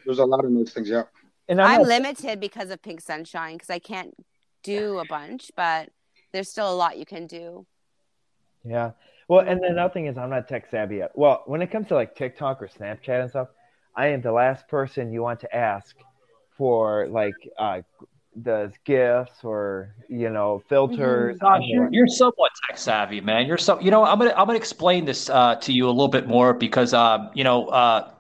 There's 0.05 0.19
a 0.19 0.25
lot 0.25 0.45
of 0.45 0.53
those 0.53 0.71
things, 0.71 0.89
yeah. 0.89 1.03
And 1.47 1.59
I'm 1.59 1.79
not- 1.81 1.87
limited 1.87 2.39
because 2.39 2.69
of 2.69 2.81
Pink 2.83 3.01
Sunshine 3.01 3.55
because 3.55 3.71
I 3.71 3.79
can't 3.79 4.13
do 4.61 4.99
a 4.99 5.05
bunch, 5.05 5.51
but 5.55 5.89
there's 6.31 6.49
still 6.49 6.71
a 6.71 6.75
lot 6.75 6.99
you 6.99 7.05
can 7.05 7.25
do. 7.25 7.65
Yeah. 8.63 8.91
Well, 9.27 9.39
and 9.39 9.61
then 9.61 9.71
another 9.71 9.91
thing 9.91 10.05
is 10.05 10.17
I'm 10.19 10.29
not 10.29 10.47
tech 10.47 10.69
savvy 10.69 10.97
yet. 10.97 11.11
Well, 11.15 11.41
when 11.47 11.63
it 11.63 11.71
comes 11.71 11.87
to 11.87 11.95
like 11.95 12.15
TikTok 12.15 12.61
or 12.61 12.67
Snapchat 12.67 13.21
and 13.21 13.29
stuff, 13.29 13.47
I 13.95 14.07
am 14.07 14.21
the 14.21 14.31
last 14.31 14.67
person 14.67 15.11
you 15.11 15.23
want 15.23 15.39
to 15.39 15.55
ask 15.55 15.95
for 16.57 17.07
like 17.07 17.35
uh 17.57 17.81
the 18.35 18.71
gifts 18.85 19.43
or 19.43 19.95
you 20.07 20.29
know 20.29 20.61
filters. 20.69 21.37
Gosh, 21.39 21.61
you're, 21.65 21.89
you're 21.91 22.07
somewhat 22.07 22.51
tech 22.67 22.77
savvy, 22.77 23.21
man. 23.21 23.45
You're 23.45 23.57
so 23.57 23.79
you 23.79 23.91
know. 23.91 24.03
I'm 24.03 24.17
gonna 24.19 24.31
I'm 24.31 24.45
gonna 24.45 24.57
explain 24.57 25.05
this 25.05 25.29
uh, 25.29 25.55
to 25.55 25.73
you 25.73 25.87
a 25.87 25.91
little 25.91 26.07
bit 26.07 26.27
more 26.27 26.53
because 26.53 26.93
um, 26.93 27.29
you 27.33 27.43
know, 27.43 27.67
uh, 27.67 28.11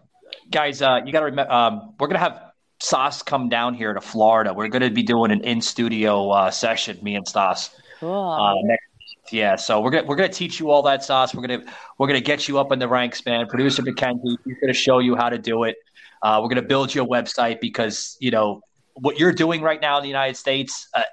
guys, 0.49 0.81
uh, 0.81 1.01
you 1.05 1.11
got 1.11 1.19
to 1.19 1.25
remember 1.25 1.51
um, 1.51 1.93
we're 1.99 2.07
gonna 2.07 2.19
have 2.19 2.51
Sos 2.81 3.21
come 3.23 3.49
down 3.49 3.73
here 3.73 3.93
to 3.93 4.01
Florida. 4.01 4.53
We're 4.53 4.67
gonna 4.67 4.89
be 4.89 5.03
doing 5.03 5.31
an 5.31 5.41
in 5.43 5.61
studio 5.61 6.29
uh, 6.29 6.51
session, 6.51 6.97
me 7.01 7.15
and 7.15 7.27
Sos. 7.27 7.69
Cool. 7.99 8.13
Uh, 8.13 8.55
next, 8.63 8.83
yeah, 9.31 9.55
so 9.55 9.81
we're 9.81 9.91
gonna 9.91 10.07
we're 10.07 10.15
gonna 10.15 10.29
teach 10.29 10.59
you 10.59 10.71
all 10.71 10.81
that 10.83 11.03
sauce. 11.03 11.35
We're 11.35 11.45
gonna 11.45 11.63
we're 11.97 12.07
gonna 12.07 12.21
get 12.21 12.47
you 12.47 12.57
up 12.57 12.71
in 12.71 12.79
the 12.79 12.87
ranks, 12.87 13.25
man. 13.25 13.47
Producer 13.47 13.83
McKenzie, 13.83 14.37
he's 14.45 14.57
gonna 14.59 14.73
show 14.73 14.99
you 14.99 15.15
how 15.15 15.29
to 15.29 15.37
do 15.37 15.63
it. 15.63 15.77
Uh, 16.21 16.39
we're 16.41 16.49
gonna 16.49 16.61
build 16.61 16.93
you 16.93 17.03
a 17.03 17.07
website 17.07 17.59
because 17.59 18.17
you 18.19 18.31
know 18.31 18.61
what 19.01 19.19
you're 19.19 19.33
doing 19.33 19.61
right 19.61 19.81
now 19.81 19.97
in 19.97 20.03
the 20.03 20.09
United 20.09 20.37
States. 20.37 20.87
Uh, 20.93 21.03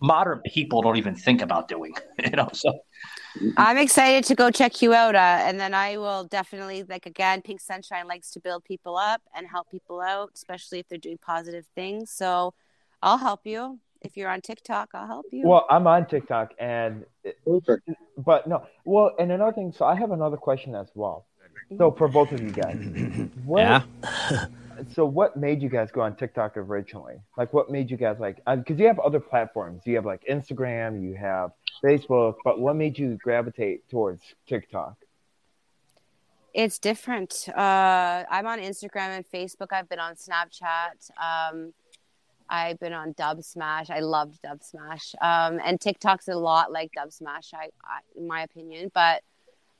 modern 0.00 0.40
people 0.46 0.80
don't 0.82 0.96
even 0.96 1.14
think 1.14 1.42
about 1.42 1.68
doing. 1.68 1.94
You 2.22 2.36
know, 2.36 2.50
so 2.52 2.78
I'm 3.56 3.78
excited 3.78 4.24
to 4.24 4.34
go 4.34 4.50
check 4.50 4.82
you 4.82 4.92
out, 4.92 5.14
uh, 5.14 5.18
and 5.18 5.58
then 5.58 5.72
I 5.72 5.96
will 5.96 6.24
definitely 6.24 6.82
like 6.82 7.06
again. 7.06 7.40
Pink 7.40 7.62
Sunshine 7.62 8.06
likes 8.06 8.30
to 8.32 8.40
build 8.40 8.62
people 8.64 8.96
up 8.98 9.22
and 9.34 9.46
help 9.48 9.70
people 9.70 10.02
out, 10.02 10.30
especially 10.34 10.80
if 10.80 10.88
they're 10.88 10.98
doing 10.98 11.18
positive 11.18 11.64
things. 11.74 12.10
So 12.10 12.52
I'll 13.02 13.16
help 13.16 13.46
you 13.46 13.80
if 14.02 14.18
you're 14.18 14.28
on 14.28 14.42
TikTok. 14.42 14.90
I'll 14.92 15.06
help 15.06 15.26
you. 15.32 15.48
Well, 15.48 15.66
I'm 15.70 15.86
on 15.86 16.06
TikTok 16.06 16.52
and 16.58 17.04
but 18.18 18.46
no. 18.46 18.66
Well, 18.84 19.12
and 19.18 19.32
another 19.32 19.52
thing, 19.52 19.72
so 19.72 19.86
I 19.86 19.94
have 19.94 20.10
another 20.10 20.36
question 20.36 20.74
as 20.74 20.90
well. 20.94 21.26
So 21.78 21.90
for 21.92 22.08
both 22.08 22.32
of 22.32 22.42
you 22.42 22.50
guys, 22.50 22.76
what, 23.44 23.60
Yeah. 23.60 23.82
So 24.88 25.04
what 25.04 25.36
made 25.36 25.62
you 25.62 25.68
guys 25.68 25.90
go 25.90 26.00
on 26.00 26.16
TikTok 26.16 26.56
originally? 26.56 27.16
Like, 27.36 27.52
what 27.52 27.70
made 27.70 27.90
you 27.90 27.96
guys 27.96 28.18
like? 28.18 28.42
Because 28.44 28.78
you 28.78 28.86
have 28.86 28.98
other 28.98 29.20
platforms. 29.20 29.82
You 29.84 29.96
have 29.96 30.06
like 30.06 30.22
Instagram, 30.30 31.02
you 31.02 31.14
have 31.14 31.52
Facebook, 31.84 32.34
but 32.44 32.60
what 32.60 32.76
made 32.76 32.98
you 32.98 33.18
gravitate 33.22 33.88
towards 33.88 34.22
TikTok? 34.46 34.96
It's 36.52 36.78
different. 36.78 37.48
Uh, 37.48 38.24
I'm 38.30 38.46
on 38.46 38.58
Instagram 38.58 39.16
and 39.16 39.24
Facebook. 39.32 39.68
I've 39.72 39.88
been 39.88 40.00
on 40.00 40.14
Snapchat. 40.14 41.10
Um, 41.16 41.72
I've 42.48 42.80
been 42.80 42.92
on 42.92 43.12
Dub 43.12 43.42
Smash. 43.44 43.90
I 43.90 44.00
loved 44.00 44.42
Dub 44.42 44.62
Smash. 44.62 45.14
Um, 45.22 45.60
and 45.64 45.80
TikTok's 45.80 46.26
a 46.28 46.36
lot 46.36 46.72
like 46.72 46.90
Dub 46.92 47.12
Smash, 47.12 47.54
I, 47.54 47.68
I 47.84 48.00
in 48.16 48.26
my 48.26 48.42
opinion. 48.42 48.90
But 48.92 49.22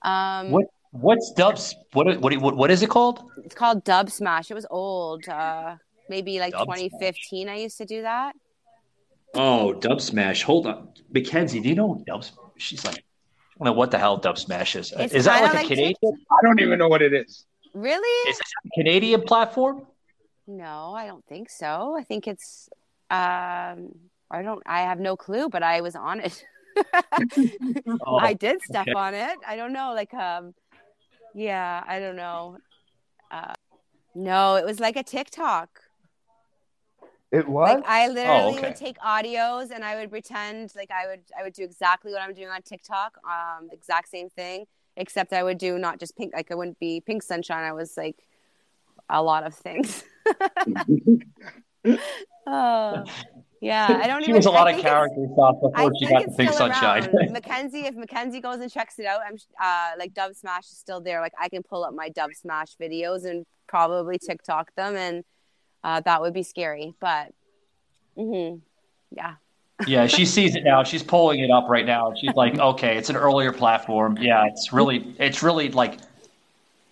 um, 0.03 0.53
what 0.53 0.67
what's 0.91 1.33
Dubs? 1.33 1.75
What 1.93 2.21
what 2.21 2.37
what, 2.39 2.57
what 2.57 2.71
is 2.71 2.83
it 2.83 2.91
called? 2.91 3.31
it's 3.45 3.55
called 3.55 3.85
Dub 3.85 4.11
Smash. 4.11 4.51
It 4.51 4.55
was 4.55 4.67
old. 4.71 5.29
Uh, 5.29 5.77
maybe 6.09 6.39
like 6.39 6.53
Dub 6.53 6.67
2015. 6.67 7.49
I 7.49 7.57
used 7.57 7.79
to 7.79 7.85
do 7.85 8.03
that. 8.03 8.35
Oh, 9.35 9.73
Dub 9.73 10.01
Smash. 10.01 10.43
Hold 10.43 10.67
on, 10.67 10.89
McKenzie. 11.15 11.63
Do 11.63 11.69
you 11.69 11.75
know 11.75 11.87
what 11.87 12.05
Dub? 12.05 12.25
She's 12.59 12.85
like, 12.85 12.97
I 12.97 13.65
don't 13.65 13.67
know 13.67 13.73
what 13.73 13.91
the 13.91 13.99
hell 13.99 14.17
Dub 14.17 14.39
Smash 14.39 14.77
is. 14.77 14.93
It's 14.97 15.15
is 15.15 15.25
that 15.25 15.41
kinda 15.41 15.47
like 15.47 15.55
a 15.55 15.57
like 15.57 15.69
Canadian? 15.69 16.27
I 16.31 16.43
don't 16.43 16.61
even 16.61 16.79
know 16.79 16.89
what 16.89 17.03
it 17.03 17.13
is. 17.13 17.45
Really? 17.75 18.31
Is 18.31 18.39
it 18.39 18.47
a 18.67 18.71
Canadian 18.75 19.23
platform? 19.23 19.87
No, 20.47 20.93
I 20.95 21.07
don't 21.07 21.25
think 21.27 21.49
so. 21.51 21.97
I 21.97 22.03
think 22.03 22.27
it's. 22.27 22.69
Um, 23.11 23.95
I 24.31 24.43
don't. 24.43 24.63
I 24.67 24.81
have 24.83 24.99
no 24.99 25.17
clue, 25.17 25.49
but 25.49 25.63
I 25.63 25.81
was 25.81 25.97
on 25.97 26.21
it. 26.21 26.45
Oh, 28.07 28.17
I 28.17 28.33
did 28.33 28.63
step 28.63 28.87
okay. 28.89 28.93
on 28.93 29.13
it. 29.13 29.37
I 29.47 29.57
don't 29.57 29.73
know. 29.73 29.93
Like, 29.93 30.15
um, 30.15 30.55
yeah, 31.35 31.83
I 31.87 31.99
don't 31.99 32.17
know. 32.17 32.59
Uh, 33.31 33.55
no, 34.15 34.57
it 34.57 34.65
was 34.65 34.81
like 34.81 34.97
a 34.97 35.03
TikTok. 35.03 35.81
It 37.33 37.49
was. 37.49 37.77
Like 37.77 37.85
I 37.87 38.09
literally 38.09 38.59
okay. 38.59 38.69
would 38.69 38.77
take 38.77 38.99
audios 38.99 39.71
and 39.71 39.85
I 39.85 39.95
would 39.97 40.11
pretend 40.11 40.73
like 40.75 40.91
I 40.91 41.07
would 41.07 41.21
I 41.39 41.45
would 41.45 41.53
do 41.53 41.63
exactly 41.63 42.13
what 42.13 42.23
I'm 42.23 42.35
doing 42.35 42.49
on 42.49 42.61
TikTok, 42.63 43.19
um, 43.25 43.69
exact 43.71 44.09
same 44.09 44.29
thing, 44.29 44.67
except 44.97 45.33
I 45.33 45.45
would 45.45 45.59
do 45.59 45.79
not 45.79 46.01
just 46.01 46.17
pink 46.17 46.33
like 46.35 46.51
I 46.51 46.57
wouldn't 46.57 46.81
be 46.81 47.01
pink 47.01 47.23
sunshine. 47.23 47.63
I 47.63 47.73
was 47.73 47.97
like 47.97 48.17
a 49.09 49.23
lot 49.23 49.45
of 49.45 49.55
things. 49.55 50.03
oh, 52.47 53.05
yeah, 53.61 54.01
I 54.03 54.07
don't 54.07 54.21
She 54.23 54.31
even. 54.31 54.37
was 54.37 54.47
a 54.47 54.51
I 54.51 54.53
lot 54.55 54.69
of 54.69 54.75
think 54.77 54.87
it's- 54.87 54.93
character 54.93 55.27
stuff 55.35 55.57
I 55.75 55.85
before 55.85 55.93
she 55.99 56.07
got 56.07 56.23
it's 56.23 56.31
the 56.33 56.37
pink 56.37 56.53
still 56.53 56.67
sunshine. 56.73 57.15
around. 57.15 57.37
McKenzie, 57.37 57.85
if 57.89 57.95
McKenzie 57.95 58.43
goes 58.43 58.61
and 58.61 58.71
checks 58.71 58.99
it 58.99 59.07
out, 59.07 59.21
I'm 59.27 59.37
uh, 59.61 59.91
like 59.99 60.15
Dub 60.15 60.35
Smash 60.35 60.65
is 60.71 60.77
still 60.79 61.01
there. 61.01 61.21
Like 61.21 61.33
I 61.39 61.49
can 61.49 61.63
pull 61.63 61.85
up 61.85 61.95
my 61.95 62.09
Dub 62.09 62.31
Smash 62.35 62.77
videos 62.81 63.25
and 63.25 63.45
probably 63.67 64.19
TikTok 64.19 64.75
them, 64.77 64.97
and 64.97 65.25
uh, 65.85 66.01
that 66.01 66.21
would 66.23 66.33
be 66.35 66.43
scary. 66.43 66.95
But 67.01 67.33
hmm 68.17 68.57
yeah, 69.15 69.35
yeah, 69.87 70.07
she 70.07 70.25
sees 70.37 70.55
it 70.57 70.65
now. 70.65 70.83
She's 70.85 71.03
pulling 71.03 71.41
it 71.41 71.51
up 71.51 71.69
right 71.69 71.85
now. 71.87 72.13
She's 72.19 72.35
like, 72.35 72.59
okay, 72.59 72.97
it's 72.97 73.11
an 73.11 73.17
earlier 73.17 73.53
platform. 73.53 74.17
Yeah, 74.21 74.47
it's 74.47 74.73
really, 74.73 75.15
it's 75.19 75.43
really 75.43 75.69
like, 75.71 75.95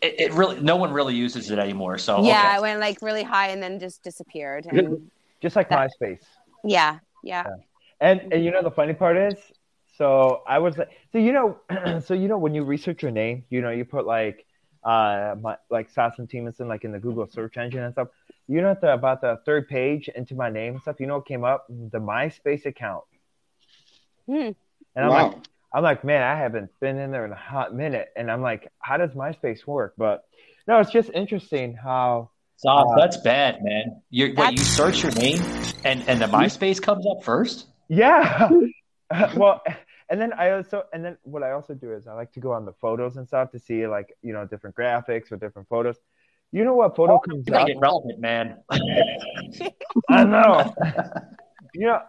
it, 0.02 0.20
it 0.20 0.32
really, 0.32 0.60
no 0.60 0.76
one 0.76 0.92
really 0.92 1.14
uses 1.14 1.50
it 1.50 1.58
anymore. 1.58 1.98
So 1.98 2.24
yeah, 2.24 2.48
okay. 2.48 2.56
it 2.56 2.62
went 2.62 2.80
like 2.80 2.98
really 3.02 3.22
high 3.22 3.48
and 3.48 3.62
then 3.62 3.78
just 3.78 4.02
disappeared. 4.02 4.66
And 4.66 5.10
Just 5.40 5.54
like 5.56 5.68
That- 5.68 5.90
MySpace. 6.00 6.18
Yeah, 6.64 6.98
yeah, 7.22 7.48
And 8.00 8.22
and 8.30 8.44
you 8.44 8.50
know 8.50 8.62
the 8.62 8.70
funny 8.70 8.94
part 8.94 9.16
is, 9.16 9.36
so 9.96 10.42
I 10.46 10.58
was 10.58 10.78
like, 10.78 10.90
so 11.12 11.18
you 11.18 11.32
know, 11.32 11.60
so 12.04 12.14
you 12.14 12.28
know 12.28 12.38
when 12.38 12.54
you 12.54 12.64
research 12.64 13.02
your 13.02 13.10
name, 13.10 13.44
you 13.50 13.60
know 13.60 13.70
you 13.70 13.84
put 13.84 14.06
like, 14.06 14.46
uh, 14.84 15.34
my, 15.40 15.56
like 15.70 15.92
Sassen 15.92 16.30
Timonson 16.30 16.68
like 16.68 16.84
in 16.84 16.92
the 16.92 16.98
Google 17.00 17.26
search 17.26 17.56
engine 17.56 17.82
and 17.82 17.92
stuff. 17.92 18.08
You 18.46 18.60
know 18.62 18.70
at 18.70 18.80
the 18.80 18.92
about 18.94 19.20
the 19.20 19.40
third 19.44 19.68
page 19.68 20.08
into 20.08 20.34
my 20.34 20.50
name 20.50 20.74
and 20.74 20.82
stuff. 20.82 21.00
You 21.00 21.06
know 21.06 21.16
what 21.16 21.26
came 21.26 21.44
up? 21.44 21.66
The 21.68 21.98
MySpace 21.98 22.66
account. 22.66 23.04
Hmm. 24.26 24.50
And 24.96 25.04
I'm 25.04 25.12
Wow. 25.12 25.14
like, 25.14 25.32
I'm 25.72 25.82
like, 25.82 26.04
man, 26.04 26.22
I 26.22 26.36
haven't 26.38 26.70
been 26.80 26.98
in 26.98 27.10
there 27.10 27.24
in 27.26 27.32
a 27.32 27.36
hot 27.36 27.74
minute. 27.74 28.08
And 28.16 28.30
I'm 28.30 28.42
like, 28.42 28.70
how 28.80 28.96
does 28.96 29.12
MySpace 29.12 29.66
work? 29.66 29.94
But 29.96 30.24
no, 30.66 30.80
it's 30.80 30.90
just 30.90 31.10
interesting 31.14 31.74
how. 31.74 32.30
Sos, 32.58 32.90
uh, 32.90 32.96
that's 32.96 33.16
bad, 33.18 33.62
man. 33.62 34.02
You 34.10 34.34
wait, 34.36 34.58
you 34.58 34.64
search 34.64 35.04
your 35.04 35.12
name 35.12 35.40
and 35.84 36.02
and 36.08 36.20
the 36.20 36.26
MySpace 36.26 36.82
comes 36.82 37.06
up 37.06 37.22
first. 37.22 37.66
Yeah. 37.88 38.50
well, 39.36 39.62
and 40.10 40.20
then 40.20 40.32
I 40.32 40.50
also 40.50 40.82
and 40.92 41.04
then 41.04 41.16
what 41.22 41.44
I 41.44 41.52
also 41.52 41.74
do 41.74 41.92
is 41.92 42.08
I 42.08 42.14
like 42.14 42.32
to 42.32 42.40
go 42.40 42.52
on 42.52 42.64
the 42.64 42.72
photos 42.72 43.16
and 43.16 43.28
stuff 43.28 43.52
to 43.52 43.60
see 43.60 43.86
like 43.86 44.12
you 44.22 44.32
know 44.32 44.44
different 44.44 44.74
graphics 44.74 45.30
or 45.30 45.36
different 45.36 45.68
photos. 45.68 45.98
You 46.50 46.64
know 46.64 46.74
what 46.74 46.96
photo 46.96 47.20
comes 47.20 47.48
up? 47.48 47.68
get 47.68 47.78
relevant, 47.78 48.18
man. 48.18 48.56
I 50.08 50.24
know. 50.24 50.74
you 51.74 51.86
know, 51.86 52.02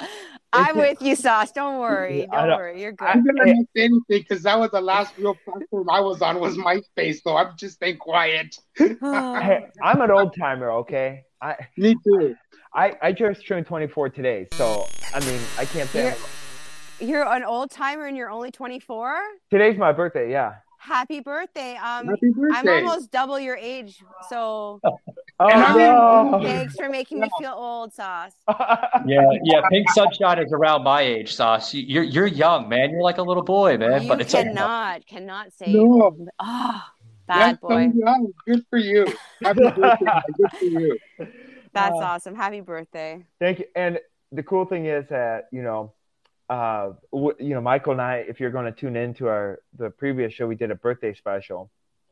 I'm 0.53 0.77
with 0.77 1.01
you, 1.01 1.15
Sos. 1.15 1.51
Don't 1.51 1.79
worry, 1.79 2.27
I 2.29 2.45
don't 2.45 2.57
worry, 2.57 2.81
you're 2.81 2.91
good. 2.91 3.07
I'm 3.07 3.23
gonna 3.23 3.45
not 3.45 3.65
say 3.75 3.83
anything 3.83 4.03
because 4.07 4.43
that 4.43 4.59
was 4.59 4.71
the 4.71 4.81
last 4.81 5.13
real 5.17 5.35
platform 5.45 5.89
I 5.89 5.99
was 5.99 6.21
on 6.21 6.39
was 6.39 6.57
MySpace, 6.57 7.21
so 7.23 7.37
I'm 7.37 7.55
just 7.57 7.75
staying 7.75 7.97
quiet. 7.97 8.55
hey, 8.77 9.67
I'm 9.83 10.01
an 10.01 10.11
old 10.11 10.35
timer. 10.37 10.71
Okay. 10.71 11.23
I 11.41 11.55
Me 11.77 11.95
too. 12.03 12.35
I 12.73 12.95
I 13.01 13.11
just 13.11 13.47
turned 13.47 13.65
24 13.65 14.09
today, 14.09 14.47
so 14.53 14.85
I 15.13 15.19
mean 15.21 15.39
I 15.57 15.65
can't 15.65 15.89
say 15.89 16.15
You're, 16.99 17.09
you're 17.09 17.33
an 17.33 17.43
old 17.43 17.71
timer 17.71 18.05
and 18.05 18.17
you're 18.17 18.29
only 18.29 18.51
24. 18.51 19.19
today's 19.49 19.77
my 19.77 19.91
birthday. 19.91 20.31
Yeah. 20.31 20.55
Happy 20.81 21.19
birthday! 21.19 21.75
Um, 21.75 22.07
Happy 22.07 22.31
I'm 22.53 22.67
almost 22.69 23.11
double 23.11 23.37
your 23.37 23.57
age, 23.57 24.01
so 24.29 24.79
Oh 25.41 25.47
no. 25.47 26.39
thanks 26.43 26.75
for 26.75 26.89
making 26.89 27.19
me 27.21 27.29
feel 27.39 27.53
old, 27.55 27.93
Sos. 27.93 28.33
Yeah, 29.05 29.21
yeah. 29.43 29.61
Pink 29.71 29.89
Sunshine 29.91 30.39
is 30.39 30.51
around 30.51 30.83
my 30.83 31.01
age, 31.01 31.33
Sos. 31.33 31.73
You- 31.73 31.83
You're 31.83 32.03
you're 32.03 32.27
young, 32.27 32.67
man. 32.67 32.89
You're 32.91 33.01
like 33.03 33.17
a 33.19 33.23
little 33.23 33.43
boy, 33.43 33.77
man. 33.77 34.03
You 34.03 34.07
but 34.09 34.19
it's 34.21 34.33
okay. 34.35 34.43
cannot, 34.43 35.05
cannot 35.05 35.53
say. 35.53 35.71
No. 35.73 36.15
Oh, 36.39 36.81
Yes, 37.29 37.37
bad 37.37 37.59
boy. 37.61 37.73
I'm 37.75 37.93
young. 37.97 38.33
Good 38.47 38.65
for 38.69 38.79
you. 38.79 39.05
Happy 39.43 39.59
birthday. 39.75 40.05
Good 40.37 40.51
for 40.59 40.65
you. 40.65 40.97
That's 41.73 41.93
Uh, 41.95 41.97
awesome. 41.99 42.35
Happy 42.35 42.59
birthday. 42.61 43.23
Thank 43.39 43.59
you. 43.59 43.65
And 43.75 43.99
the 44.31 44.41
cool 44.43 44.65
thing 44.65 44.87
is 44.87 45.05
that 45.09 45.47
you 45.51 45.61
know, 45.61 45.93
uh, 46.49 46.93
w- 47.13 47.35
you 47.39 47.53
know, 47.53 47.61
Michael 47.61 47.93
and 47.93 48.01
I, 48.01 48.25
if 48.27 48.39
you're 48.39 48.49
going 48.49 48.65
to 48.65 48.71
tune 48.71 48.95
into 48.95 49.27
our 49.27 49.59
the 49.77 49.89
previous 49.91 50.33
show, 50.33 50.47
we 50.47 50.55
did 50.55 50.71
a 50.71 50.75
birthday 50.75 51.13
special, 51.13 51.69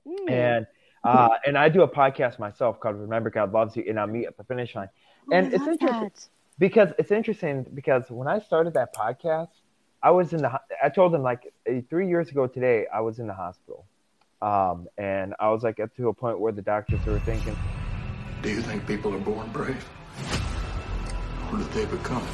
Mm. 0.07 0.31
and 0.31 0.67
uh, 1.07 1.29
and 1.45 1.57
I 1.57 1.69
do 1.69 1.81
a 1.83 1.87
podcast 1.87 2.39
myself 2.39 2.79
called 2.79 2.95
"Remember 2.97 3.29
God 3.29 3.51
Loves 3.53 3.75
You," 3.75 3.83
and 3.87 3.99
I 3.99 4.05
meet 4.05 4.25
at 4.27 4.35
the 4.37 4.43
finish 4.43 4.75
line. 4.75 4.89
and 5.31 5.47
Oh, 5.47 5.49
I 5.49 5.53
it's 5.55 5.67
interesting 5.67 6.01
that. 6.01 6.27
because 6.59 6.89
it's 6.99 7.11
interesting 7.11 7.65
because 7.73 8.09
when 8.09 8.27
I 8.27 8.39
started 8.39 8.73
that 8.73 8.93
podcast, 8.95 9.49
I 10.03 10.11
was 10.11 10.33
in 10.33 10.41
the. 10.41 10.51
I 10.83 10.89
told 10.89 11.13
them 11.13 11.23
like 11.23 11.51
three 11.89 12.07
years 12.07 12.29
ago 12.29 12.47
today, 12.47 12.85
I 12.93 13.01
was 13.01 13.19
in 13.19 13.27
the 13.27 13.33
hospital, 13.33 13.85
um, 14.41 14.87
and 14.97 15.33
I 15.39 15.49
was 15.49 15.63
like 15.63 15.79
up 15.79 15.95
to 15.95 16.09
a 16.09 16.13
point 16.13 16.39
where 16.39 16.51
the 16.51 16.61
doctors 16.61 17.03
were 17.05 17.19
thinking, 17.19 17.55
Do 18.41 18.49
you 18.49 18.61
think 18.61 18.85
people 18.85 19.13
are 19.15 19.19
born 19.19 19.49
brave? 19.51 19.83
Or 21.51 21.57
did 21.57 21.67
they 21.71 21.85
become 21.85 22.21
it? 22.23 22.29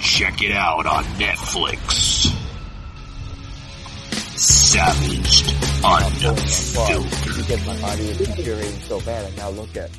Check 0.00 0.42
it 0.42 0.52
out 0.52 0.86
on 0.86 1.04
Netflix. 1.18 2.32
Savaged 4.38 5.46
well, 5.82 6.06
Unfiltered. 6.06 7.36
because 7.36 7.66
my 7.66 7.80
body 7.80 8.06
was 8.08 8.18
deteriorating 8.18 8.80
so 8.80 9.00
bad, 9.00 9.24
and 9.24 9.34
now 9.38 9.48
look 9.48 9.74
at 9.78 9.90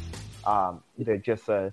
um, 0.45 0.83
just 1.23 1.49
uh, 1.49 1.71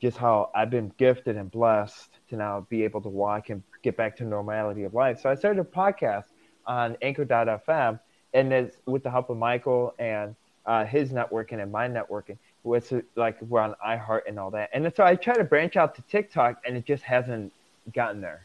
just 0.00 0.18
how 0.18 0.50
I've 0.54 0.68
been 0.68 0.92
gifted 0.98 1.38
and 1.38 1.50
blessed 1.50 2.10
to 2.28 2.36
now 2.36 2.66
be 2.68 2.84
able 2.84 3.00
to 3.00 3.08
walk 3.08 3.48
and 3.48 3.62
get 3.82 3.96
back 3.96 4.16
to 4.18 4.24
normality 4.24 4.84
of 4.84 4.92
life. 4.92 5.20
So 5.20 5.30
I 5.30 5.36
started 5.36 5.60
a 5.60 5.64
podcast 5.64 6.24
on 6.66 6.98
Anchor.fm, 7.00 7.98
and 8.34 8.52
it's 8.52 8.76
with 8.84 9.02
the 9.04 9.10
help 9.10 9.30
of 9.30 9.38
Michael 9.38 9.94
and 9.98 10.36
uh, 10.66 10.84
his 10.84 11.12
networking 11.12 11.62
and 11.62 11.72
my 11.72 11.88
networking. 11.88 12.36
With 12.62 12.92
like 13.16 13.40
we're 13.40 13.60
on 13.60 13.74
iHeart 13.84 14.22
and 14.28 14.38
all 14.38 14.50
that, 14.50 14.68
and 14.74 14.92
so 14.94 15.02
I 15.02 15.16
try 15.16 15.34
to 15.34 15.44
branch 15.44 15.76
out 15.76 15.94
to 15.94 16.02
TikTok, 16.02 16.62
and 16.66 16.76
it 16.76 16.84
just 16.84 17.04
hasn't 17.04 17.54
gotten 17.94 18.20
there. 18.20 18.44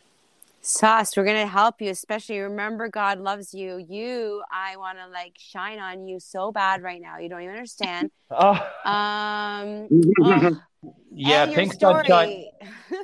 Sos, 0.62 1.16
we're 1.16 1.24
gonna 1.24 1.48
help 1.48 1.82
you, 1.82 1.90
especially 1.90 2.40
remember 2.40 2.90
God 2.90 3.20
loves 3.20 3.54
you. 3.54 3.78
You, 3.78 4.44
I 4.52 4.76
want 4.78 4.98
to 4.98 5.08
like 5.08 5.34
shine 5.38 5.80
on 5.80 6.08
you 6.08 6.20
so 6.20 6.52
bad 6.52 6.84
right 6.84 7.02
now. 7.02 7.20
You 7.20 7.30
don't 7.30 7.42
even 7.42 7.56
understand. 7.56 8.12
Oh, 8.32 8.54
Um, 8.86 9.88
oh, 10.22 10.62
Yeah, 11.12 11.44
and 11.44 11.54
Pink. 11.54 11.74
Sunshine. 11.80 12.46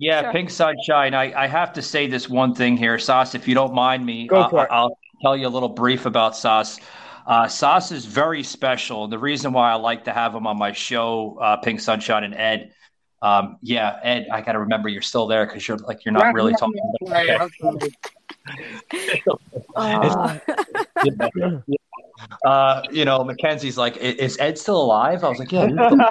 Yeah, 0.00 0.22
Sure. 0.22 0.32
Pink 0.32 0.50
Sunshine. 0.50 1.12
I, 1.12 1.32
I 1.32 1.48
have 1.48 1.72
to 1.72 1.82
say 1.82 2.06
this 2.06 2.28
one 2.28 2.54
thing 2.54 2.76
here, 2.76 3.00
Sos, 3.00 3.34
if 3.34 3.48
you 3.48 3.54
don't 3.56 3.74
mind 3.74 4.06
me. 4.06 4.28
Go 4.28 4.42
uh, 4.42 4.48
for 4.48 4.64
it. 4.64 4.68
I'll 4.70 4.96
tell 5.22 5.36
you 5.36 5.48
a 5.48 5.50
little 5.50 5.68
brief 5.68 6.06
about 6.06 6.36
Sos. 6.36 6.78
Uh, 7.26 7.48
Sos 7.48 7.90
is 7.90 8.04
very 8.04 8.44
special. 8.44 9.04
And 9.04 9.12
the 9.12 9.18
reason 9.18 9.52
why 9.52 9.72
I 9.72 9.74
like 9.74 10.04
to 10.04 10.12
have 10.12 10.36
him 10.36 10.46
on 10.46 10.56
my 10.56 10.70
show, 10.70 11.36
uh, 11.42 11.56
Pink 11.56 11.80
Sunshine 11.80 12.22
and 12.22 12.34
Ed. 12.34 12.72
Um, 13.22 13.56
yeah, 13.62 13.98
Ed, 14.02 14.28
I 14.32 14.40
got 14.42 14.52
to 14.52 14.60
remember 14.60 14.88
you're 14.88 15.02
still 15.02 15.26
there 15.26 15.46
because 15.46 15.66
you're 15.66 15.78
like, 15.78 16.04
you're 16.04 16.12
not 16.12 16.26
Yeah, 16.26 16.32
really 16.32 16.52
yeah, 16.52 16.56
talking. 16.56 16.92
yeah, 17.02 17.12
right, 17.12 17.30
absolutely. 17.40 17.94
Yeah. 19.76 20.38
Uh, 22.44 22.82
you 22.90 23.04
know, 23.04 23.20
McKenzie's 23.20 23.78
like, 23.78 23.96
is 23.98 24.36
Ed 24.40 24.58
still 24.58 24.82
alive? 24.82 25.22
I 25.22 25.28
was 25.28 25.38
like, 25.38 25.52
yeah. 25.52 25.66
no, 25.66 26.10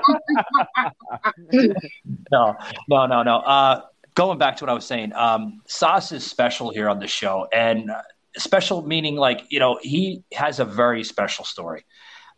no, 2.88 3.06
no, 3.06 3.24
no. 3.24 3.38
Uh, 3.40 3.82
going 4.16 4.38
back 4.38 4.58
to 4.58 4.64
what 4.64 4.70
I 4.70 4.74
was 4.74 4.86
saying, 4.86 5.14
um, 5.14 5.62
Sos 5.68 6.12
is 6.12 6.26
special 6.26 6.72
here 6.72 6.90
on 6.90 7.00
the 7.00 7.08
show, 7.08 7.48
and 7.52 7.92
uh, 7.92 8.02
special 8.38 8.86
meaning 8.86 9.16
like 9.16 9.42
you 9.50 9.60
know 9.60 9.80
he 9.82 10.24
has 10.34 10.60
a 10.60 10.66
very 10.66 11.04
special 11.04 11.46
story. 11.46 11.86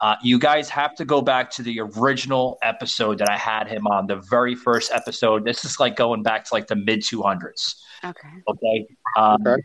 Uh, 0.01 0.15
you 0.23 0.39
guys 0.39 0.69
have 0.69 0.95
to 0.95 1.05
go 1.05 1.21
back 1.21 1.51
to 1.51 1.61
the 1.61 1.79
original 1.79 2.57
episode 2.61 3.17
that 3.17 3.29
I 3.29 3.37
had 3.37 3.67
him 3.67 3.85
on, 3.87 4.07
the 4.07 4.15
very 4.15 4.55
first 4.55 4.91
episode. 4.93 5.43
This 5.43 5.65
is 5.65 5.79
like 5.79 5.95
going 5.95 6.23
back 6.23 6.45
to 6.45 6.53
like 6.53 6.67
the 6.67 6.75
mid 6.75 7.01
200s. 7.01 7.75
okay. 8.05 8.29
Okay. 8.47 8.87
Um, 9.17 9.41
Okay. 9.45 9.61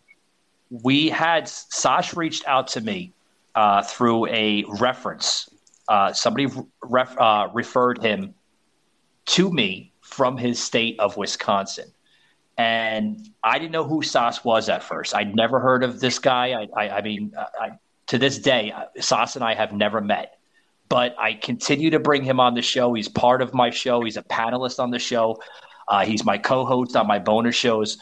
We 0.70 1.08
had 1.08 1.46
Sos 1.48 2.16
reached 2.16 2.44
out 2.48 2.66
to 2.68 2.80
me 2.80 3.12
uh, 3.54 3.82
through 3.82 4.26
a 4.26 4.64
reference. 4.80 5.48
Uh, 5.88 6.12
somebody 6.12 6.48
ref, 6.82 7.16
uh, 7.18 7.48
referred 7.52 8.02
him 8.02 8.34
to 9.26 9.52
me 9.52 9.92
from 10.00 10.36
his 10.36 10.60
state 10.60 10.98
of 10.98 11.16
Wisconsin. 11.16 11.92
And 12.56 13.28
I 13.42 13.58
didn't 13.58 13.72
know 13.72 13.84
who 13.84 14.02
Sos 14.02 14.44
was 14.44 14.68
at 14.68 14.82
first. 14.82 15.14
I'd 15.14 15.36
never 15.36 15.60
heard 15.60 15.84
of 15.84 16.00
this 16.00 16.18
guy. 16.18 16.52
I, 16.52 16.68
I, 16.76 16.88
I 16.98 17.02
mean, 17.02 17.32
I, 17.60 17.72
to 18.08 18.18
this 18.18 18.38
day, 18.38 18.72
uh, 18.72 18.84
Sos 19.00 19.36
and 19.36 19.44
I 19.44 19.54
have 19.54 19.72
never 19.72 20.00
met. 20.00 20.38
But 20.88 21.16
I 21.18 21.34
continue 21.34 21.90
to 21.90 21.98
bring 21.98 22.22
him 22.22 22.40
on 22.40 22.54
the 22.54 22.62
show. 22.62 22.92
He's 22.92 23.08
part 23.08 23.40
of 23.40 23.54
my 23.54 23.70
show. 23.70 24.02
He's 24.02 24.16
a 24.16 24.22
panelist 24.22 24.78
on 24.78 24.90
the 24.90 24.98
show. 24.98 25.40
Uh, 25.88 26.04
he's 26.04 26.24
my 26.24 26.38
co-host 26.38 26.94
on 26.96 27.06
my 27.06 27.18
bonus 27.18 27.56
shows. 27.56 27.98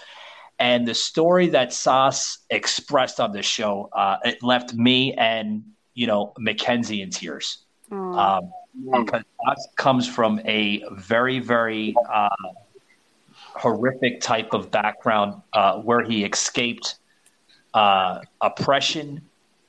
And 0.59 0.87
the 0.87 0.95
story 0.95 1.49
that 1.49 1.73
Sos 1.73 2.39
expressed 2.51 3.21
on 3.21 3.33
this 3.33 3.47
show, 3.47 3.89
uh, 3.93 4.19
it 4.25 4.43
left 4.43 4.75
me 4.75 5.15
and 5.15 5.65
you 5.95 6.07
know 6.07 6.33
McKenzie 6.39 7.03
in 7.03 7.11
tears. 7.11 7.59
Um, 8.19 8.53
because 8.91 9.23
Sos 9.45 9.69
comes 9.77 10.09
from 10.09 10.41
a 10.45 10.83
very, 10.93 11.39
very 11.39 11.95
uh, 12.13 12.29
horrific 13.55 14.21
type 14.21 14.55
of 14.55 14.71
background 14.71 15.43
uh, 15.53 15.79
where 15.79 16.03
he 16.03 16.25
escaped 16.25 16.97
uh, 17.75 18.21
oppression, 18.41 19.21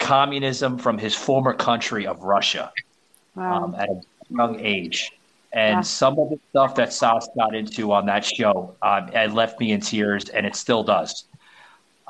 communism 0.04 0.78
from 0.78 0.98
his 0.98 1.16
former 1.16 1.54
country 1.54 2.06
of 2.06 2.22
Russia 2.24 2.72
Wow. 3.36 3.64
um, 3.64 3.76
at 3.76 3.90
a 3.90 4.02
young 4.30 4.60
age. 4.60 5.12
And 5.54 5.78
Wow. 5.78 5.82
some 5.84 6.20
of 6.20 6.30
the 6.30 6.40
stuff 6.50 6.76
that 6.76 6.92
Sos 6.92 7.28
got 7.38 7.56
into 7.56 7.92
on 7.94 8.06
that 8.08 8.26
show, 8.26 8.76
um, 8.82 9.10
it 9.14 9.34
left 9.34 9.60
me 9.60 9.72
in 9.72 9.82
tears, 9.82 10.30
and 10.30 10.46
it 10.46 10.56
still 10.56 10.84
does. 10.84 11.26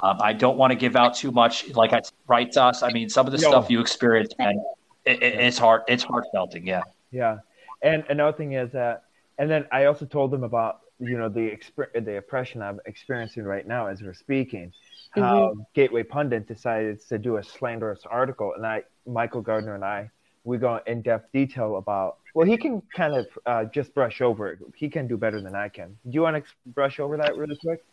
Um, 0.02 0.18
I 0.22 0.34
don't 0.34 0.58
want 0.58 0.72
to 0.72 0.76
give 0.76 0.96
out 0.96 1.14
too 1.14 1.32
much, 1.32 1.70
like 1.76 1.94
I 1.94 2.02
right, 2.28 2.52
Sos. 2.54 2.82
I 2.84 2.90
mean, 2.92 3.10
some 3.10 3.26
of 3.28 3.32
the 3.32 3.38
No. 3.40 3.50
stuff 3.50 3.70
you 3.70 3.80
experienced, 3.80 4.36
and 4.40 4.60
it, 5.06 5.22
it, 5.22 5.36
it's 5.36 5.58
hard. 5.58 5.84
It's 5.88 6.04
heartfelting, 6.04 6.66
yeah. 6.66 6.82
Yeah, 7.12 7.40
and 7.82 8.04
another 8.10 8.36
thing 8.36 8.54
is 8.54 8.72
that, 8.72 9.04
and 9.38 9.50
then 9.52 9.68
I 9.72 9.86
also 9.86 10.06
told 10.06 10.32
them 10.32 10.44
about 10.44 10.80
you 11.00 11.18
know 11.18 11.30
the 11.30 11.52
exper- 11.56 11.94
the 11.94 12.18
oppression 12.18 12.62
I'm 12.62 12.80
experiencing 12.86 13.44
right 13.44 13.68
now 13.68 13.88
as 13.88 14.02
we're 14.02 14.14
speaking. 14.14 14.74
How 15.16 15.54
Gateway 15.74 16.04
Pundit 16.04 16.48
decided 16.48 17.00
to 17.10 17.18
do 17.18 17.38
a 17.38 17.44
slanderous 17.44 18.02
article, 18.10 18.54
and 18.56 18.66
I, 18.66 18.84
Michael 19.06 19.42
Gardner, 19.42 19.76
and 19.76 19.86
I, 19.86 20.10
we 20.44 20.58
go 20.58 20.80
in 20.88 21.02
depth 21.02 21.32
detail 21.32 21.78
about. 21.78 22.18
Well, 22.34 22.48
he 22.48 22.58
can 22.58 22.82
kind 22.96 23.14
of 23.14 23.28
uh, 23.46 23.66
just 23.66 23.94
brush 23.94 24.22
over 24.22 24.50
it. 24.50 24.60
He 24.76 24.90
can 24.90 25.08
do 25.08 25.18
better 25.18 25.40
than 25.40 25.56
I 25.56 25.70
can. 25.70 25.98
Do 26.06 26.12
you 26.14 26.22
want 26.22 26.44
to 26.44 26.52
brush 26.66 27.00
over 27.00 27.18
that 27.18 27.38
really 27.38 27.56
quick? 27.58 27.84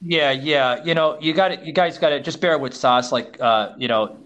Yeah, 0.00 0.30
yeah. 0.30 0.82
You 0.82 0.94
know, 0.94 1.20
you 1.20 1.32
got 1.32 1.52
it. 1.52 1.62
You 1.62 1.72
guys 1.72 1.98
got 1.98 2.08
to 2.08 2.20
just 2.20 2.40
bear 2.40 2.58
with 2.58 2.74
Sos. 2.74 3.12
Like, 3.12 3.38
uh, 3.40 3.74
you 3.76 3.86
know, 3.86 4.16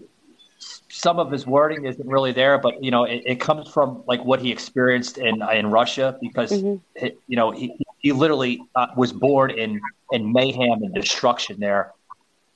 some 0.89 1.19
of 1.19 1.31
his 1.31 1.45
wording 1.45 1.85
isn't 1.85 2.07
really 2.07 2.31
there, 2.31 2.57
but 2.57 2.83
you 2.83 2.91
know, 2.91 3.03
it, 3.03 3.21
it 3.25 3.39
comes 3.39 3.69
from 3.69 4.03
like 4.07 4.23
what 4.23 4.39
he 4.41 4.51
experienced 4.51 5.17
in 5.17 5.43
in 5.53 5.69
Russia 5.69 6.17
because 6.21 6.51
he- 6.51 7.13
you 7.27 7.35
know 7.35 7.51
he 7.51 7.77
he 8.07 8.13
literally 8.13 8.69
uh, 8.75 8.87
was 8.95 9.13
born 9.13 9.51
in 9.51 9.81
in 10.11 10.31
mayhem 10.31 10.83
and 10.85 10.93
destruction 10.93 11.59
there 11.59 11.93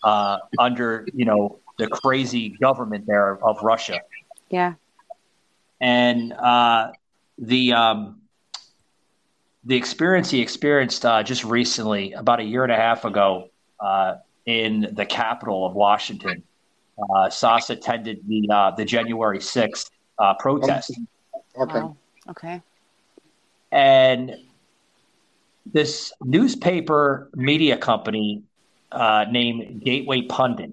uh, 0.03 0.37
under 0.57 1.09
you 1.13 1.25
know 1.25 1.59
the 1.77 1.87
crazy 1.87 2.49
government 2.61 3.05
there 3.07 3.37
of 3.43 3.61
Russia 3.63 3.99
Yeah. 4.49 4.73
and 5.81 6.33
uh, 6.33 6.91
the 7.37 7.73
um, 7.73 8.21
the 9.63 9.75
experience 9.75 10.29
he 10.31 10.41
experienced 10.41 11.05
uh, 11.05 11.23
just 11.23 11.43
recently, 11.43 12.13
about 12.13 12.39
a 12.39 12.43
year 12.43 12.63
and 12.63 12.71
a 12.71 12.75
half 12.75 13.05
ago, 13.05 13.49
uh, 13.79 14.15
in 14.45 14.87
the 14.93 15.05
capital 15.05 15.65
of 15.65 15.73
Washington. 15.75 16.43
Uh, 16.99 17.29
Sos 17.29 17.69
attended 17.69 18.19
the 18.27 18.49
uh, 18.51 18.71
the 18.71 18.85
January 18.85 19.41
sixth 19.41 19.89
uh, 20.19 20.33
protest, 20.39 20.99
Okay. 21.59 21.81
Wow. 21.81 21.95
Okay. 22.29 22.61
and 23.71 24.35
this 25.73 26.11
newspaper 26.23 27.29
media 27.35 27.77
company 27.77 28.43
uh, 28.91 29.25
named 29.29 29.83
Gateway 29.83 30.23
Pundit 30.23 30.71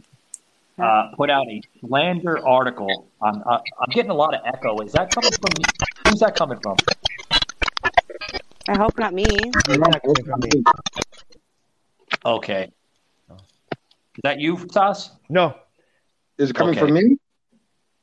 uh, 0.79 1.11
put 1.17 1.31
out 1.31 1.47
a 1.49 1.61
slander 1.81 2.47
article. 2.47 3.09
On, 3.21 3.43
uh, 3.47 3.59
I'm 3.81 3.91
getting 3.91 4.11
a 4.11 4.15
lot 4.15 4.35
of 4.35 4.41
echo. 4.45 4.79
Is 4.81 4.93
that 4.93 5.11
coming 5.11 5.33
from? 5.33 5.53
Who's 6.09 6.21
that 6.21 6.37
coming 6.37 6.59
from? 6.61 6.77
I 8.69 8.77
hope 8.77 8.99
not 8.99 9.15
me. 9.15 9.27
Okay. 12.25 12.71
Is 13.31 14.23
that 14.25 14.41
you, 14.41 14.67
Sos? 14.73 15.13
No. 15.29 15.55
Is 16.39 16.51
it 16.51 16.57
coming 16.57 16.77
Okay. 16.77 16.81
from 16.81 16.95
me? 16.95 17.17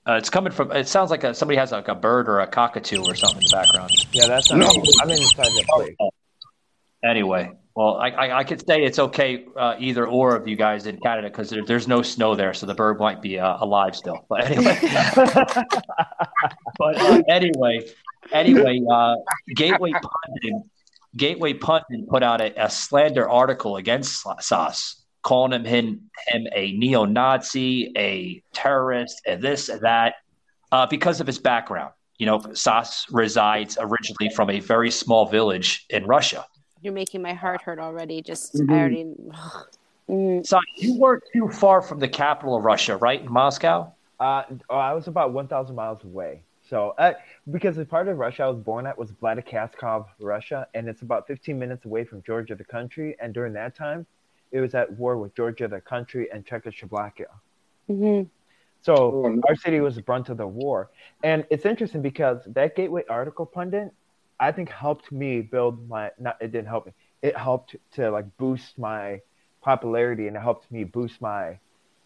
Uh, 0.07 0.13
it's 0.13 0.29
coming 0.29 0.51
from. 0.51 0.71
It 0.71 0.87
sounds 0.87 1.09
like 1.09 1.23
a, 1.23 1.33
somebody 1.33 1.57
has 1.57 1.71
like 1.71 1.87
a 1.87 1.95
bird 1.95 2.29
or 2.29 2.39
a 2.39 2.47
cockatoo 2.47 3.01
or 3.03 3.15
something 3.15 3.39
in 3.39 3.43
the 3.43 3.49
background. 3.51 3.91
Yeah, 4.11 4.27
that's 4.27 4.51
not. 4.51 4.59
No. 4.59 4.83
I'm 5.01 5.09
inside 5.09 5.45
the 5.45 5.65
plate. 5.67 5.95
Anyway, 7.05 7.51
well, 7.75 7.97
I, 7.97 8.09
I, 8.09 8.37
I 8.39 8.43
could 8.45 8.65
say 8.65 8.83
it's 8.83 8.99
okay 8.99 9.45
uh, 9.57 9.75
either 9.77 10.07
or 10.07 10.35
of 10.35 10.47
you 10.47 10.55
guys 10.55 10.87
in 10.87 10.97
Canada 10.97 11.29
because 11.29 11.49
there, 11.49 11.63
there's 11.65 11.89
no 11.89 12.01
snow 12.01 12.33
there, 12.33 12.53
so 12.53 12.65
the 12.65 12.73
bird 12.73 12.99
might 12.99 13.21
be 13.21 13.37
uh, 13.37 13.57
alive 13.59 13.95
still. 13.95 14.25
But 14.29 14.49
anyway, 14.49 14.79
but 16.77 16.97
uh, 16.97 17.21
anyway, 17.29 17.81
anyway, 18.31 18.79
uh, 18.89 19.15
Gateway 19.55 19.91
Pundit, 19.91 20.63
Gateway 21.17 21.53
Pundit 21.53 22.07
put 22.07 22.23
out 22.23 22.39
a, 22.39 22.63
a 22.63 22.69
slander 22.69 23.29
article 23.29 23.75
against 23.75 24.25
Sos, 24.39 25.03
calling 25.21 25.51
him 25.51 25.65
him, 25.65 26.09
him 26.27 26.47
a 26.55 26.71
neo-Nazi, 26.71 27.91
a 27.97 28.41
terrorist, 28.53 29.21
and 29.27 29.41
this 29.41 29.67
and 29.67 29.81
that, 29.81 30.15
uh, 30.71 30.87
because 30.87 31.19
of 31.19 31.27
his 31.27 31.39
background. 31.39 31.91
You 32.17 32.25
know, 32.27 32.41
Sos 32.53 33.05
resides 33.11 33.77
originally 33.77 34.33
from 34.33 34.49
a 34.49 34.61
very 34.61 34.89
small 34.89 35.25
village 35.25 35.85
in 35.89 36.05
Russia. 36.05 36.45
You're 36.85 36.93
making 36.93 37.23
my 37.23 37.33
heart 37.33 37.63
hurt 37.63 37.79
already. 37.79 38.21
Just 38.21 38.53
Mhm. 38.53 38.71
I 38.71 38.79
already. 38.79 39.15
Mm. 40.07 40.45
So 40.45 40.59
you 40.75 40.99
weren't 40.99 41.23
too 41.33 41.49
far 41.49 41.81
from 41.81 41.97
the 41.97 42.07
capital 42.07 42.55
of 42.55 42.63
Russia, 42.63 42.95
right? 42.95 43.21
In 43.21 43.31
Moscow? 43.31 43.91
Uh, 44.19 44.43
oh, 44.69 44.77
I 44.77 44.93
was 44.93 45.07
about 45.07 45.33
1,000 45.33 45.75
miles 45.75 46.03
away. 46.03 46.43
So, 46.61 46.93
uh, 46.99 47.13
because 47.49 47.75
the 47.75 47.85
part 47.85 48.07
of 48.07 48.19
Russia 48.19 48.43
I 48.43 48.49
was 48.49 48.59
born 48.59 48.85
at 48.85 48.95
was 48.99 49.11
Vladikavkaz, 49.13 50.05
Russia, 50.19 50.67
and 50.75 50.87
it's 50.87 51.01
about 51.01 51.25
15 51.25 51.57
minutes 51.57 51.85
away 51.85 52.03
from 52.05 52.21
Georgia, 52.21 52.53
the 52.53 52.63
country. 52.63 53.15
And 53.19 53.33
during 53.33 53.53
that 53.53 53.75
time, 53.75 54.05
it 54.51 54.59
was 54.59 54.75
at 54.75 54.91
war 54.93 55.17
with 55.17 55.35
Georgia, 55.35 55.67
the 55.67 55.81
country, 55.81 56.29
and 56.31 56.45
Czechoslovakia. 56.45 57.29
Mm-hmm. 57.89 58.29
So 58.83 59.41
our 59.49 59.55
city 59.55 59.79
was 59.79 59.95
the 59.95 60.03
brunt 60.03 60.29
of 60.29 60.37
the 60.37 60.45
war. 60.45 60.91
And 61.23 61.47
it's 61.49 61.65
interesting 61.65 62.03
because 62.03 62.43
that 62.45 62.75
Gateway 62.75 63.03
article 63.09 63.47
pundit, 63.47 63.91
I 64.39 64.51
think 64.51 64.69
helped 64.69 65.11
me 65.11 65.41
build 65.41 65.87
my 65.89 66.11
not 66.19 66.37
it 66.41 66.51
didn't 66.51 66.67
help 66.67 66.85
me. 66.87 66.93
It 67.21 67.37
helped 67.37 67.75
to 67.93 68.11
like 68.11 68.25
boost 68.37 68.77
my 68.77 69.21
popularity 69.61 70.27
and 70.27 70.35
it 70.35 70.41
helped 70.41 70.71
me 70.71 70.83
boost 70.83 71.21
my 71.21 71.57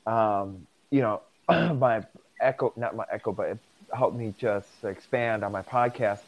um, 0.06 0.68
you 0.90 1.02
know, 1.02 1.22
my 1.76 2.04
echo 2.40 2.74
not 2.76 2.96
my 2.96 3.06
echo, 3.12 3.32
but 3.32 3.50
it 3.50 3.58
helped 3.94 4.18
me 4.18 4.34
just 4.38 4.68
expand 4.84 5.44
on 5.44 5.52
my 5.52 5.62
podcast. 5.62 6.22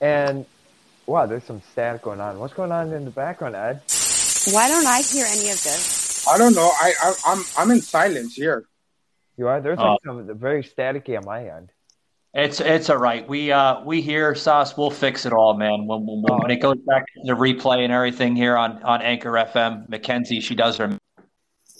And 0.00 0.46
wow, 1.06 1.26
there's 1.26 1.44
some 1.44 1.62
static 1.72 2.02
going 2.02 2.20
on. 2.20 2.38
What's 2.38 2.54
going 2.54 2.72
on 2.72 2.92
in 2.92 3.04
the 3.04 3.10
background, 3.10 3.56
Ed? 3.56 3.82
Why 4.52 4.68
don't 4.68 4.86
I 4.86 5.00
hear 5.02 5.26
any 5.26 5.50
of 5.50 5.62
this? 5.62 6.26
I 6.28 6.38
don't 6.38 6.54
know. 6.54 6.70
I, 6.80 6.92
I 7.02 7.14
I'm 7.26 7.44
I'm 7.56 7.70
in 7.70 7.80
silence 7.80 8.34
here. 8.34 8.66
You 9.36 9.48
are? 9.48 9.60
There's 9.60 9.78
like 9.78 10.00
some 10.04 10.36
very 10.36 10.62
staticky 10.62 11.16
on 11.16 11.24
my 11.24 11.48
end. 11.48 11.70
It's 12.34 12.60
it's 12.60 12.90
all 12.90 12.98
right. 12.98 13.26
We 13.26 13.50
uh 13.50 13.82
we 13.84 14.02
here, 14.02 14.34
Sos. 14.34 14.76
We'll 14.76 14.90
fix 14.90 15.24
it 15.24 15.32
all, 15.32 15.54
man. 15.54 15.86
When 15.86 16.04
when, 16.06 16.22
when 16.22 16.50
it 16.50 16.60
goes 16.60 16.76
back 16.86 17.06
to 17.14 17.20
the 17.24 17.32
replay 17.32 17.84
and 17.84 17.92
everything 17.92 18.36
here 18.36 18.56
on 18.56 18.82
on 18.82 19.00
Anchor 19.00 19.32
FM, 19.32 19.88
McKenzie, 19.88 20.42
she 20.42 20.54
does 20.54 20.76
her. 20.76 20.98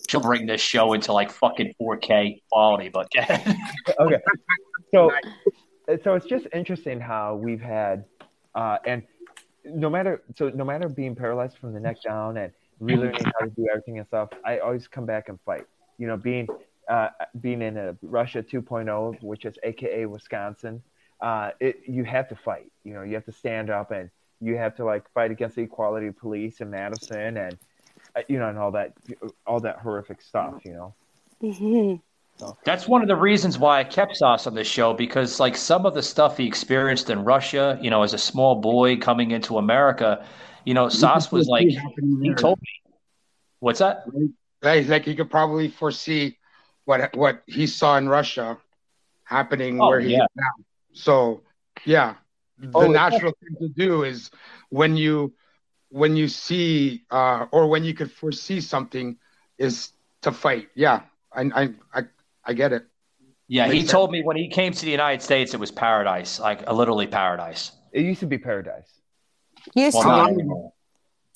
She'll 0.08 0.20
bring 0.20 0.46
this 0.46 0.62
show 0.62 0.94
into 0.94 1.12
like 1.12 1.30
fucking 1.30 1.74
4K 1.78 2.40
quality, 2.50 2.88
but 2.88 3.08
okay. 3.18 4.18
So, 4.94 5.12
so 6.02 6.14
it's 6.14 6.24
just 6.24 6.46
interesting 6.54 6.98
how 6.98 7.34
we've 7.34 7.60
had, 7.60 8.06
uh, 8.54 8.78
and 8.86 9.02
no 9.66 9.90
matter 9.90 10.22
so 10.34 10.48
no 10.48 10.64
matter 10.64 10.88
being 10.88 11.14
paralyzed 11.14 11.58
from 11.58 11.74
the 11.74 11.80
neck 11.80 11.98
down 12.02 12.38
and 12.38 12.52
relearning 12.80 13.22
how 13.22 13.44
to 13.44 13.50
do 13.50 13.66
everything 13.70 13.98
and 13.98 14.06
stuff, 14.06 14.30
I 14.46 14.60
always 14.60 14.88
come 14.88 15.04
back 15.04 15.28
and 15.28 15.38
fight. 15.44 15.66
You 15.98 16.06
know, 16.06 16.16
being 16.16 16.48
uh, 16.88 17.08
being 17.40 17.62
in 17.62 17.76
a 17.76 17.96
Russia 18.02 18.42
2.0, 18.42 19.22
which 19.22 19.44
is 19.44 19.58
AKA 19.62 20.06
Wisconsin, 20.06 20.82
uh, 21.20 21.50
it 21.60 21.80
you 21.86 22.04
have 22.04 22.28
to 22.28 22.36
fight. 22.36 22.70
You 22.84 22.94
know, 22.94 23.02
you 23.02 23.14
have 23.14 23.24
to 23.26 23.32
stand 23.32 23.70
up 23.70 23.90
and 23.90 24.10
you 24.40 24.56
have 24.56 24.76
to 24.76 24.84
like 24.84 25.10
fight 25.12 25.30
against 25.30 25.56
the 25.56 25.62
equality 25.62 26.10
police 26.10 26.60
in 26.60 26.70
Madison 26.70 27.36
and 27.36 27.58
uh, 28.16 28.22
you 28.28 28.38
know 28.38 28.48
and 28.48 28.58
all 28.58 28.70
that 28.72 28.92
all 29.46 29.60
that 29.60 29.78
horrific 29.78 30.22
stuff. 30.22 30.62
You 30.64 30.72
know. 30.72 30.94
Mm-hmm. 31.42 31.96
That's 32.64 32.86
one 32.86 33.02
of 33.02 33.08
the 33.08 33.16
reasons 33.16 33.58
why 33.58 33.80
I 33.80 33.84
kept 33.84 34.16
Sos 34.16 34.46
on 34.46 34.54
this 34.54 34.68
show 34.68 34.94
because, 34.94 35.40
like, 35.40 35.56
some 35.56 35.84
of 35.84 35.94
the 35.94 36.02
stuff 36.02 36.36
he 36.36 36.46
experienced 36.46 37.10
in 37.10 37.24
Russia, 37.24 37.76
you 37.82 37.90
know, 37.90 38.04
as 38.04 38.14
a 38.14 38.18
small 38.18 38.60
boy 38.60 38.96
coming 38.96 39.32
into 39.32 39.58
America, 39.58 40.24
you 40.64 40.72
know, 40.72 40.88
Sos 40.88 41.32
was 41.32 41.48
like, 41.48 41.66
he 41.66 42.34
told 42.34 42.60
me, 42.60 42.92
what's 43.58 43.80
that? 43.80 44.04
Like, 44.62 44.86
like 44.86 45.04
he 45.04 45.16
could 45.16 45.30
probably 45.30 45.66
foresee 45.66 46.37
what 46.88 47.14
what 47.14 47.42
he 47.46 47.66
saw 47.66 47.98
in 47.98 48.08
Russia 48.08 48.56
happening 49.24 49.78
Oh, 49.78 49.88
where 49.88 50.00
he 50.00 50.12
yeah. 50.14 50.24
is 50.24 50.30
now. 50.34 50.54
So 50.94 51.42
yeah, 51.84 52.14
the 52.58 52.68
Oh, 52.74 52.80
it's- 52.90 52.96
natural 53.02 53.32
thing 53.40 53.54
to 53.60 53.68
do 53.68 54.04
is 54.04 54.30
when 54.70 54.96
you 54.96 55.34
when 55.90 56.16
you 56.16 56.28
see 56.28 57.04
uh, 57.10 57.46
or 57.52 57.68
when 57.68 57.84
you 57.84 57.92
could 57.92 58.10
foresee 58.10 58.60
something 58.60 59.16
is 59.58 59.92
to 60.22 60.32
fight. 60.32 60.68
Yeah, 60.74 61.02
I 61.32 61.42
I 61.60 61.64
I, 61.92 62.00
I 62.44 62.52
get 62.54 62.72
it. 62.72 62.84
Yeah, 63.48 63.68
he 63.68 63.80
sense. 63.80 63.90
told 63.92 64.10
me 64.10 64.22
when 64.22 64.36
he 64.36 64.48
came 64.48 64.72
to 64.72 64.84
the 64.84 64.90
United 64.90 65.22
States, 65.22 65.52
it 65.54 65.60
was 65.60 65.70
paradise, 65.70 66.40
like 66.40 66.60
uh, 66.66 66.72
literally 66.72 67.06
paradise. 67.06 67.72
It 67.92 68.02
used 68.02 68.20
to 68.20 68.26
be 68.26 68.38
paradise. 68.38 68.90
Used 69.74 69.96
Well, 69.96 70.26
to 70.28 70.34
be. 70.36 70.44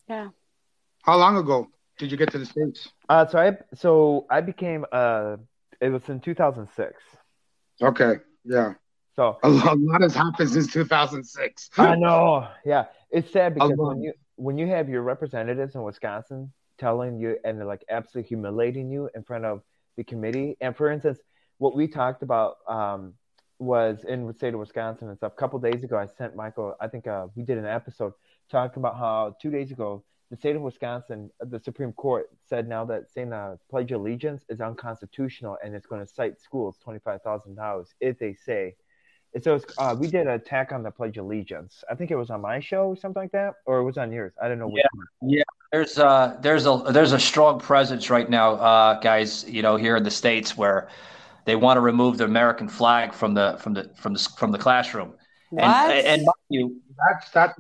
Yeah. 0.09 0.29
How 1.03 1.17
long 1.17 1.37
ago 1.37 1.69
did 2.03 2.11
you 2.11 2.19
get 2.19 2.33
to 2.33 2.39
the 2.39 2.47
states? 2.47 2.89
Uh, 3.09 3.25
so 3.25 3.39
I 3.39 3.57
so 3.75 4.27
I 4.29 4.41
became 4.41 4.85
uh, 4.91 5.37
it 5.81 5.89
was 5.91 6.09
in 6.09 6.19
2006. 6.19 7.01
Okay, 7.81 8.15
yeah. 8.45 8.75
So 9.15 9.39
A 9.43 9.49
lot, 9.49 10.03
has 10.03 10.15
happened 10.15 10.51
since 10.51 10.73
2006. 10.73 11.71
I 11.79 11.95
know. 11.95 12.49
Yeah, 12.65 12.87
it's 13.11 13.31
sad 13.31 13.55
because 13.55 13.73
when 13.77 14.03
you 14.03 14.13
when 14.35 14.59
you 14.59 14.67
have 14.67 14.89
your 14.89 15.03
representatives 15.03 15.77
in 15.77 15.83
Wisconsin 15.83 16.53
telling 16.77 17.21
you 17.21 17.39
and 17.45 17.59
they're 17.59 17.67
like 17.67 17.85
absolutely 17.89 18.29
humiliating 18.29 18.91
you 18.91 19.09
in 19.15 19.23
front 19.23 19.45
of 19.45 19.63
the 19.97 20.03
committee, 20.03 20.57
and 20.61 20.77
for 20.77 20.91
instance, 20.91 21.21
what 21.59 21.77
we 21.77 21.87
talked 21.87 22.25
about 22.25 22.57
um, 22.67 23.15
was 23.61 24.05
in 24.09 24.27
the 24.27 24.35
state 24.35 24.55
of 24.55 24.61
Wisconsin 24.61 25.09
and 25.09 25.17
stuff. 25.17 25.33
A 25.37 25.37
couple 25.37 25.61
days 25.61 25.85
ago, 25.85 25.97
I 25.97 26.07
sent 26.07 26.35
Michael. 26.35 26.75
I 26.81 26.89
think 26.89 27.07
uh, 27.07 27.29
we 27.37 27.45
did 27.45 27.59
an 27.59 27.67
episode 27.67 28.13
talking 28.51 28.81
about 28.83 28.97
how 28.97 29.37
two 29.41 29.51
days 29.51 29.71
ago 29.71 30.03
the 30.33 30.39
state 30.39 30.57
of 30.57 30.63
Wisconsin, 30.63 31.31
the 31.41 31.61
Supreme 31.61 31.93
Court 31.93 32.31
said 32.49 32.67
now 32.67 32.87
that 32.87 33.11
saying 33.13 33.31
the 33.31 33.59
Pledge 33.69 33.93
of 33.93 34.01
Allegiance 34.01 34.43
is 34.49 34.63
unconstitutional 34.63 35.59
and 35.63 35.75
it's 35.75 35.87
going 35.87 36.01
to 36.01 36.11
cite 36.11 36.41
schools 36.41 36.79
twenty 36.83 37.01
five 37.01 37.21
thousand 37.21 37.55
dollars 37.55 37.89
if 38.01 38.19
they 38.19 38.33
say 38.33 38.75
and 39.35 39.45
so 39.45 39.55
it's, 39.57 39.67
uh, 39.79 39.95
we 39.99 40.09
did 40.09 40.27
an 40.27 40.35
attack 40.35 40.73
on 40.73 40.83
the 40.83 40.91
Pledge 40.91 41.19
of 41.19 41.27
Allegiance. 41.27 41.85
I 41.91 41.95
think 41.95 42.11
it 42.11 42.17
was 42.17 42.31
on 42.31 42.41
my 42.41 42.61
show 42.61 42.89
or 42.89 42.97
something 42.97 43.23
like 43.23 43.33
that, 43.33 43.55
or 43.67 43.79
it 43.79 43.85
was 43.85 43.97
on 43.99 44.11
yours. 44.13 44.33
I 44.43 44.49
don't 44.49 44.59
know. 44.59 44.69
Which 44.69 44.83
Yeah, 45.23 45.37
yeah. 45.39 45.43
There's 45.71 45.99
uh 45.99 46.37
there's 46.41 46.67
a 46.67 46.83
there's 46.91 47.13
a 47.13 47.19
strong 47.19 47.59
presence 47.59 48.11
right 48.11 48.29
now, 48.29 48.53
uh, 48.55 49.01
guys. 49.01 49.45
You 49.49 49.63
know, 49.63 49.77
here 49.77 49.97
in 49.97 50.03
the 50.03 50.11
states 50.11 50.57
where 50.57 50.89
they 51.47 51.57
want 51.57 51.77
to 51.77 51.81
remove 51.81 52.19
the 52.19 52.25
American 52.25 52.69
flag 52.69 53.15
from 53.15 53.33
the 53.35 53.57
from 53.59 53.73
the 53.75 53.91
from 53.97 54.15
the 54.15 54.29
from 54.37 54.53
the 54.53 54.59
classroom. 54.59 55.15
What? 55.51 55.65
And, 55.65 56.07
and 56.07 56.23
mind 56.23 56.35
you, 56.51 56.81
That's 57.11 57.31
that's 57.31 57.59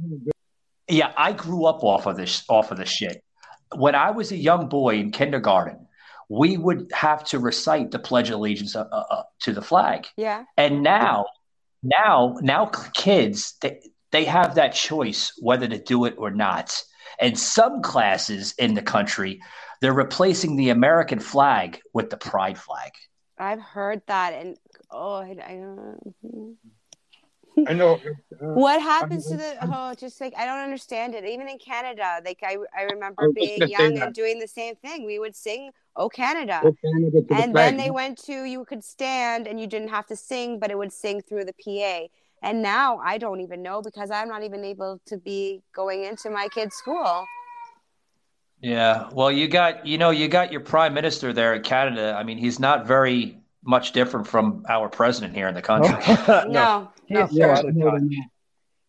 yeah, 0.92 1.12
I 1.16 1.32
grew 1.32 1.64
up 1.64 1.82
off 1.82 2.06
of 2.06 2.16
this 2.16 2.44
off 2.48 2.70
of 2.70 2.78
this 2.78 2.88
shit. 2.88 3.22
When 3.74 3.94
I 3.94 4.10
was 4.10 4.30
a 4.30 4.36
young 4.36 4.68
boy 4.68 4.96
in 4.96 5.10
kindergarten, 5.10 5.88
we 6.28 6.56
would 6.56 6.90
have 6.92 7.24
to 7.26 7.38
recite 7.38 7.90
the 7.90 7.98
Pledge 7.98 8.28
of 8.28 8.36
Allegiance 8.36 8.76
uh, 8.76 8.84
uh, 8.92 9.04
uh, 9.10 9.22
to 9.40 9.52
the 9.52 9.62
flag. 9.62 10.06
Yeah. 10.16 10.44
And 10.56 10.82
now, 10.82 11.26
now, 11.82 12.36
now, 12.40 12.66
kids 12.94 13.54
they 13.60 13.80
they 14.10 14.24
have 14.26 14.56
that 14.56 14.74
choice 14.74 15.32
whether 15.40 15.66
to 15.66 15.78
do 15.78 16.04
it 16.04 16.14
or 16.18 16.30
not. 16.30 16.82
And 17.18 17.38
some 17.38 17.82
classes 17.82 18.54
in 18.58 18.74
the 18.74 18.82
country, 18.82 19.40
they're 19.80 19.92
replacing 19.92 20.56
the 20.56 20.70
American 20.70 21.18
flag 21.18 21.80
with 21.92 22.10
the 22.10 22.16
pride 22.16 22.58
flag. 22.58 22.92
I've 23.38 23.60
heard 23.60 24.02
that, 24.06 24.34
and 24.34 24.56
oh, 24.90 25.14
I, 25.14 25.36
I 25.44 25.54
don't. 25.54 26.56
I 27.68 27.72
know. 27.74 27.94
Uh, 27.94 28.46
what 28.54 28.80
happens 28.80 29.26
to 29.26 29.36
the 29.36 29.56
oh? 29.62 29.94
Just 29.94 30.20
like 30.20 30.34
I 30.36 30.46
don't 30.46 30.60
understand 30.60 31.14
it. 31.14 31.24
Even 31.24 31.48
in 31.48 31.58
Canada, 31.58 32.20
like 32.24 32.40
I, 32.42 32.56
I 32.76 32.82
I 32.82 32.82
remember 32.84 33.26
was 33.26 33.34
being 33.34 33.68
young 33.68 33.98
and 33.98 34.14
doing 34.14 34.38
the 34.38 34.48
same 34.48 34.74
thing. 34.76 35.04
We 35.04 35.18
would 35.18 35.36
sing 35.36 35.70
"Oh 35.96 36.08
Canada," 36.08 36.60
Oh, 36.64 36.74
Canada 36.82 37.20
to 37.20 37.26
the 37.28 37.34
and 37.34 37.52
flag. 37.52 37.54
then 37.54 37.76
they 37.76 37.90
went 37.90 38.18
to 38.24 38.44
you 38.44 38.64
could 38.64 38.82
stand 38.82 39.46
and 39.46 39.60
you 39.60 39.66
didn't 39.66 39.88
have 39.88 40.06
to 40.06 40.16
sing, 40.16 40.58
but 40.58 40.70
it 40.70 40.78
would 40.78 40.92
sing 40.92 41.20
through 41.20 41.44
the 41.44 41.54
PA. 41.64 42.06
And 42.42 42.62
now 42.62 42.98
I 42.98 43.18
don't 43.18 43.40
even 43.40 43.62
know 43.62 43.82
because 43.82 44.10
I'm 44.10 44.28
not 44.28 44.42
even 44.42 44.64
able 44.64 45.00
to 45.06 45.16
be 45.16 45.62
going 45.74 46.04
into 46.04 46.30
my 46.30 46.48
kid's 46.48 46.74
school. 46.74 47.26
Yeah, 48.60 49.10
well, 49.12 49.30
you 49.30 49.48
got 49.48 49.86
you 49.86 49.98
know 49.98 50.10
you 50.10 50.28
got 50.28 50.52
your 50.52 50.60
prime 50.60 50.94
minister 50.94 51.32
there 51.32 51.54
in 51.54 51.62
Canada. 51.62 52.14
I 52.18 52.22
mean, 52.22 52.38
he's 52.38 52.58
not 52.60 52.86
very 52.86 53.38
much 53.64 53.92
different 53.92 54.26
from 54.26 54.64
our 54.68 54.88
president 54.88 55.34
here 55.34 55.48
in 55.48 55.54
the 55.54 55.62
country. 55.62 55.94
No, 56.26 56.44
no. 56.48 56.92
Is 57.16 57.30
so 57.30 57.36
Yeah, 57.36 57.52
out 57.52 57.64
of 57.68 57.78
touch. 57.78 58.02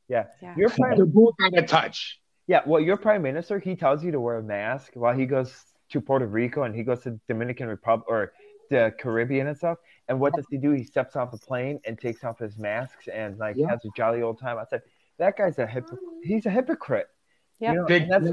Yeah. 0.09 0.25
Yeah. 0.41 0.55
your 0.57 0.69
prime. 0.69 0.95
They're 0.97 1.05
both 1.05 1.35
out 1.41 1.57
of 1.57 1.65
touch. 1.67 2.19
Yeah, 2.47 2.61
well, 2.65 2.81
your 2.81 2.97
prime 2.97 3.21
minister, 3.21 3.57
he 3.57 3.75
tells 3.75 4.03
you 4.03 4.11
to 4.11 4.19
wear 4.19 4.37
a 4.37 4.43
mask 4.43 4.91
while 4.95 5.15
he 5.15 5.25
goes 5.25 5.53
to 5.91 6.01
Puerto 6.01 6.25
Rico 6.25 6.63
and 6.63 6.75
he 6.75 6.83
goes 6.83 7.01
to 7.03 7.19
Dominican 7.27 7.67
Republic 7.69 8.05
or 8.09 8.33
the 8.69 8.93
Caribbean 8.99 9.47
and 9.47 9.57
stuff. 9.57 9.77
And 10.09 10.19
what 10.19 10.33
does 10.33 10.45
he 10.49 10.57
do? 10.57 10.71
He 10.71 10.83
steps 10.83 11.15
off 11.15 11.31
a 11.33 11.37
plane 11.37 11.79
and 11.85 11.97
takes 11.97 12.23
off 12.23 12.39
his 12.39 12.57
masks 12.57 13.07
and 13.07 13.37
like 13.37 13.55
Yeah. 13.55 13.69
has 13.69 13.85
a 13.85 13.89
jolly 13.95 14.21
old 14.21 14.39
time. 14.39 14.57
I 14.57 14.65
said, 14.69 14.81
that 15.19 15.37
guy's 15.37 15.57
a 15.59 15.65
hip. 15.67 15.87
He's 16.23 16.45
a 16.45 16.49
hypocrite. 16.49 17.07
Yep. 17.59 17.73
You 17.73 17.79
know, 17.79 17.85
They- 17.87 18.01
and 18.01 18.11
that's, 18.11 18.27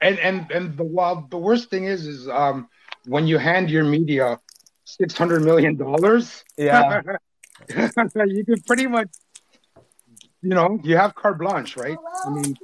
and 0.00 0.18
and 0.20 0.50
and 0.52 0.76
the 0.76 0.84
wild, 0.84 1.28
the 1.30 1.38
worst 1.38 1.70
thing 1.70 1.84
is 1.84 2.06
is 2.06 2.28
um 2.28 2.68
when 3.06 3.26
you 3.26 3.36
hand 3.38 3.68
your 3.68 3.82
media 3.84 4.38
six 4.84 5.16
hundred 5.18 5.42
million 5.42 5.76
dollars. 5.76 6.44
Yeah. 6.56 7.00
you 8.26 8.44
could 8.44 8.64
pretty 8.66 8.86
much, 8.86 9.08
you 10.42 10.50
know, 10.50 10.78
you 10.82 10.96
have 10.96 11.14
carte 11.14 11.38
blanche, 11.38 11.76
right? 11.76 11.98
I 12.24 12.30
mean, 12.30 12.56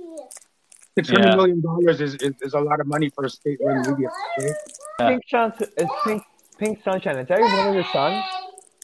six 0.97 1.09
hundred 1.09 1.29
Yeah. 1.31 1.37
million 1.37 1.61
dollars 1.61 2.01
is, 2.01 2.15
is 2.17 2.35
is 2.43 2.55
a 2.55 2.61
lot 2.61 2.81
of 2.81 2.87
money 2.87 3.11
for 3.11 3.25
a 3.25 3.31
state-run 3.31 3.79
media. 3.91 4.09
Right? 4.39 4.53
Pink, 4.99 5.23
Shun- 5.27 5.53
is 5.77 5.89
Pink, 6.05 6.23
Pink 6.59 6.83
Sunshine. 6.85 7.19
Is 7.19 7.29
that 7.29 7.41
one 7.41 7.69
of 7.69 7.75
your 7.75 7.85
sons? 7.93 8.23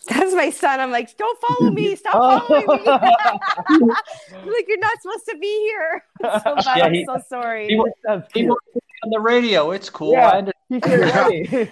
That's 0.08 0.34
my 0.34 0.50
son. 0.50 0.80
I'm 0.80 0.90
like, 0.90 1.16
don't 1.16 1.38
follow 1.40 1.70
me. 1.70 1.94
Stop 1.94 2.14
Oh. 2.16 2.40
following 2.48 2.82
me. 2.82 2.84
like, 4.52 4.64
you're 4.66 4.78
not 4.78 5.00
supposed 5.02 5.26
to 5.28 5.38
be 5.38 5.46
here. 5.46 6.04
I'm 6.24 6.40
so 6.40 6.54
bad. 6.56 6.76
Yeah, 6.78 6.84
I'm 6.86 7.04
so 7.20 7.22
sorry. 7.28 7.68
He, 7.68 7.76
wa- 7.76 7.84
Sounds 8.04 8.24
he 8.34 8.48
on 8.48 8.56
the 9.10 9.20
radio. 9.20 9.70
It's 9.70 9.88
cool. 9.88 10.12
Yeah. 10.12 10.28
I 10.30 10.38
understand. 10.38 10.54
He's 10.68 10.84
here 10.84 11.02
already. 11.04 11.70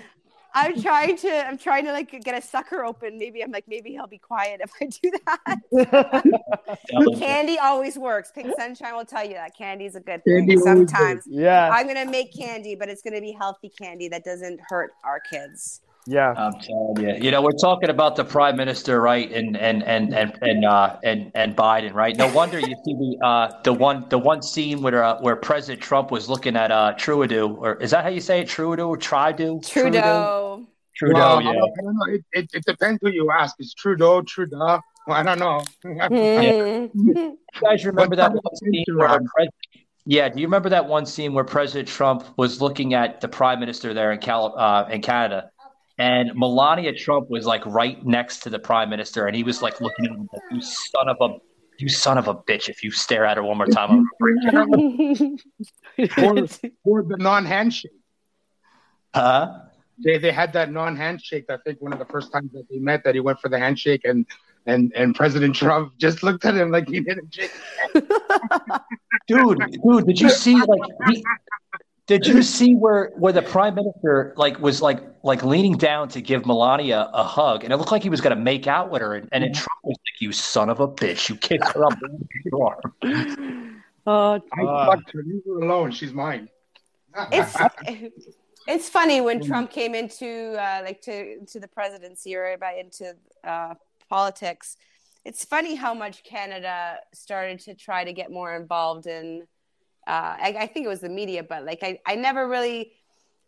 I'm 0.55 0.81
trying 0.81 1.17
to. 1.19 1.47
I'm 1.47 1.59
trying 1.59 1.85
to 1.85 1.93
like 1.93 2.11
get 2.23 2.37
a 2.37 2.45
sucker 2.45 2.85
open. 2.85 3.19
Maybe 3.19 3.43
I'm 3.43 3.51
like, 3.51 3.65
maybe 3.69 3.91
he'll 3.91 4.07
be 4.07 4.19
quiet 4.19 4.61
if 4.63 4.71
I 4.81 4.87
do 4.87 5.13
that. 5.27 7.19
candy 7.19 7.59
always 7.59 7.99
works. 7.99 8.33
Pink 8.33 8.53
sunshine 8.57 8.95
will 8.95 9.05
tell 9.05 9.25
you 9.25 9.35
that 9.35 9.57
candy's 9.57 9.95
a 9.95 10.01
good 10.01 10.23
Candy 10.27 10.57
thing. 10.57 10.61
Sometimes 10.61 11.25
yeah. 11.27 11.71
I'm 11.73 11.87
gonna 11.87 12.07
make 12.07 12.35
candy, 12.37 12.75
but 12.75 12.89
it's 12.89 13.03
gonna 13.03 13.21
be 13.21 13.33
healthy 13.33 13.71
candy 13.81 14.09
that 14.09 14.25
doesn't 14.25 14.61
hurt 14.69 14.93
our 15.05 15.21
kids. 15.21 15.83
Yeah. 16.09 16.33
I'm 16.39 16.55
telling 16.55 16.97
you. 17.01 17.23
You 17.23 17.31
know, 17.31 17.43
we're 17.43 17.53
talking 17.53 17.91
about 17.91 18.17
the 18.17 18.25
prime 18.25 18.57
minister, 18.57 18.99
right? 18.99 19.31
And 19.31 19.59
and 19.59 19.83
and 19.83 20.15
and 20.15 20.39
and 20.41 20.65
uh, 20.65 20.97
and, 21.05 21.31
and 21.35 21.55
Biden, 21.55 21.93
right? 21.93 22.17
No 22.17 22.33
wonder 22.33 22.59
you 22.59 22.75
see 22.83 22.95
the 22.95 23.19
uh, 23.23 23.61
the 23.63 23.75
one 23.75 24.07
the 24.09 24.17
one 24.17 24.41
scene 24.41 24.81
where 24.81 25.05
uh, 25.05 25.21
where 25.21 25.37
President 25.37 25.83
Trump 25.83 26.11
was 26.11 26.27
looking 26.27 26.57
at 26.57 26.71
uh, 26.71 26.95
Trudeau, 26.97 27.55
or 27.55 27.75
is 27.75 27.91
that 27.91 28.05
how 28.05 28.09
you 28.09 28.23
say 28.23 28.41
it? 28.41 28.49
Trudeau 28.49 28.89
or 28.89 28.97
Trudeau? 28.97 29.61
Trudeau. 29.63 30.67
Trudeau. 30.97 31.19
Well, 31.19 31.43
yeah. 31.43 31.51
I 31.51 31.53
don't, 31.53 31.63
I 31.63 31.83
don't 31.83 31.95
know. 31.95 32.15
It, 32.15 32.25
it, 32.33 32.51
it 32.55 32.65
depends 32.65 33.01
who 33.03 33.11
you 33.11 33.31
ask. 33.31 33.57
It's 33.59 33.75
Trudeau, 33.75 34.23
Trudeau. 34.23 34.81
Well, 35.07 35.17
I 35.17 35.23
don't 35.23 35.39
know. 35.39 35.63
Hmm. 35.85 36.87
You 37.61 37.69
guys 37.69 37.85
remember 37.85 38.17
that 38.17 38.33
one 38.33 38.57
scene 38.57 38.85
where 38.97 39.09
Trudeau? 39.09 39.27
President, 39.35 39.55
yeah, 40.07 40.31
do 40.31 40.41
you 40.41 40.47
remember 40.47 40.71
that 40.71 40.89
one 40.89 41.05
scene 41.05 41.35
where 41.35 41.45
President 41.45 41.87
Trump 41.87 42.25
was 42.39 42.63
looking 42.63 42.95
at 42.95 43.21
the 43.21 43.29
prime 43.29 43.61
minister 43.61 43.93
there 43.93 44.11
in 44.11 44.21
Cal 44.21 44.55
uh, 44.57 44.89
in 44.91 45.03
Canada, 45.03 45.51
and 45.99 46.31
Melania 46.37 46.95
Trump 46.95 47.29
was 47.29 47.45
like 47.45 47.65
right 47.67 48.05
next 48.07 48.41
to 48.45 48.51
the 48.51 48.59
prime 48.59 48.89
minister, 48.89 49.27
and 49.27 49.35
he 49.35 49.43
was 49.43 49.63
like 49.63 49.81
looking 49.81 50.07
at 50.07 50.13
him 50.13 50.29
like, 50.33 50.43
"You 50.53 50.61
son 50.61 51.09
of 51.09 51.17
a, 51.21 51.37
you 51.79 51.89
son 51.89 52.19
of 52.19 52.29
a 52.29 52.35
bitch! 52.35 52.69
If 52.69 52.85
you 52.85 52.93
stare 52.93 53.25
at 53.25 53.37
her 53.37 53.43
one 53.43 53.57
more 53.57 53.67
time, 53.67 53.91
I'm 53.91 54.07
your 55.99 56.15
or, 56.25 56.47
or 56.85 57.03
the 57.03 57.17
non-handshake. 57.19 57.91
Huh? 59.13 59.61
They 60.05 60.19
they 60.19 60.31
had 60.31 60.53
that 60.53 60.71
non-handshake. 60.71 61.47
I 61.51 61.57
think 61.65 61.81
one 61.81 61.93
of 61.93 61.99
the 61.99 62.05
first 62.05 62.33
times 62.33 62.53
that 62.53 62.69
they 62.71 62.79
met, 62.79 63.03
that 63.05 63.15
he 63.15 63.21
went 63.21 63.41
for 63.41 63.49
the 63.49 63.59
handshake, 63.59 64.03
and 64.05 64.25
and 64.67 64.93
and 64.95 65.17
President 65.17 65.57
Trump 65.57 65.95
just 65.99 66.23
looked 66.23 66.45
at 66.45 66.55
him 66.55 66.71
like 66.71 66.89
he 66.89 67.01
didn't 67.01 67.31
dude, 69.27 69.59
dude, 69.83 70.07
did 70.07 70.21
you 70.21 70.31
see 70.31 70.55
like 70.55 70.81
he, 71.09 71.25
did 72.09 72.27
you 72.27 72.43
see 72.43 72.75
where 72.75 73.13
where 73.17 73.33
the 73.33 73.43
prime 73.43 73.75
minister 73.77 74.33
like 74.37 74.59
was 74.59 74.83
like 74.83 75.01
like 75.23 75.45
leaning 75.45 75.77
down 75.77 76.09
to 76.09 76.21
give 76.21 76.45
Melania 76.47 77.09
a 77.13 77.23
hug, 77.23 77.63
and 77.63 77.73
it 77.73 77.77
looked 77.77 77.93
like 77.93 78.03
he 78.03 78.09
was 78.11 78.21
gonna 78.21 78.35
make 78.53 78.67
out 78.67 78.91
with 78.91 79.03
her, 79.03 79.15
and, 79.15 79.29
and 79.31 79.45
then 79.45 79.53
Trump 79.53 79.69
was 79.85 79.97
like, 79.97 80.21
"You 80.21 80.33
son 80.33 80.71
of 80.71 80.81
a 80.81 80.89
bitch! 80.89 81.29
You 81.29 81.37
kicked 81.37 81.69
her 81.69 81.85
up 81.85 81.97
your 82.45 82.67
arm." 83.05 83.83
Oh, 84.07 84.41
I 84.59 84.63
Uh. 84.65 84.87
fucked 84.87 85.13
her. 85.13 85.23
Leave 85.23 85.43
her 85.47 85.61
alone. 85.61 85.91
She's 85.93 86.13
mine. 86.13 86.49
it's 87.31 87.55
it's 88.67 88.89
funny 88.89 89.21
when 89.21 89.41
Trump 89.45 89.71
came 89.71 89.95
into 89.95 90.53
uh, 90.59 90.81
like 90.85 91.01
to 91.03 91.45
to 91.47 91.61
the 91.61 91.69
presidency 91.69 92.35
or 92.35 92.53
about 92.53 92.79
into 92.79 93.15
uh, 93.45 93.75
politics. 94.09 94.77
It's 95.25 95.45
funny 95.45 95.75
how 95.75 95.93
much 95.93 96.25
Canada 96.25 96.97
started 97.13 97.61
to 97.61 97.75
try 97.75 98.05
to 98.05 98.13
get 98.15 98.31
more 98.31 98.57
involved 98.57 99.07
in. 99.07 99.47
Uh, 100.09 100.37
I, 100.41 100.57
I 100.61 100.67
think 100.67 100.87
it 100.87 100.89
was 100.89 101.01
the 101.01 101.09
media, 101.11 101.43
but 101.43 101.65
like 101.67 101.81
I, 101.83 102.01
I 102.07 102.15
never 102.15 102.49
really, 102.49 102.93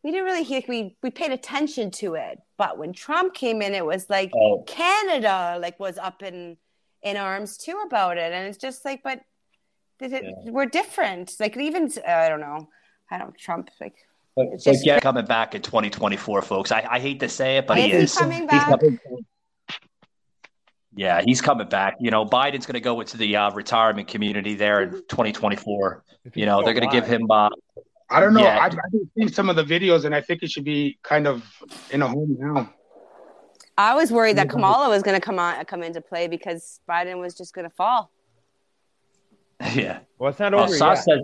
we 0.03 0.11
didn't 0.11 0.27
really 0.27 0.43
hear. 0.45 0.61
We 0.69 0.95
we 1.03 1.11
paid 1.11 1.33
attention 1.33 1.91
to 1.93 2.15
it, 2.17 2.39
but 2.59 2.77
when 2.77 2.93
Trump 2.93 3.33
came 3.33 3.63
in, 3.63 3.75
it 3.75 3.85
was 3.85 4.11
like 4.11 4.31
Oh. 4.35 4.63
Canada 4.67 5.59
like 5.61 5.81
was 5.81 5.97
up 5.97 6.23
in 6.23 6.59
in 7.03 7.17
arms 7.17 7.57
too 7.57 7.83
about 7.87 8.19
it, 8.19 8.31
and 8.35 8.47
it's 8.47 8.59
just 8.59 8.85
like, 8.85 9.03
but 9.03 9.21
did 9.99 10.13
it, 10.13 10.25
we're 10.45 10.67
different. 10.67 11.33
Like 11.41 11.57
even 11.57 11.91
uh, 12.07 12.11
I 12.11 12.29
don't 12.29 12.41
know, 12.41 12.69
I 13.11 13.17
don't 13.17 13.37
Trump 13.39 13.71
like 13.81 13.95
But, 14.37 14.49
It's 14.53 14.65
but 14.65 14.73
just- 14.73 14.87
yeah, 14.87 15.01
coming 15.01 15.25
back 15.25 15.55
in 15.55 15.63
2024, 15.63 16.43
folks. 16.43 16.73
I, 16.73 16.87
I 16.91 16.99
hate 17.01 17.21
to 17.21 17.29
say 17.29 17.57
it, 17.57 17.67
but 17.67 17.79
Is 17.79 17.85
he 17.85 17.91
he 17.91 17.97
is. 17.97 18.15
coming 18.17 18.41
He's 18.41 18.51
back? 18.51 18.69
coming- 18.69 18.99
Yeah, 20.95 21.23
he's 21.25 21.41
coming 21.41 21.69
back. 21.69 21.97
You 22.01 22.11
know, 22.11 22.25
Biden's 22.25 22.67
going 22.67 22.75
to 22.75 22.81
go 22.81 23.01
into 23.01 23.17
the 23.17 23.37
uh, 23.37 23.51
retirement 23.53 24.09
community 24.09 24.55
there 24.55 24.83
in 24.83 24.91
2024. 24.91 26.05
You 26.35 26.47
know, 26.47 26.63
they're 26.65 26.75
going 26.75 26.89
to 26.89 26.93
give 26.95 27.07
him. 27.07 27.31
Uh, 27.31 27.49
I 28.11 28.19
don't 28.21 28.35
know. 28.35 28.43
Yeah. 28.43 28.59
I've, 28.59 28.73
I've 28.73 28.91
been 28.93 29.09
seeing 29.17 29.29
some 29.29 29.49
of 29.49 29.57
the 29.57 29.63
videos, 29.63 30.05
and 30.05 30.15
I 30.15 30.21
think 30.21 30.43
it 30.43 30.51
should 30.51 30.65
be 30.65 30.99
kind 31.03 31.29
of 31.29 31.45
in 31.91 32.03
a 32.03 32.09
home 32.09 32.37
now. 32.39 32.73
I 33.79 33.95
was 33.95 34.11
worried 34.13 34.37
that 34.37 34.51
Kamala 34.51 34.89
was 34.91 35.03
going 35.03 35.19
to 35.19 35.25
come 35.25 35.39
on 35.39 35.65
come 35.65 35.83
into 35.83 36.01
play 36.01 36.27
because 36.27 36.81
Biden 36.89 37.19
was 37.19 37.35
just 37.35 37.55
going 37.55 37.69
to 37.69 37.75
fall. 37.75 38.11
yeah. 39.75 40.01
Well, 40.19 40.31
it's 40.31 40.39
not 40.41 40.53
Oh, 40.55 40.61
over 40.65 40.69
Sas 40.77 40.99
yet. 40.99 41.05
said, 41.05 41.19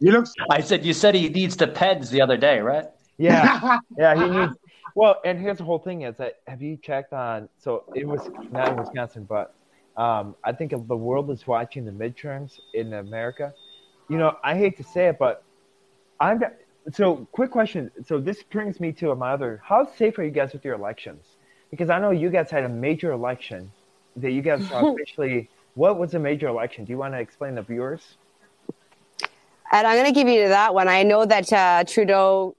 He 0.00 0.10
looks. 0.10 0.32
I 0.50 0.60
said 0.60 0.84
you 0.84 0.92
said 0.94 1.14
he 1.14 1.28
needs 1.28 1.56
the 1.56 1.68
pens 1.68 2.10
the 2.10 2.20
other 2.20 2.36
day, 2.36 2.58
right? 2.60 2.86
Yeah, 3.18 3.78
yeah, 3.96 4.14
he 4.14 4.28
needs. 4.28 4.52
Well, 4.94 5.20
and 5.24 5.38
here's 5.38 5.58
the 5.58 5.64
whole 5.64 5.78
thing: 5.78 6.02
is 6.02 6.16
that 6.16 6.40
have 6.46 6.62
you 6.62 6.76
checked 6.76 7.12
on? 7.12 7.48
So 7.58 7.84
it 7.94 8.06
was 8.06 8.28
not 8.50 8.68
in 8.68 8.76
Wisconsin, 8.76 9.24
but 9.28 9.54
um, 9.96 10.34
I 10.44 10.52
think 10.52 10.70
the 10.70 10.96
world 10.96 11.30
is 11.30 11.46
watching 11.46 11.84
the 11.84 11.92
midterms 11.92 12.58
in 12.74 12.92
America. 12.94 13.52
You 14.08 14.18
know, 14.18 14.36
I 14.42 14.56
hate 14.56 14.76
to 14.78 14.84
say 14.84 15.08
it, 15.08 15.18
but 15.18 15.44
I'm. 16.20 16.42
So, 16.92 17.28
quick 17.30 17.52
question. 17.52 17.92
So 18.04 18.18
this 18.18 18.42
brings 18.42 18.80
me 18.80 18.90
to 18.92 19.14
my 19.14 19.32
other. 19.32 19.60
How 19.64 19.88
safe 19.96 20.18
are 20.18 20.24
you 20.24 20.32
guys 20.32 20.52
with 20.52 20.64
your 20.64 20.74
elections? 20.74 21.24
Because 21.70 21.90
I 21.90 22.00
know 22.00 22.10
you 22.10 22.28
guys 22.28 22.50
had 22.50 22.64
a 22.64 22.68
major 22.68 23.12
election 23.12 23.70
that 24.16 24.32
you 24.32 24.42
guys 24.42 24.68
officially. 24.72 25.48
What 25.74 25.98
was 25.98 26.14
a 26.14 26.18
major 26.18 26.48
election? 26.48 26.84
Do 26.84 26.90
you 26.92 26.98
want 26.98 27.14
to 27.14 27.20
explain 27.20 27.54
to 27.54 27.62
viewers? 27.62 28.16
And 29.72 29.86
I'm 29.86 29.96
going 29.96 30.12
to 30.12 30.12
give 30.12 30.28
you 30.28 30.48
that 30.48 30.74
one. 30.74 30.86
I 30.86 31.02
know 31.02 31.24
that 31.24 31.50
uh, 31.50 31.84
Trudeau 31.84 32.54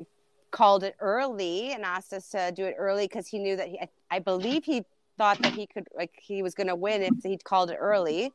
called 0.53 0.85
it 0.85 0.95
early 1.01 1.73
and 1.73 1.83
asked 1.83 2.13
us 2.13 2.29
to 2.31 2.53
do 2.55 2.65
it 2.65 2.75
early 2.79 3.05
because 3.07 3.27
he 3.27 3.39
knew 3.39 3.57
that 3.57 3.69
he, 3.69 3.79
I, 3.81 3.89
I 4.11 4.19
believe 4.19 4.65
he 4.65 4.85
thought 5.17 5.41
that 5.43 5.53
he 5.53 5.67
could, 5.67 5.87
like, 5.95 6.13
he 6.21 6.43
was 6.43 6.55
going 6.55 6.67
to 6.67 6.75
win 6.75 7.03
if 7.03 7.15
he'd 7.23 7.43
called 7.43 7.71
it 7.71 7.77
early. 7.81 8.33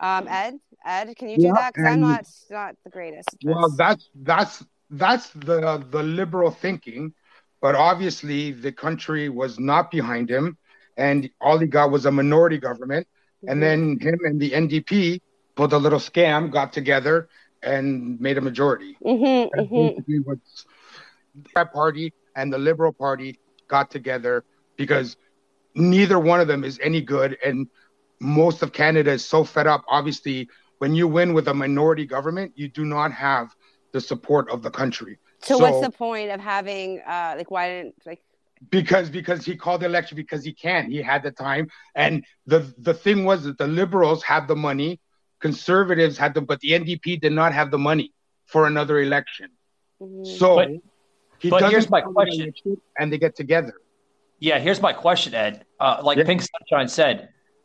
Um, 0.00 0.28
Ed, 0.28 0.60
Ed, 0.84 1.16
can 1.16 1.28
you 1.28 1.38
do 1.38 1.48
Yeah, 1.48 1.52
that? 1.52 1.74
Because 1.74 1.86
I'm 1.86 2.00
not 2.00 2.26
not 2.50 2.76
the 2.84 2.90
greatest. 2.90 3.36
Well, 3.42 3.70
that's 3.76 4.08
that's 4.14 4.64
that's 4.90 5.30
the 5.30 5.84
the 5.90 6.02
liberal 6.02 6.50
thinking, 6.50 7.14
but 7.60 7.74
obviously 7.74 8.52
the 8.52 8.72
country 8.72 9.28
was 9.28 9.58
not 9.58 9.90
behind 9.90 10.30
him, 10.30 10.58
and 10.96 11.28
all 11.40 11.58
he 11.58 11.66
got 11.66 11.90
was 11.90 12.06
a 12.06 12.12
minority 12.12 12.58
government. 12.58 13.06
And 13.46 13.62
then 13.62 13.98
him 14.00 14.18
and 14.24 14.40
the 14.40 14.54
NDP 14.54 15.20
pulled 15.56 15.72
a 15.72 15.78
little 15.78 15.98
scam, 15.98 16.50
got 16.52 16.72
together, 16.72 17.28
and 17.62 18.20
made 18.20 18.38
a 18.38 18.40
majority. 18.40 18.98
Mhm, 19.00 19.50
That's 19.52 19.68
mhm. 19.72 20.04
Basically 21.34 21.72
what 21.72 21.84
that 21.92 22.02
party 22.02 22.12
and 22.36 22.52
the 22.52 22.58
Liberal 22.58 22.92
Party 22.92 23.38
got 23.68 23.90
together 23.90 24.44
because 24.76 25.16
neither 25.74 26.18
one 26.18 26.40
of 26.40 26.46
them 26.48 26.64
is 26.64 26.78
any 26.82 27.00
good, 27.00 27.36
and 27.44 27.68
most 28.20 28.62
of 28.62 28.72
Canada 28.72 29.12
is 29.12 29.24
so 29.24 29.44
fed 29.44 29.66
up. 29.66 29.84
Obviously, 29.88 30.48
when 30.78 30.94
you 30.94 31.08
win 31.08 31.34
with 31.34 31.48
a 31.48 31.54
minority 31.54 32.06
government, 32.06 32.52
you 32.56 32.68
do 32.68 32.84
not 32.84 33.12
have 33.12 33.54
the 33.92 34.00
support 34.00 34.50
of 34.50 34.62
the 34.62 34.70
country. 34.70 35.18
So, 35.42 35.58
what's 35.58 35.80
the 35.80 35.90
point 35.90 36.30
of 36.30 36.40
having 36.40 37.00
uh 37.06 37.34
like 37.36 37.50
why 37.50 37.68
didn't 37.68 37.94
like 38.06 38.20
because 38.70 39.10
because 39.10 39.44
he 39.44 39.56
called 39.56 39.82
the 39.82 39.86
election 39.86 40.16
because 40.16 40.44
he 40.44 40.52
can 40.54 40.90
he 40.90 41.02
had 41.02 41.22
the 41.22 41.32
time 41.32 41.68
and 41.94 42.24
the 42.46 42.72
the 42.78 42.94
thing 42.94 43.24
was 43.24 43.44
that 43.44 43.58
the 43.58 43.66
liberals 43.66 44.22
had 44.22 44.46
the 44.46 44.54
money 44.56 45.00
conservatives 45.40 46.16
had 46.16 46.34
the 46.34 46.40
but 46.40 46.60
the 46.60 46.70
ndp 46.70 47.20
did 47.20 47.32
not 47.32 47.52
have 47.52 47.70
the 47.72 47.78
money 47.78 48.12
for 48.46 48.66
another 48.66 49.00
election 49.00 49.50
so 50.22 50.56
But- 50.56 50.70
he 51.42 51.50
but 51.50 51.70
here's 51.70 51.90
my 51.90 52.00
question. 52.00 52.52
and 52.98 53.12
they 53.12 53.18
get 53.18 53.34
together 53.42 53.74
Yeah, 54.38 54.58
here's 54.58 54.80
my 54.88 54.92
question, 54.92 55.34
Ed. 55.34 55.54
Uh, 55.78 56.00
like 56.02 56.18
Yeah. 56.18 56.24
Pink 56.30 56.40
Sunshine 56.52 56.88
said, 56.88 57.16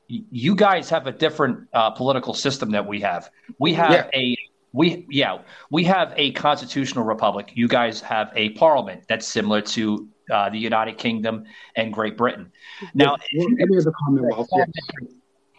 you 0.09 0.53
guys 0.55 0.89
have 0.95 1.05
a 1.07 1.11
different 1.25 1.55
uh, 1.73 1.89
political 1.91 2.34
system 2.45 2.67
that 2.71 2.86
we 2.91 2.97
have. 3.01 3.30
We 3.59 3.73
have 3.82 3.91
Yeah. 3.91 4.09
a 4.21 4.25
we 4.73 4.88
yeah 5.21 5.39
we 5.71 5.82
have 5.95 6.13
a 6.17 6.32
constitutional 6.34 7.03
republic. 7.13 7.45
You 7.61 7.67
guys 7.67 7.95
have 8.01 8.28
a 8.36 8.45
parliament 8.63 8.99
that's 9.09 9.28
similar 9.38 9.61
to 9.75 10.07
uh, 10.36 10.49
the 10.49 10.59
United 10.71 10.97
Kingdom 11.05 11.36
and 11.80 11.86
Great 11.93 12.15
Britain. 12.21 12.51
Now, 12.93 13.15
Well, 13.34 13.47
any 13.65 13.78
of 13.78 13.84
the 13.89 13.93
commonwealths 14.01 14.49
yes. 14.55 14.69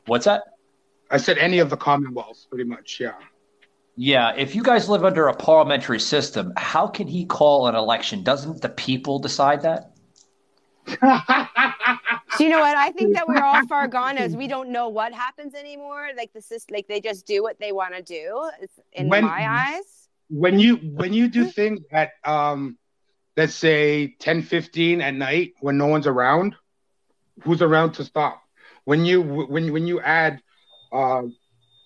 what's 0.06 0.26
that? 0.30 0.42
i 1.10 1.16
said 1.26 1.36
any 1.38 1.58
of 1.64 1.68
the 1.70 1.76
commonwealths 1.88 2.42
pretty 2.50 2.68
much 2.74 2.88
yeah 3.00 3.14
Yeah, 4.00 4.32
if 4.36 4.54
you 4.54 4.62
guys 4.62 4.88
live 4.88 5.04
under 5.04 5.26
a 5.26 5.34
parliamentary 5.34 5.98
system, 5.98 6.52
how 6.56 6.86
can 6.86 7.08
he 7.08 7.26
call 7.26 7.66
an 7.66 7.74
election? 7.74 8.22
Doesn't 8.22 8.62
the 8.62 8.68
people 8.68 9.18
decide 9.18 9.62
that? 9.62 9.90
Do 10.86 12.44
you 12.44 12.50
know 12.50 12.60
what? 12.60 12.76
I 12.76 12.92
think 12.92 13.14
that 13.14 13.26
we're 13.26 13.42
all 13.42 13.66
far 13.66 13.88
gone 13.88 14.16
as 14.16 14.36
we 14.36 14.46
don't 14.46 14.68
know 14.68 14.88
what 14.88 15.12
happens 15.12 15.52
anymore. 15.52 16.10
Like 16.16 16.32
the 16.32 16.40
system, 16.40 16.76
like 16.76 16.86
they 16.86 17.00
just 17.00 17.26
do 17.26 17.42
what 17.42 17.58
they 17.58 17.72
want 17.72 17.96
to 17.96 18.02
do. 18.02 18.48
It's, 18.62 18.78
in 18.92 19.08
When- 19.08 19.24
my 19.24 19.48
eyes, 19.48 20.08
when 20.30 20.60
you 20.60 20.76
when 20.76 21.12
you 21.12 21.26
do 21.26 21.46
things 21.46 21.80
at 21.90 22.10
um 22.22 22.78
let's 23.36 23.54
say 23.54 24.14
10 24.20 24.42
15 24.42 25.00
at 25.00 25.14
night 25.14 25.54
when 25.60 25.78
no 25.78 25.86
one's 25.86 26.06
around 26.06 26.54
who's 27.44 27.62
around 27.62 27.92
to 27.92 28.04
stop 28.04 28.42
when 28.84 29.06
you 29.06 29.22
when 29.22 29.72
when 29.72 29.86
you 29.86 30.02
add 30.02 30.42
uh 30.92 31.22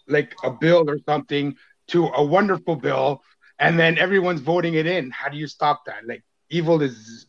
like 0.09 0.35
a 0.43 0.51
bill 0.51 0.91
or 0.91 0.99
something 1.07 1.55
to 1.93 2.07
a 2.09 2.25
wonderful 2.25 2.77
bill 2.77 3.23
and 3.59 3.79
then 3.79 3.99
everyone's 3.99 4.41
voting 4.41 4.75
it 4.75 4.87
in 4.87 5.11
how 5.11 5.29
do 5.29 5.37
you 5.37 5.47
stop 5.47 5.85
that 5.87 6.07
like 6.07 6.23
evil 6.51 6.83
is 6.83 7.27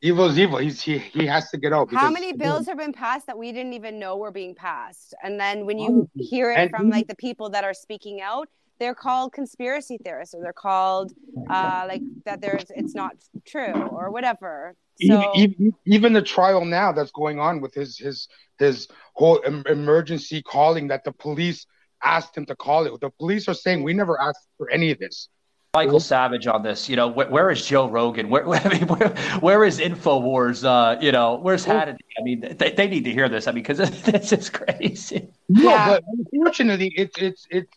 evil 0.00 0.26
is 0.26 0.38
evil 0.38 0.58
he's 0.58 0.80
he, 0.80 0.98
he 0.98 1.26
has 1.26 1.50
to 1.50 1.56
get 1.56 1.72
out 1.72 1.88
how 1.92 2.10
many 2.10 2.32
bills 2.32 2.66
have 2.66 2.78
been 2.78 2.92
passed 2.92 3.26
that 3.26 3.38
we 3.38 3.52
didn't 3.52 3.74
even 3.74 3.98
know 3.98 4.16
were 4.16 4.30
being 4.30 4.54
passed? 4.54 5.14
And 5.22 5.38
then 5.38 5.66
when 5.66 5.78
you 5.78 6.08
hear 6.16 6.50
it 6.50 6.58
And 6.58 6.70
from 6.70 6.90
like 6.90 7.06
the 7.06 7.16
people 7.16 7.50
that 7.50 7.64
are 7.64 7.74
speaking 7.74 8.20
out, 8.20 8.48
they're 8.78 8.94
called 8.94 9.32
conspiracy 9.32 9.98
theorists, 10.02 10.34
or 10.34 10.42
they're 10.42 10.52
called 10.52 11.12
uh, 11.50 11.84
like 11.86 12.02
that. 12.24 12.40
There's 12.40 12.64
it's 12.70 12.94
not 12.94 13.12
true 13.44 13.72
or 13.72 14.10
whatever. 14.10 14.74
So 15.00 15.32
even, 15.34 15.54
even, 15.60 15.74
even 15.86 16.12
the 16.12 16.22
trial 16.22 16.64
now 16.64 16.92
that's 16.92 17.12
going 17.12 17.38
on 17.38 17.60
with 17.60 17.74
his 17.74 17.98
his 17.98 18.28
his 18.58 18.88
whole 19.14 19.40
em- 19.44 19.64
emergency 19.68 20.42
calling 20.42 20.88
that 20.88 21.04
the 21.04 21.12
police 21.12 21.66
asked 22.02 22.36
him 22.36 22.46
to 22.46 22.56
call 22.56 22.86
it. 22.86 23.00
The 23.00 23.10
police 23.10 23.48
are 23.48 23.54
saying 23.54 23.82
we 23.82 23.94
never 23.94 24.20
asked 24.20 24.46
for 24.58 24.70
any 24.70 24.90
of 24.90 24.98
this. 24.98 25.28
Michael 25.74 26.00
Savage 26.00 26.46
on 26.46 26.62
this. 26.62 26.88
You 26.88 26.96
know, 26.96 27.08
where, 27.08 27.28
where 27.30 27.50
is 27.50 27.64
Joe 27.64 27.88
Rogan? 27.88 28.28
Where, 28.28 28.44
I 28.54 28.68
mean, 28.68 28.86
where, 28.88 29.08
where 29.40 29.64
is 29.64 29.78
Infowars? 29.80 30.64
Uh, 30.64 31.00
you 31.00 31.12
know, 31.12 31.36
where's 31.36 31.64
Hannity? 31.64 31.96
I 32.18 32.22
mean, 32.22 32.56
they, 32.58 32.72
they 32.72 32.86
need 32.88 33.04
to 33.04 33.10
hear 33.12 33.28
this. 33.30 33.46
I 33.48 33.52
mean, 33.52 33.62
because 33.64 33.78
this 34.02 34.32
is 34.32 34.50
crazy. 34.50 35.28
No, 35.48 35.62
Yeah. 35.70 35.88
but 35.88 36.04
unfortunately, 36.34 36.92
it's 36.96 37.16
it's 37.16 37.46
it's 37.50 37.72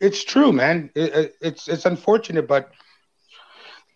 it's 0.00 0.24
true, 0.24 0.52
man. 0.52 0.90
It, 0.94 1.14
it- 1.14 1.36
it's 1.40 1.66
it's 1.68 1.84
unfortunate, 1.84 2.46
but 2.46 2.70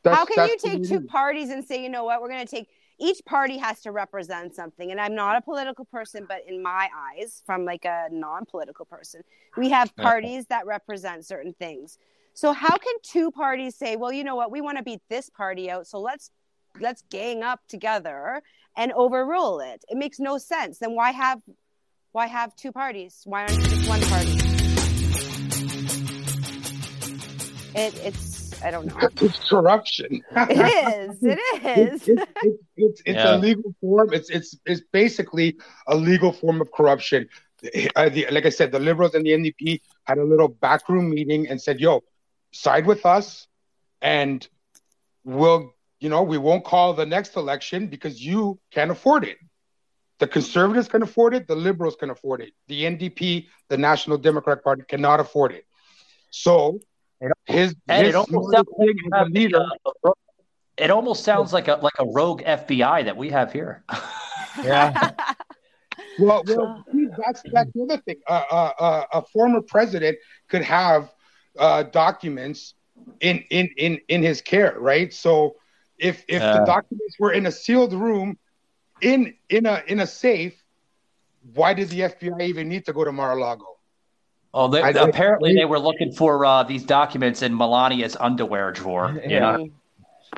that's, 0.03 0.17
how 0.17 0.25
can 0.25 0.49
you 0.49 0.57
take 0.59 0.89
two 0.89 1.01
parties 1.01 1.51
and 1.51 1.65
say, 1.65 1.83
you 1.83 1.89
know 1.89 2.05
what, 2.05 2.21
we're 2.21 2.29
going 2.29 2.45
to 2.45 2.51
take 2.51 2.69
each 2.99 3.25
party 3.25 3.59
has 3.59 3.81
to 3.81 3.91
represent 3.91 4.55
something. 4.55 4.93
And 4.93 5.01
I'm 5.01 5.15
not 5.15 5.37
a 5.37 5.41
political 5.41 5.85
person, 5.87 6.25
but 6.29 6.43
in 6.47 6.63
my 6.63 6.89
eyes, 6.95 7.43
from 7.45 7.65
like 7.65 7.85
a 7.85 8.09
non-political 8.13 8.85
person, 8.85 9.23
we 9.57 9.71
have 9.71 9.95
parties 9.97 10.47
that 10.47 10.67
represent 10.67 11.27
certain 11.27 11.53
things. 11.55 11.99
So 12.35 12.53
how 12.53 12.77
can 12.77 12.95
two 13.03 13.31
parties 13.33 13.75
say, 13.75 13.97
well, 13.97 14.13
you 14.13 14.23
know 14.25 14.37
what, 14.37 14.53
we 14.53 14.61
want 14.61 14.79
to 14.79 14.85
beat 14.85 15.01
this 15.11 15.29
party 15.29 15.71
out, 15.71 15.87
so 15.87 16.01
let's 16.01 16.31
let's 16.81 17.03
gang 17.11 17.43
up 17.43 17.61
together 17.69 18.41
and 18.77 18.93
overrule 18.93 19.61
it? 19.61 19.85
It 19.89 19.99
makes 19.99 20.19
no 20.19 20.39
sense. 20.39 20.79
Then 20.79 20.95
why 20.95 21.11
have 21.11 21.43
why 22.13 22.27
have 22.29 22.55
two 22.57 22.73
parties? 22.73 23.23
Why 23.25 23.43
aren't 23.43 23.57
you 23.57 23.65
just 23.65 23.89
one 23.89 24.01
party? 24.03 24.33
It, 27.75 27.95
it's 28.05 28.42
I 28.65 28.71
don't 28.71 28.87
know. 28.87 29.09
It's 29.21 29.49
corruption. 29.49 30.23
It 30.37 31.11
is. 31.11 31.23
It 31.23 31.39
is. 31.67 32.03
is. 32.03 32.09
it's, 32.09 32.09
it's, 32.43 32.63
it's, 32.77 33.03
it's 33.07 33.17
Yeah. 33.17 33.37
a 33.37 33.39
legal 33.39 33.75
form. 33.81 34.13
It's 34.13 34.31
it's 34.31 34.57
it's 34.67 34.83
basically 34.93 35.57
a 35.87 35.97
legal 35.97 36.33
form 36.33 36.61
of 36.61 36.71
corruption. 36.73 37.29
Uh, 37.97 38.09
the, 38.09 38.27
like 38.31 38.45
I 38.47 38.49
said, 38.51 38.73
the 38.73 38.81
liberals 38.81 39.15
and 39.15 39.25
the 39.25 39.31
NDP 39.31 39.81
had 40.05 40.19
a 40.19 40.25
little 40.25 40.49
backroom 40.49 41.11
meeting 41.11 41.49
and 41.49 41.61
said, 41.61 41.81
"Yo, 41.81 42.03
side 42.53 42.87
with 42.87 43.07
us, 43.07 43.47
and 44.01 44.47
we'll, 45.25 45.73
you 46.01 46.09
know, 46.09 46.23
we 46.23 46.39
won't 46.39 46.65
call 46.65 46.95
the 46.95 47.07
next 47.07 47.37
election 47.37 47.87
because 47.87 48.21
you 48.25 48.59
can't 48.73 48.91
afford 48.91 49.25
it. 49.25 49.39
The 50.19 50.27
conservatives 50.27 50.89
can 50.89 51.03
afford 51.03 51.35
it. 51.35 51.47
The 51.47 51.55
liberals 51.57 51.97
can 51.97 52.11
afford 52.11 52.41
it. 52.43 52.53
The 52.69 52.83
NDP, 52.85 53.47
the 53.69 53.77
National 53.77 54.19
Democratic 54.19 54.65
Party, 54.65 54.83
cannot 54.89 55.21
afford 55.21 55.53
it. 55.53 55.65
So 56.31 56.81
his, 57.47 57.75
And 57.89 58.07
his 58.07 58.15
it 58.15 58.19
almost 58.19 58.53
sounds 58.53 58.69
thing 58.79 58.97
as 59.13 59.27
a 59.27 59.31
leader." 59.31 59.67
It 60.79 60.91
almost 60.91 61.25
sounds 61.25 61.53
like 61.53 61.69
a 61.69 61.75
like 61.83 61.99
a 61.99 62.07
rogue 62.07 62.43
FBI 62.43 63.05
that 63.05 63.17
we 63.17 63.31
have 63.31 63.53
here. 63.53 63.85
Yeah. 64.63 65.13
Well, 66.19 66.43
well, 66.47 66.85
that's 67.17 67.43
that's 67.53 67.73
the 67.73 67.83
other 67.85 68.03
thing. 68.03 68.17
Uh, 68.29 68.43
uh, 68.51 68.73
uh, 68.79 69.05
a 69.15 69.23
former 69.23 69.63
president 69.63 70.19
could 70.49 70.63
have 70.63 71.11
uh, 71.59 71.85
documents 71.85 72.75
in, 73.21 73.45
in 73.51 73.71
in 73.77 74.01
in 74.09 74.23
his 74.23 74.43
care, 74.43 74.77
right? 74.79 75.13
So 75.13 75.57
if 75.99 76.25
if 76.29 76.43
the 76.43 76.65
documents 76.67 77.17
were 77.19 77.33
in 77.33 77.47
a 77.47 77.53
sealed 77.53 77.95
room, 77.95 78.39
in 79.01 79.35
in 79.49 79.67
a 79.67 79.83
in 79.87 80.01
a 80.01 80.07
safe, 80.07 80.63
why 81.55 81.75
did 81.75 81.89
the 81.89 82.01
FBI 82.01 82.43
even 82.43 82.69
need 82.69 82.85
to 82.87 82.93
go 82.93 83.05
to 83.05 83.13
Mar-a-Lago? 83.13 83.79
Oh, 84.55 84.69
they, 84.69 84.83
I- 84.83 84.91
apparently 84.91 85.51
I- 85.51 85.55
they 85.55 85.65
were 85.65 85.79
looking 85.79 86.13
for 86.13 86.45
uh, 86.45 86.63
these 86.63 86.85
documents 86.85 87.43
in 87.43 87.53
Melania's 87.57 88.17
underwear 88.19 88.71
drawer. 88.73 89.13
You 89.25 89.31
Yeah. 89.31 89.57
know? 89.57 89.69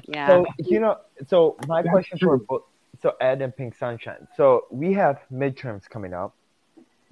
Yeah. 0.08 0.26
So 0.28 0.46
you 0.58 0.80
know, 0.80 0.98
so 1.26 1.56
my 1.68 1.82
question 1.82 2.18
for 2.18 2.36
both, 2.38 2.62
so 3.00 3.14
Ed 3.20 3.42
and 3.42 3.56
Pink 3.56 3.76
Sunshine. 3.76 4.26
So 4.36 4.66
we 4.70 4.92
have 4.94 5.20
midterms 5.32 5.88
coming 5.88 6.12
up, 6.12 6.34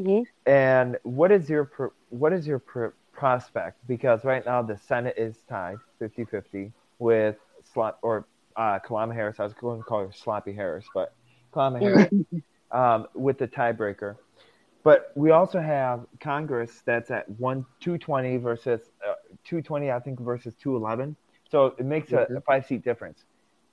Mhm. 0.00 0.24
and 0.46 0.98
what 1.05 1.30
is 1.30 1.48
your 1.48 1.64
pro- 1.64 1.92
what 2.11 2.32
is 2.32 2.46
your 2.46 2.59
pro- 2.59 2.92
prospect? 3.12 3.76
Because 3.86 4.24
right 4.24 4.44
now 4.44 4.62
the 4.62 4.76
Senate 4.78 5.14
is 5.16 5.36
tied 5.48 5.76
50-50 6.00 6.72
with 6.98 7.36
slot 7.72 7.98
or 8.03 8.24
uh, 8.57 8.78
Kalama 8.80 9.14
Harris. 9.14 9.38
I 9.40 9.44
was 9.44 9.55
going 9.55 9.78
to 9.78 9.84
call 9.84 10.00
her 10.00 10.12
Sloppy 10.12 10.53
Harris, 10.53 10.84
but 10.92 11.12
Kalama 11.53 11.78
Harris 11.78 12.09
um, 12.72 13.07
with 13.14 13.38
the 13.38 13.46
tiebreaker. 13.48 14.16
But 14.85 15.12
we 15.14 15.30
also 15.30 15.61
have 15.61 16.07
Congress 16.20 16.83
that's 16.85 17.11
at 17.11 17.28
one 17.28 17.64
two 17.80 17.99
twenty 17.99 18.37
versus 18.37 18.91
uh, 19.07 19.14
two 19.45 19.62
twenty, 19.62 19.91
I 19.91 20.01
think, 20.01 20.20
versus 20.20 20.55
two 20.61 20.76
eleven. 20.76 21.16
So 21.51 21.74
it 21.78 21.85
makes 21.85 22.12
a, 22.12 22.26
a 22.37 22.41
five 22.41 22.66
seat 22.66 22.83
difference. 22.83 23.24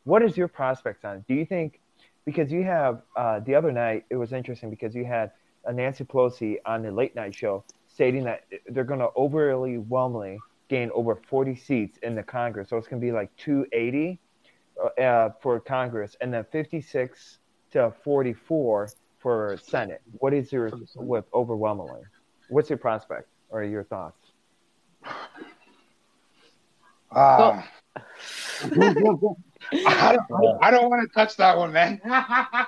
What 0.04 0.22
is 0.22 0.38
your 0.38 0.48
prospects 0.48 1.06
on? 1.06 1.18
it? 1.18 1.28
Do 1.28 1.34
you 1.34 1.46
think 1.46 1.80
because 2.26 2.52
you 2.52 2.64
have 2.64 3.02
uh, 3.16 3.40
the 3.40 3.56
other 3.56 3.72
night 3.72 4.06
it 4.10 4.16
was 4.16 4.34
interesting 4.34 4.70
because 4.70 4.94
you 4.94 5.06
had 5.06 5.32
uh, 5.68 5.72
Nancy 5.72 6.04
Pelosi 6.04 6.58
on 6.66 6.84
the 6.84 6.92
late 6.92 7.16
night 7.16 7.34
show 7.34 7.64
stating 7.88 8.24
that 8.24 8.44
they're 8.68 8.84
going 8.84 9.00
to 9.00 9.10
overwhelmingly 9.18 10.38
gain 10.70 10.92
over 10.94 11.16
40 11.16 11.56
seats 11.56 11.98
in 12.04 12.16
the 12.16 12.24
Congress. 12.24 12.70
So 12.70 12.78
it's 12.78 12.88
going 12.88 13.02
to 13.02 13.06
be 13.06 13.12
like 13.12 13.36
280 13.38 14.20
uh, 15.02 15.30
for 15.42 15.60
Congress 15.60 16.16
and 16.22 16.34
then 16.34 16.46
56 16.52 17.40
to 17.72 17.94
44 18.04 18.90
for 19.20 19.58
Senate. 19.62 20.02
What 20.20 20.34
is 20.34 20.52
your 20.52 20.72
with 20.96 21.26
overwhelmingly? 21.34 22.02
What's 22.48 22.70
your 22.70 22.78
prospect 22.78 23.28
or 23.50 23.64
your 23.64 23.84
thoughts? 23.84 24.18
Uh, 27.12 27.62
I 29.86 30.14
don't, 30.14 30.64
I 30.64 30.72
don't 30.72 30.90
want 30.90 31.08
to 31.08 31.14
touch 31.14 31.36
that 31.38 31.58
one, 31.58 31.72
man. 31.74 32.00
I, 32.06 32.66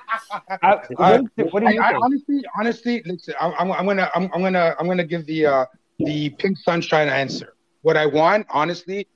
Uh, 0.98 1.22
what, 1.52 1.62
do 1.62 1.72
you 1.72 1.82
I, 1.82 1.92
I 1.92 1.96
honestly, 1.96 2.44
honestly, 2.58 3.02
listen, 3.06 3.34
I'm, 3.40 3.54
I'm, 3.58 3.72
I'm 3.72 3.86
gonna, 3.86 4.10
I'm, 4.16 4.30
I'm 4.34 4.42
gonna, 4.42 4.76
I'm 4.80 4.88
gonna 4.88 5.06
give 5.06 5.26
the, 5.26 5.46
uh, 5.46 5.66
the 6.00 6.30
pink 6.32 6.58
sunshine 6.58 7.10
answer. 7.10 7.54
What 7.82 7.98
I 7.98 8.06
want, 8.06 8.48
honestly, 8.50 9.08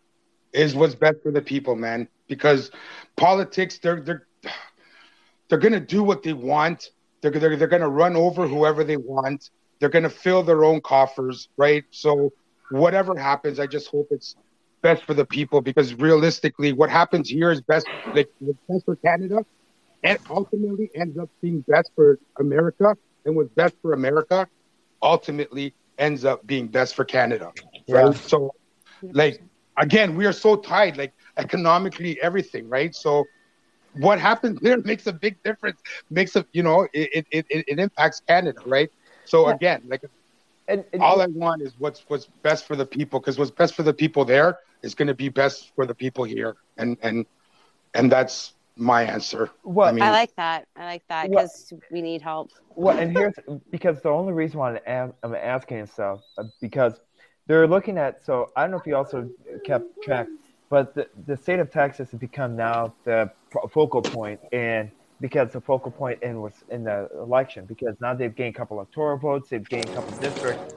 is 0.53 0.75
what's 0.75 0.95
best 0.95 1.17
for 1.23 1.31
the 1.31 1.41
people, 1.41 1.75
man. 1.75 2.07
Because 2.27 2.71
politics, 3.17 3.77
they're, 3.79 4.01
they're, 4.01 4.27
they're 5.49 5.59
gonna 5.59 5.79
do 5.79 6.03
what 6.03 6.23
they 6.23 6.33
want. 6.33 6.89
They're, 7.31 7.39
they're, 7.39 7.55
they're 7.57 7.67
gonna 7.67 7.89
run 7.89 8.15
over 8.15 8.47
whoever 8.47 8.83
they 8.83 8.97
want. 8.97 9.49
They're 9.79 9.89
gonna 9.89 10.09
fill 10.09 10.43
their 10.43 10.63
own 10.63 10.81
coffers, 10.81 11.49
right? 11.57 11.83
So 11.91 12.31
whatever 12.69 13.17
happens, 13.17 13.59
I 13.59 13.67
just 13.67 13.87
hope 13.89 14.07
it's 14.11 14.35
best 14.81 15.03
for 15.03 15.13
the 15.13 15.25
people 15.25 15.61
because 15.61 15.93
realistically, 15.95 16.73
what 16.73 16.89
happens 16.89 17.29
here 17.29 17.51
is 17.51 17.61
best, 17.61 17.87
like 18.13 18.29
best 18.69 18.85
for 18.85 18.95
Canada, 18.97 19.43
and 20.03 20.19
ultimately 20.29 20.89
ends 20.95 21.17
up 21.17 21.29
being 21.41 21.61
best 21.67 21.91
for 21.95 22.19
America, 22.39 22.95
and 23.25 23.35
what's 23.35 23.49
best 23.55 23.75
for 23.81 23.93
America 23.93 24.47
ultimately 25.01 25.73
ends 25.97 26.25
up 26.25 26.45
being 26.45 26.67
best 26.67 26.95
for 26.95 27.05
Canada. 27.05 27.51
Right? 27.89 28.05
Yeah. 28.05 28.11
So, 28.13 28.51
like 29.01 29.41
again, 29.77 30.15
we 30.15 30.25
are 30.25 30.33
so 30.33 30.55
tied, 30.57 30.97
like 30.97 31.13
economically, 31.37 32.19
everything, 32.21 32.69
right? 32.69 32.93
So, 32.93 33.23
what 33.99 34.19
happens 34.19 34.59
there 34.61 34.77
makes 34.81 35.07
a 35.07 35.13
big 35.13 35.37
difference. 35.43 35.81
Makes 36.09 36.35
a 36.35 36.45
you 36.53 36.63
know 36.63 36.87
it 36.93 37.25
it, 37.31 37.45
it, 37.49 37.65
it 37.67 37.79
impacts 37.79 38.21
Canada, 38.27 38.59
right? 38.65 38.89
So 39.25 39.47
Yeah. 39.47 39.53
again, 39.55 39.81
like 39.87 40.01
And, 40.67 40.83
and 40.93 41.01
all 41.01 41.21
I 41.21 41.27
want 41.27 41.61
is 41.61 41.73
what's 41.77 42.03
what's 42.07 42.27
best 42.43 42.65
for 42.65 42.75
the 42.75 42.85
people 42.85 43.19
because 43.19 43.37
what's 43.37 43.51
best 43.51 43.73
for 43.75 43.83
the 43.83 43.93
people 43.93 44.25
there 44.25 44.57
is 44.83 44.95
going 44.95 45.07
to 45.07 45.13
be 45.15 45.29
best 45.29 45.71
for 45.75 45.85
the 45.85 45.95
people 45.95 46.23
here, 46.23 46.55
and 46.77 46.97
and 47.01 47.25
and 47.93 48.11
that's 48.11 48.53
my 48.75 49.03
answer. 49.03 49.49
Well, 49.63 49.89
I 49.89 49.91
mean, 49.91 50.03
I 50.03 50.11
like 50.11 50.35
that. 50.35 50.67
I 50.75 50.85
like 50.85 51.03
that 51.09 51.29
Well- 51.29 51.43
because 51.43 51.73
we 51.91 52.01
need 52.01 52.21
help. 52.21 52.51
Well, 52.75 52.97
and 52.97 53.11
here's 53.11 53.33
because 53.71 54.01
the 54.01 54.09
only 54.09 54.33
reason 54.33 54.59
why 54.59 54.79
I'm 54.87 55.13
I'm 55.23 55.35
asking 55.35 55.79
and 55.79 55.89
stuff 55.89 56.19
uh, 56.37 56.43
because 56.61 56.99
they're 57.47 57.67
looking 57.67 57.97
at. 57.97 58.23
So 58.25 58.49
I 58.55 58.61
don't 58.63 58.71
know 58.71 58.77
if 58.77 58.85
you 58.87 58.95
also 58.95 59.29
kept 59.65 59.85
track, 60.03 60.27
but 60.69 60.95
the, 60.95 61.07
the 61.27 61.37
state 61.37 61.59
of 61.59 61.71
Texas 61.71 62.11
has 62.11 62.19
become 62.19 62.55
now 62.55 62.93
the 63.03 63.29
focal 63.71 64.01
point, 64.01 64.39
and 64.51 64.91
because 65.21 65.51
the 65.53 65.61
focal 65.61 65.91
point 65.91 66.21
in 66.23 66.41
was 66.41 66.53
in 66.69 66.83
the 66.83 67.09
election, 67.15 67.65
because 67.65 67.95
now 68.01 68.13
they've 68.13 68.35
gained 68.35 68.55
a 68.55 68.57
couple 68.57 68.77
electoral 68.77 69.17
votes, 69.17 69.49
they've 69.49 69.67
gained 69.67 69.85
a 69.85 69.93
couple 69.93 70.17
districts. 70.19 70.73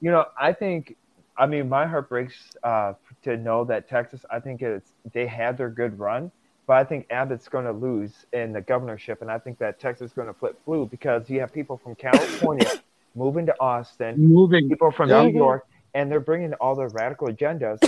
You 0.00 0.10
know, 0.10 0.26
I 0.38 0.52
think. 0.52 0.96
I 1.36 1.46
mean, 1.46 1.68
my 1.68 1.84
heart 1.84 2.08
breaks 2.08 2.36
uh, 2.62 2.92
to 3.24 3.36
know 3.36 3.64
that 3.64 3.88
Texas. 3.88 4.24
I 4.30 4.38
think 4.38 4.62
it's 4.62 4.92
they 5.12 5.26
had 5.26 5.58
their 5.58 5.68
good 5.68 5.98
run, 5.98 6.30
but 6.68 6.74
I 6.74 6.84
think 6.84 7.06
Abbott's 7.10 7.48
going 7.48 7.64
to 7.64 7.72
lose 7.72 8.24
in 8.32 8.52
the 8.52 8.60
governorship, 8.60 9.20
and 9.20 9.28
I 9.28 9.38
think 9.40 9.58
that 9.58 9.80
Texas 9.80 10.12
is 10.12 10.14
going 10.14 10.28
to 10.28 10.34
flip 10.34 10.56
blue 10.64 10.86
because 10.86 11.28
you 11.28 11.40
have 11.40 11.52
people 11.52 11.76
from 11.76 11.96
California 11.96 12.70
moving 13.16 13.46
to 13.46 13.54
Austin, 13.60 14.14
moving 14.16 14.68
people 14.68 14.92
from 14.92 15.08
Yeah. 15.10 15.24
New 15.24 15.36
York, 15.36 15.66
and 15.94 16.08
they're 16.08 16.20
bringing 16.20 16.54
all 16.54 16.76
their 16.76 16.88
radical 16.88 17.26
agendas. 17.26 17.78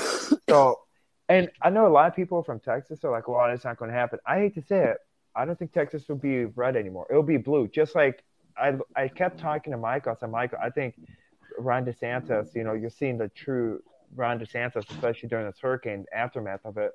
so, 0.48 0.80
and 1.28 1.50
I 1.62 1.70
know 1.70 1.86
a 1.86 1.88
lot 1.88 2.08
of 2.08 2.14
people 2.16 2.42
from 2.42 2.60
Texas 2.60 3.04
are 3.04 3.10
like, 3.10 3.28
"Well, 3.28 3.44
it's 3.50 3.64
not 3.64 3.78
going 3.78 3.90
to 3.90 3.96
happen." 3.96 4.18
I 4.26 4.38
hate 4.38 4.54
to 4.54 4.62
say 4.62 4.84
it, 4.90 4.98
I 5.34 5.44
don't 5.44 5.58
think 5.58 5.72
Texas 5.72 6.08
will 6.08 6.16
be 6.16 6.46
red 6.46 6.76
anymore. 6.76 7.06
It'll 7.10 7.22
be 7.22 7.36
blue. 7.36 7.68
Just 7.68 7.94
like 7.94 8.24
I, 8.56 8.74
I 8.96 9.08
kept 9.08 9.40
talking 9.40 9.72
to 9.72 9.76
Michael. 9.78 10.12
I 10.12 10.16
said, 10.16 10.30
Michael, 10.30 10.58
I 10.62 10.70
think 10.70 10.96
Ron 11.58 11.84
DeSantis. 11.84 12.54
You 12.54 12.64
know, 12.64 12.74
you're 12.74 12.90
seeing 12.90 13.18
the 13.18 13.28
true 13.30 13.80
Ron 14.14 14.38
DeSantis, 14.38 14.88
especially 14.90 15.28
during 15.28 15.46
this 15.46 15.58
hurricane 15.60 16.06
aftermath 16.14 16.60
of 16.64 16.78
it. 16.78 16.92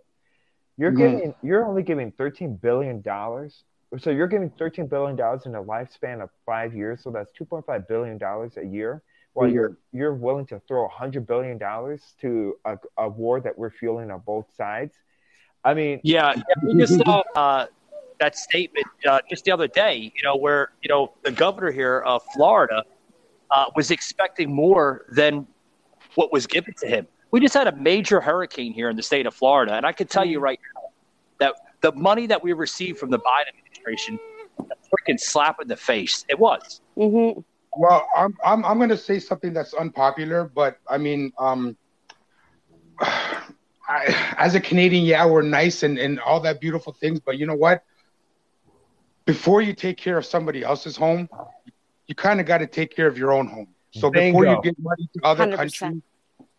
You're 0.77 0.91
Mhm. 0.91 0.97
giving, 0.97 1.36
you're 1.41 1.65
only 1.65 1.84
giving 1.84 2.11
13 2.13 2.55
billion 2.55 3.01
dollars. 3.01 3.63
So 3.99 4.09
you're 4.09 4.27
giving 4.27 4.49
13 4.51 4.88
billion 4.88 5.15
dollars 5.17 5.45
in 5.45 5.55
a 5.55 5.63
lifespan 5.63 6.21
of 6.23 6.29
five 6.45 6.73
years. 6.73 7.03
So 7.03 7.11
that's 7.11 7.32
2.5 7.34 7.88
billion 7.88 8.17
dollars 8.17 8.57
a 8.57 8.65
year. 8.65 9.03
Mhm. 9.36 9.53
you're 9.53 9.77
you're 9.91 10.13
willing 10.13 10.45
to 10.47 10.59
throw 10.67 10.84
100 10.84 11.25
billion 11.25 11.57
dollars 11.57 12.15
to 12.21 12.55
a, 12.65 12.77
a 12.97 13.07
war 13.07 13.39
that 13.39 13.57
we're 13.57 13.69
fueling 13.69 14.11
on 14.11 14.21
both 14.25 14.45
sides. 14.55 14.93
I 15.63 15.73
mean, 15.73 15.99
Yeah, 16.03 16.34
yeah, 16.36 16.43
we 16.63 16.77
just 16.77 16.97
saw 16.97 17.23
uh, 17.36 17.67
that 18.19 18.36
statement 18.36 18.88
uh, 19.07 19.19
just 19.29 19.45
the 19.45 19.51
other 19.51 19.67
day. 19.67 20.11
You 20.15 20.23
know, 20.23 20.36
where 20.36 20.71
you 20.82 20.89
know 20.89 21.13
the 21.23 21.32
governor 21.32 21.71
here 21.71 21.99
of 21.99 22.23
Florida 22.34 22.84
uh, 23.51 23.65
was 23.75 23.91
expecting 23.91 24.53
more 24.53 25.05
than 25.09 25.47
what 26.15 26.34
was 26.34 26.47
given 26.47 26.73
to 26.79 26.88
him. 26.88 27.07
We 27.32 27.39
just 27.39 27.53
had 27.53 27.67
a 27.67 27.75
major 27.75 28.19
hurricane 28.19 28.73
here 28.73 28.89
in 28.89 28.97
the 28.97 29.03
state 29.03 29.25
of 29.25 29.34
Florida, 29.34 29.73
and 29.75 29.86
I 29.86 29.93
can 29.93 30.07
tell 30.07 30.25
you 30.25 30.39
right 30.39 30.59
now 30.75 30.82
that 31.39 31.55
the 31.79 31.91
money 31.93 32.27
that 32.27 32.43
we 32.43 32.53
received 32.53 32.99
from 32.99 33.09
the 33.09 33.19
Biden 33.19 33.57
administration, 33.57 34.19
a 34.59 34.63
freaking 34.63 35.19
slap 35.19 35.61
in 35.61 35.67
the 35.67 35.77
face. 35.77 36.25
It 36.27 36.38
was. 36.38 36.82
Mm-hmm. 36.97 37.39
Well, 37.76 38.07
I'm 38.15 38.36
I'm 38.43 38.65
I'm 38.65 38.80
gonna 38.80 38.97
say 38.97 39.19
something 39.19 39.53
that's 39.53 39.74
unpopular, 39.74 40.49
but 40.53 40.78
I 40.89 40.97
mean, 40.97 41.32
um, 41.39 41.78
I, 42.99 44.36
as 44.38 44.55
a 44.55 44.59
Canadian, 44.59 45.05
yeah, 45.05 45.26
we're 45.26 45.41
nice 45.41 45.84
and 45.84 45.97
and 45.97 46.19
all 46.19 46.41
that 46.41 46.59
beautiful 46.61 46.93
things, 46.93 47.19
but 47.19 47.38
you 47.38 47.45
know 47.45 47.55
what? 47.55 47.84
Before 49.26 49.61
you 49.61 49.74
take 49.74 49.97
care 49.97 50.17
of 50.17 50.26
somebody 50.26 50.63
else's 50.63 50.97
home, 50.97 51.30
you 52.07 52.15
kind 52.15 52.39
of 52.39 52.45
got 52.45 52.59
to 52.59 52.67
take 52.67 52.95
care 52.95 53.07
of 53.07 53.17
your 53.17 53.32
own 53.32 53.47
home. 53.47 53.67
So 53.91 54.09
before 54.09 54.45
you 54.45 54.57
give 54.57 54.76
money 54.80 55.07
to 55.15 55.22
other 55.26 55.47
100%. 55.47 55.55
countries, 55.57 56.01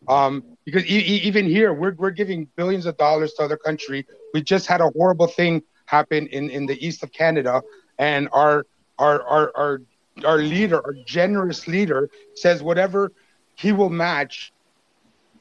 um, 0.09 0.45
because 0.65 0.85
e- 0.87 0.99
e- 0.99 1.23
even 1.29 1.47
here 1.47 1.73
we're 1.73 1.95
we're 1.95 2.11
giving 2.11 2.49
billions 2.57 2.87
of 2.87 2.97
dollars 2.97 3.33
to 3.35 3.43
other 3.43 3.57
country. 3.57 4.07
We 4.33 4.43
just 4.43 4.67
had 4.67 4.81
a 4.81 4.89
horrible 4.91 5.27
thing 5.27 5.63
happen 5.87 6.27
in 6.29 6.51
in 6.51 6.67
the 6.67 6.77
east 6.85 7.03
of 7.03 7.13
Canada, 7.13 7.63
and 7.99 8.29
our 8.33 8.67
our 8.99 9.23
our 9.23 9.53
our 9.57 9.79
our 10.25 10.39
leader, 10.39 10.85
our 10.85 10.95
generous 11.07 11.67
leader, 11.67 12.11
says 12.35 12.63
whatever 12.63 13.13
he 13.55 13.73
will 13.73 13.91
match, 13.91 14.53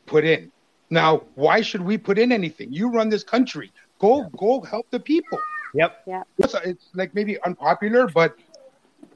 put 0.05 0.23
in. 0.25 0.51
Now, 0.89 1.23
why 1.35 1.61
should 1.61 1.81
we 1.81 1.97
put 1.97 2.17
in 2.19 2.31
anything? 2.31 2.71
You 2.71 2.91
run 2.91 3.09
this 3.09 3.23
country. 3.23 3.71
Go 3.99 4.29
go 4.37 4.61
help 4.61 4.87
the 4.91 4.99
people. 4.99 5.39
Yep. 5.73 6.03
Yeah. 6.05 6.23
It's, 6.37 6.53
it's 6.65 6.89
like 6.93 7.15
maybe 7.15 7.41
unpopular, 7.43 8.07
but 8.07 8.35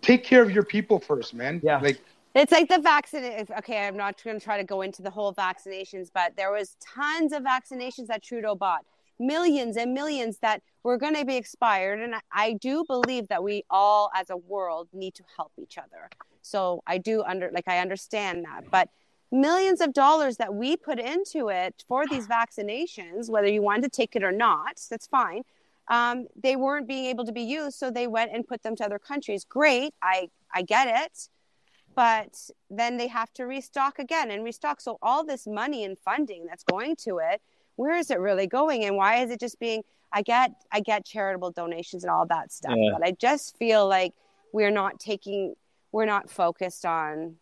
take 0.02 0.24
care 0.24 0.42
of 0.42 0.52
your 0.52 0.64
people 0.64 1.00
first, 1.00 1.34
man. 1.34 1.60
Yeah. 1.64 1.80
Like 1.80 2.00
It's 2.34 2.52
like 2.52 2.70
the 2.70 2.80
vaccine. 2.80 3.46
Okay, 3.58 3.88
I'm 3.88 3.98
not 3.98 4.22
going 4.24 4.40
to 4.40 4.44
try 4.44 4.58
to 4.58 4.64
go 4.64 4.82
into 4.82 5.02
the 5.02 5.10
whole 5.10 5.34
vaccinations, 5.34 6.10
but 6.14 6.36
there 6.36 6.52
was 6.52 6.78
tons 6.80 7.34
of 7.34 7.44
vaccinations 7.44 8.08
that 8.08 8.24
Trudeau 8.24 8.56
bought, 8.56 8.86
millions 9.20 9.78
and 9.78 9.94
millions 9.94 10.38
that 10.40 10.62
were 10.84 10.98
going 10.98 11.16
to 11.16 11.26
be 11.26 11.36
expired. 11.38 12.00
And 12.00 12.16
I, 12.16 12.22
I 12.32 12.54
do 12.54 12.84
believe 12.88 13.28
that 13.30 13.44
we 13.44 13.64
all, 13.70 14.10
as 14.16 14.30
a 14.30 14.38
world, 14.38 14.88
need 14.94 15.16
to 15.16 15.24
help 15.36 15.52
each 15.58 15.78
other. 15.78 16.10
So 16.42 16.84
I 16.86 16.98
do 17.00 17.24
under 17.24 17.50
like 17.54 17.68
I 17.68 17.80
understand 17.80 18.46
that, 18.46 18.70
but 18.72 18.90
millions 19.32 19.82
of 19.82 19.94
dollars 19.94 20.38
that 20.38 20.54
we 20.54 20.78
put 20.78 21.00
into 21.00 21.50
it 21.50 21.84
for 21.88 22.06
these 22.08 22.28
vaccinations, 22.28 23.30
whether 23.30 23.48
you 23.48 23.62
wanted 23.62 23.84
to 23.84 23.90
take 23.90 24.16
it 24.16 24.24
or 24.24 24.32
not, 24.32 24.80
that's 24.90 25.08
fine. 25.08 25.44
um, 25.88 26.28
they 26.36 26.56
weren't 26.56 26.88
being 26.88 27.06
able 27.06 27.26
to 27.26 27.32
be 27.32 27.42
used, 27.42 27.78
so 27.78 27.92
they 27.92 28.08
went 28.08 28.32
and 28.34 28.48
put 28.48 28.64
them 28.64 28.76
to 28.78 28.84
other 28.86 29.00
countries. 29.00 29.46
Great, 29.46 29.94
I 30.02 30.30
I 30.54 30.62
get 30.62 30.88
it, 31.06 31.30
but 31.96 32.50
then 32.70 32.98
they 32.98 33.08
have 33.08 33.32
to 33.34 33.46
restock 33.46 34.00
again 34.00 34.32
and 34.32 34.44
restock. 34.44 34.82
So 34.82 34.98
all 35.02 35.24
this 35.24 35.46
money 35.46 35.84
and 35.84 35.98
funding 35.98 36.46
that's 36.46 36.64
going 36.64 36.96
to 36.98 37.20
it, 37.20 37.42
where 37.76 37.96
is 37.98 38.10
it 38.12 38.20
really 38.20 38.48
going, 38.48 38.84
and 38.86 38.96
why 38.96 39.18
is 39.24 39.32
it 39.32 39.40
just 39.40 39.60
being? 39.60 39.84
I 40.12 40.22
get 40.22 40.52
I 40.72 40.80
get 40.80 41.06
charitable 41.06 41.52
donations 41.52 42.04
and 42.04 42.12
all 42.12 42.26
that 42.28 42.52
stuff, 42.52 42.76
Yeah. 42.78 42.92
but 42.98 43.06
I 43.06 43.12
just 43.12 43.58
feel 43.58 43.88
like 43.88 44.14
we're 44.54 44.72
not 44.72 45.00
taking 45.00 45.56
we're 45.92 46.06
not 46.06 46.30
focused 46.30 46.86
on 46.86 47.36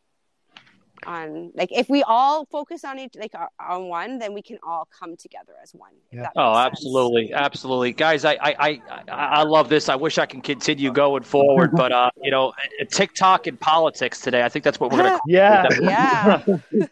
on 1.05 1.51
like 1.55 1.69
if 1.71 1.89
we 1.89 2.03
all 2.03 2.45
focus 2.45 2.83
on 2.83 2.99
each 2.99 3.15
like 3.15 3.33
uh, 3.35 3.47
on 3.59 3.87
one 3.87 4.19
then 4.19 4.33
we 4.33 4.41
can 4.41 4.57
all 4.63 4.87
come 4.97 5.15
together 5.17 5.53
as 5.61 5.73
one 5.73 5.91
if 6.11 6.19
that 6.19 6.31
Oh, 6.35 6.51
makes 6.53 6.63
sense. 6.63 6.71
absolutely, 6.71 7.33
absolutely, 7.33 7.91
guys. 7.93 8.25
I, 8.25 8.33
I, 8.33 8.55
I, 8.59 8.81
I 8.89 9.03
I 9.11 9.43
love 9.43 9.69
this. 9.69 9.89
I 9.89 9.95
wish 9.95 10.17
I 10.17 10.25
can 10.25 10.41
continue 10.41 10.91
going 10.91 11.23
forward, 11.23 11.71
but 11.73 11.91
uh, 11.91 12.09
you 12.21 12.31
know, 12.31 12.53
TikTok 12.91 13.47
and 13.47 13.59
politics 13.59 14.21
today. 14.21 14.43
I 14.43 14.49
think 14.49 14.63
that's 14.63 14.79
what 14.79 14.91
we're 14.91 15.03
gonna. 15.03 15.19
Yeah. 15.27 15.67
yeah. 15.79 16.39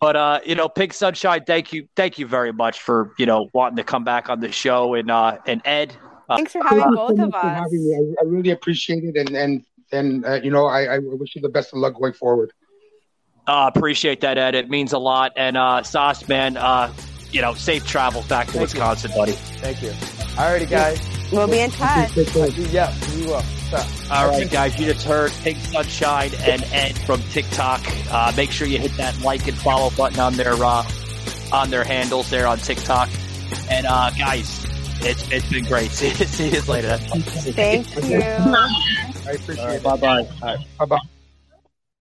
But 0.00 0.16
uh, 0.16 0.40
you 0.44 0.54
know, 0.54 0.68
Pink 0.68 0.92
Sunshine, 0.92 1.44
thank 1.46 1.72
you, 1.72 1.88
thank 1.96 2.18
you 2.18 2.26
very 2.26 2.52
much 2.52 2.80
for 2.80 3.12
you 3.18 3.26
know 3.26 3.48
wanting 3.54 3.76
to 3.76 3.84
come 3.84 4.04
back 4.04 4.28
on 4.28 4.40
the 4.40 4.52
show, 4.52 4.94
and 4.94 5.10
uh, 5.10 5.38
and 5.46 5.62
Ed. 5.64 5.96
Uh, 6.28 6.36
Thanks 6.36 6.52
for 6.52 6.62
having 6.62 6.94
both 6.94 7.18
of 7.18 7.30
for 7.30 7.36
us. 7.36 7.56
having 7.56 7.88
me. 7.88 7.94
I, 8.20 8.22
I 8.22 8.28
really 8.28 8.50
appreciate 8.50 9.04
it, 9.04 9.16
and 9.16 9.36
and 9.36 9.64
and 9.92 10.24
uh, 10.26 10.34
you 10.42 10.50
know, 10.50 10.66
I, 10.66 10.96
I 10.96 10.98
wish 10.98 11.34
you 11.34 11.42
the 11.42 11.48
best 11.48 11.72
of 11.72 11.78
luck 11.78 11.94
going 11.94 12.12
forward. 12.12 12.52
Uh, 13.46 13.70
appreciate 13.74 14.20
that, 14.22 14.38
Ed. 14.38 14.54
It 14.54 14.68
means 14.68 14.92
a 14.92 14.98
lot. 14.98 15.32
And 15.36 15.56
uh, 15.56 15.82
Sos, 15.82 16.26
man, 16.28 16.56
uh, 16.56 16.92
you 17.30 17.40
know, 17.40 17.54
safe 17.54 17.86
travel 17.86 18.22
back 18.28 18.46
to 18.46 18.52
Thank 18.52 18.54
you. 18.54 18.80
Wisconsin, 18.80 19.12
buddy. 19.16 19.32
Thank 19.32 19.82
you. 19.82 19.90
Alrighty, 19.90 20.68
guys. 20.68 21.00
We'll 21.32 21.48
be 21.48 21.60
in 21.60 21.70
touch. 21.70 22.16
Yeah, 22.72 22.94
we 23.16 23.26
will. 23.26 23.40
So, 23.40 23.84
All 24.12 24.28
right, 24.28 24.48
guys, 24.48 24.78
you 24.78 24.92
just 24.92 25.04
heard 25.06 25.32
Pink 25.42 25.58
Sunshine 25.58 26.30
and 26.40 26.62
Ed 26.72 26.96
from 26.98 27.20
TikTok. 27.30 27.80
Uh, 28.12 28.32
make 28.36 28.52
sure 28.52 28.68
you 28.68 28.78
hit 28.78 28.92
that 28.96 29.20
like 29.22 29.48
and 29.48 29.56
follow 29.58 29.90
button 29.96 30.20
on 30.20 30.34
their 30.34 30.54
uh, 30.54 30.84
on 31.52 31.70
their 31.70 31.82
handles 31.82 32.30
there 32.30 32.46
on 32.46 32.58
TikTok. 32.58 33.08
And 33.68 33.86
uh, 33.86 34.10
guys, 34.10 34.64
it's 35.00 35.28
it's 35.32 35.48
been 35.50 35.64
great. 35.64 35.90
See, 35.90 36.10
see 36.10 36.48
you 36.50 36.62
later. 36.62 36.96
Thank 36.96 37.92
you. 37.96 38.20
I 38.20 39.32
appreciate 39.32 39.58
it. 39.58 39.82
Bye 39.82 39.96
bye. 39.96 40.28
Bye 40.78 40.84
bye. 40.86 40.98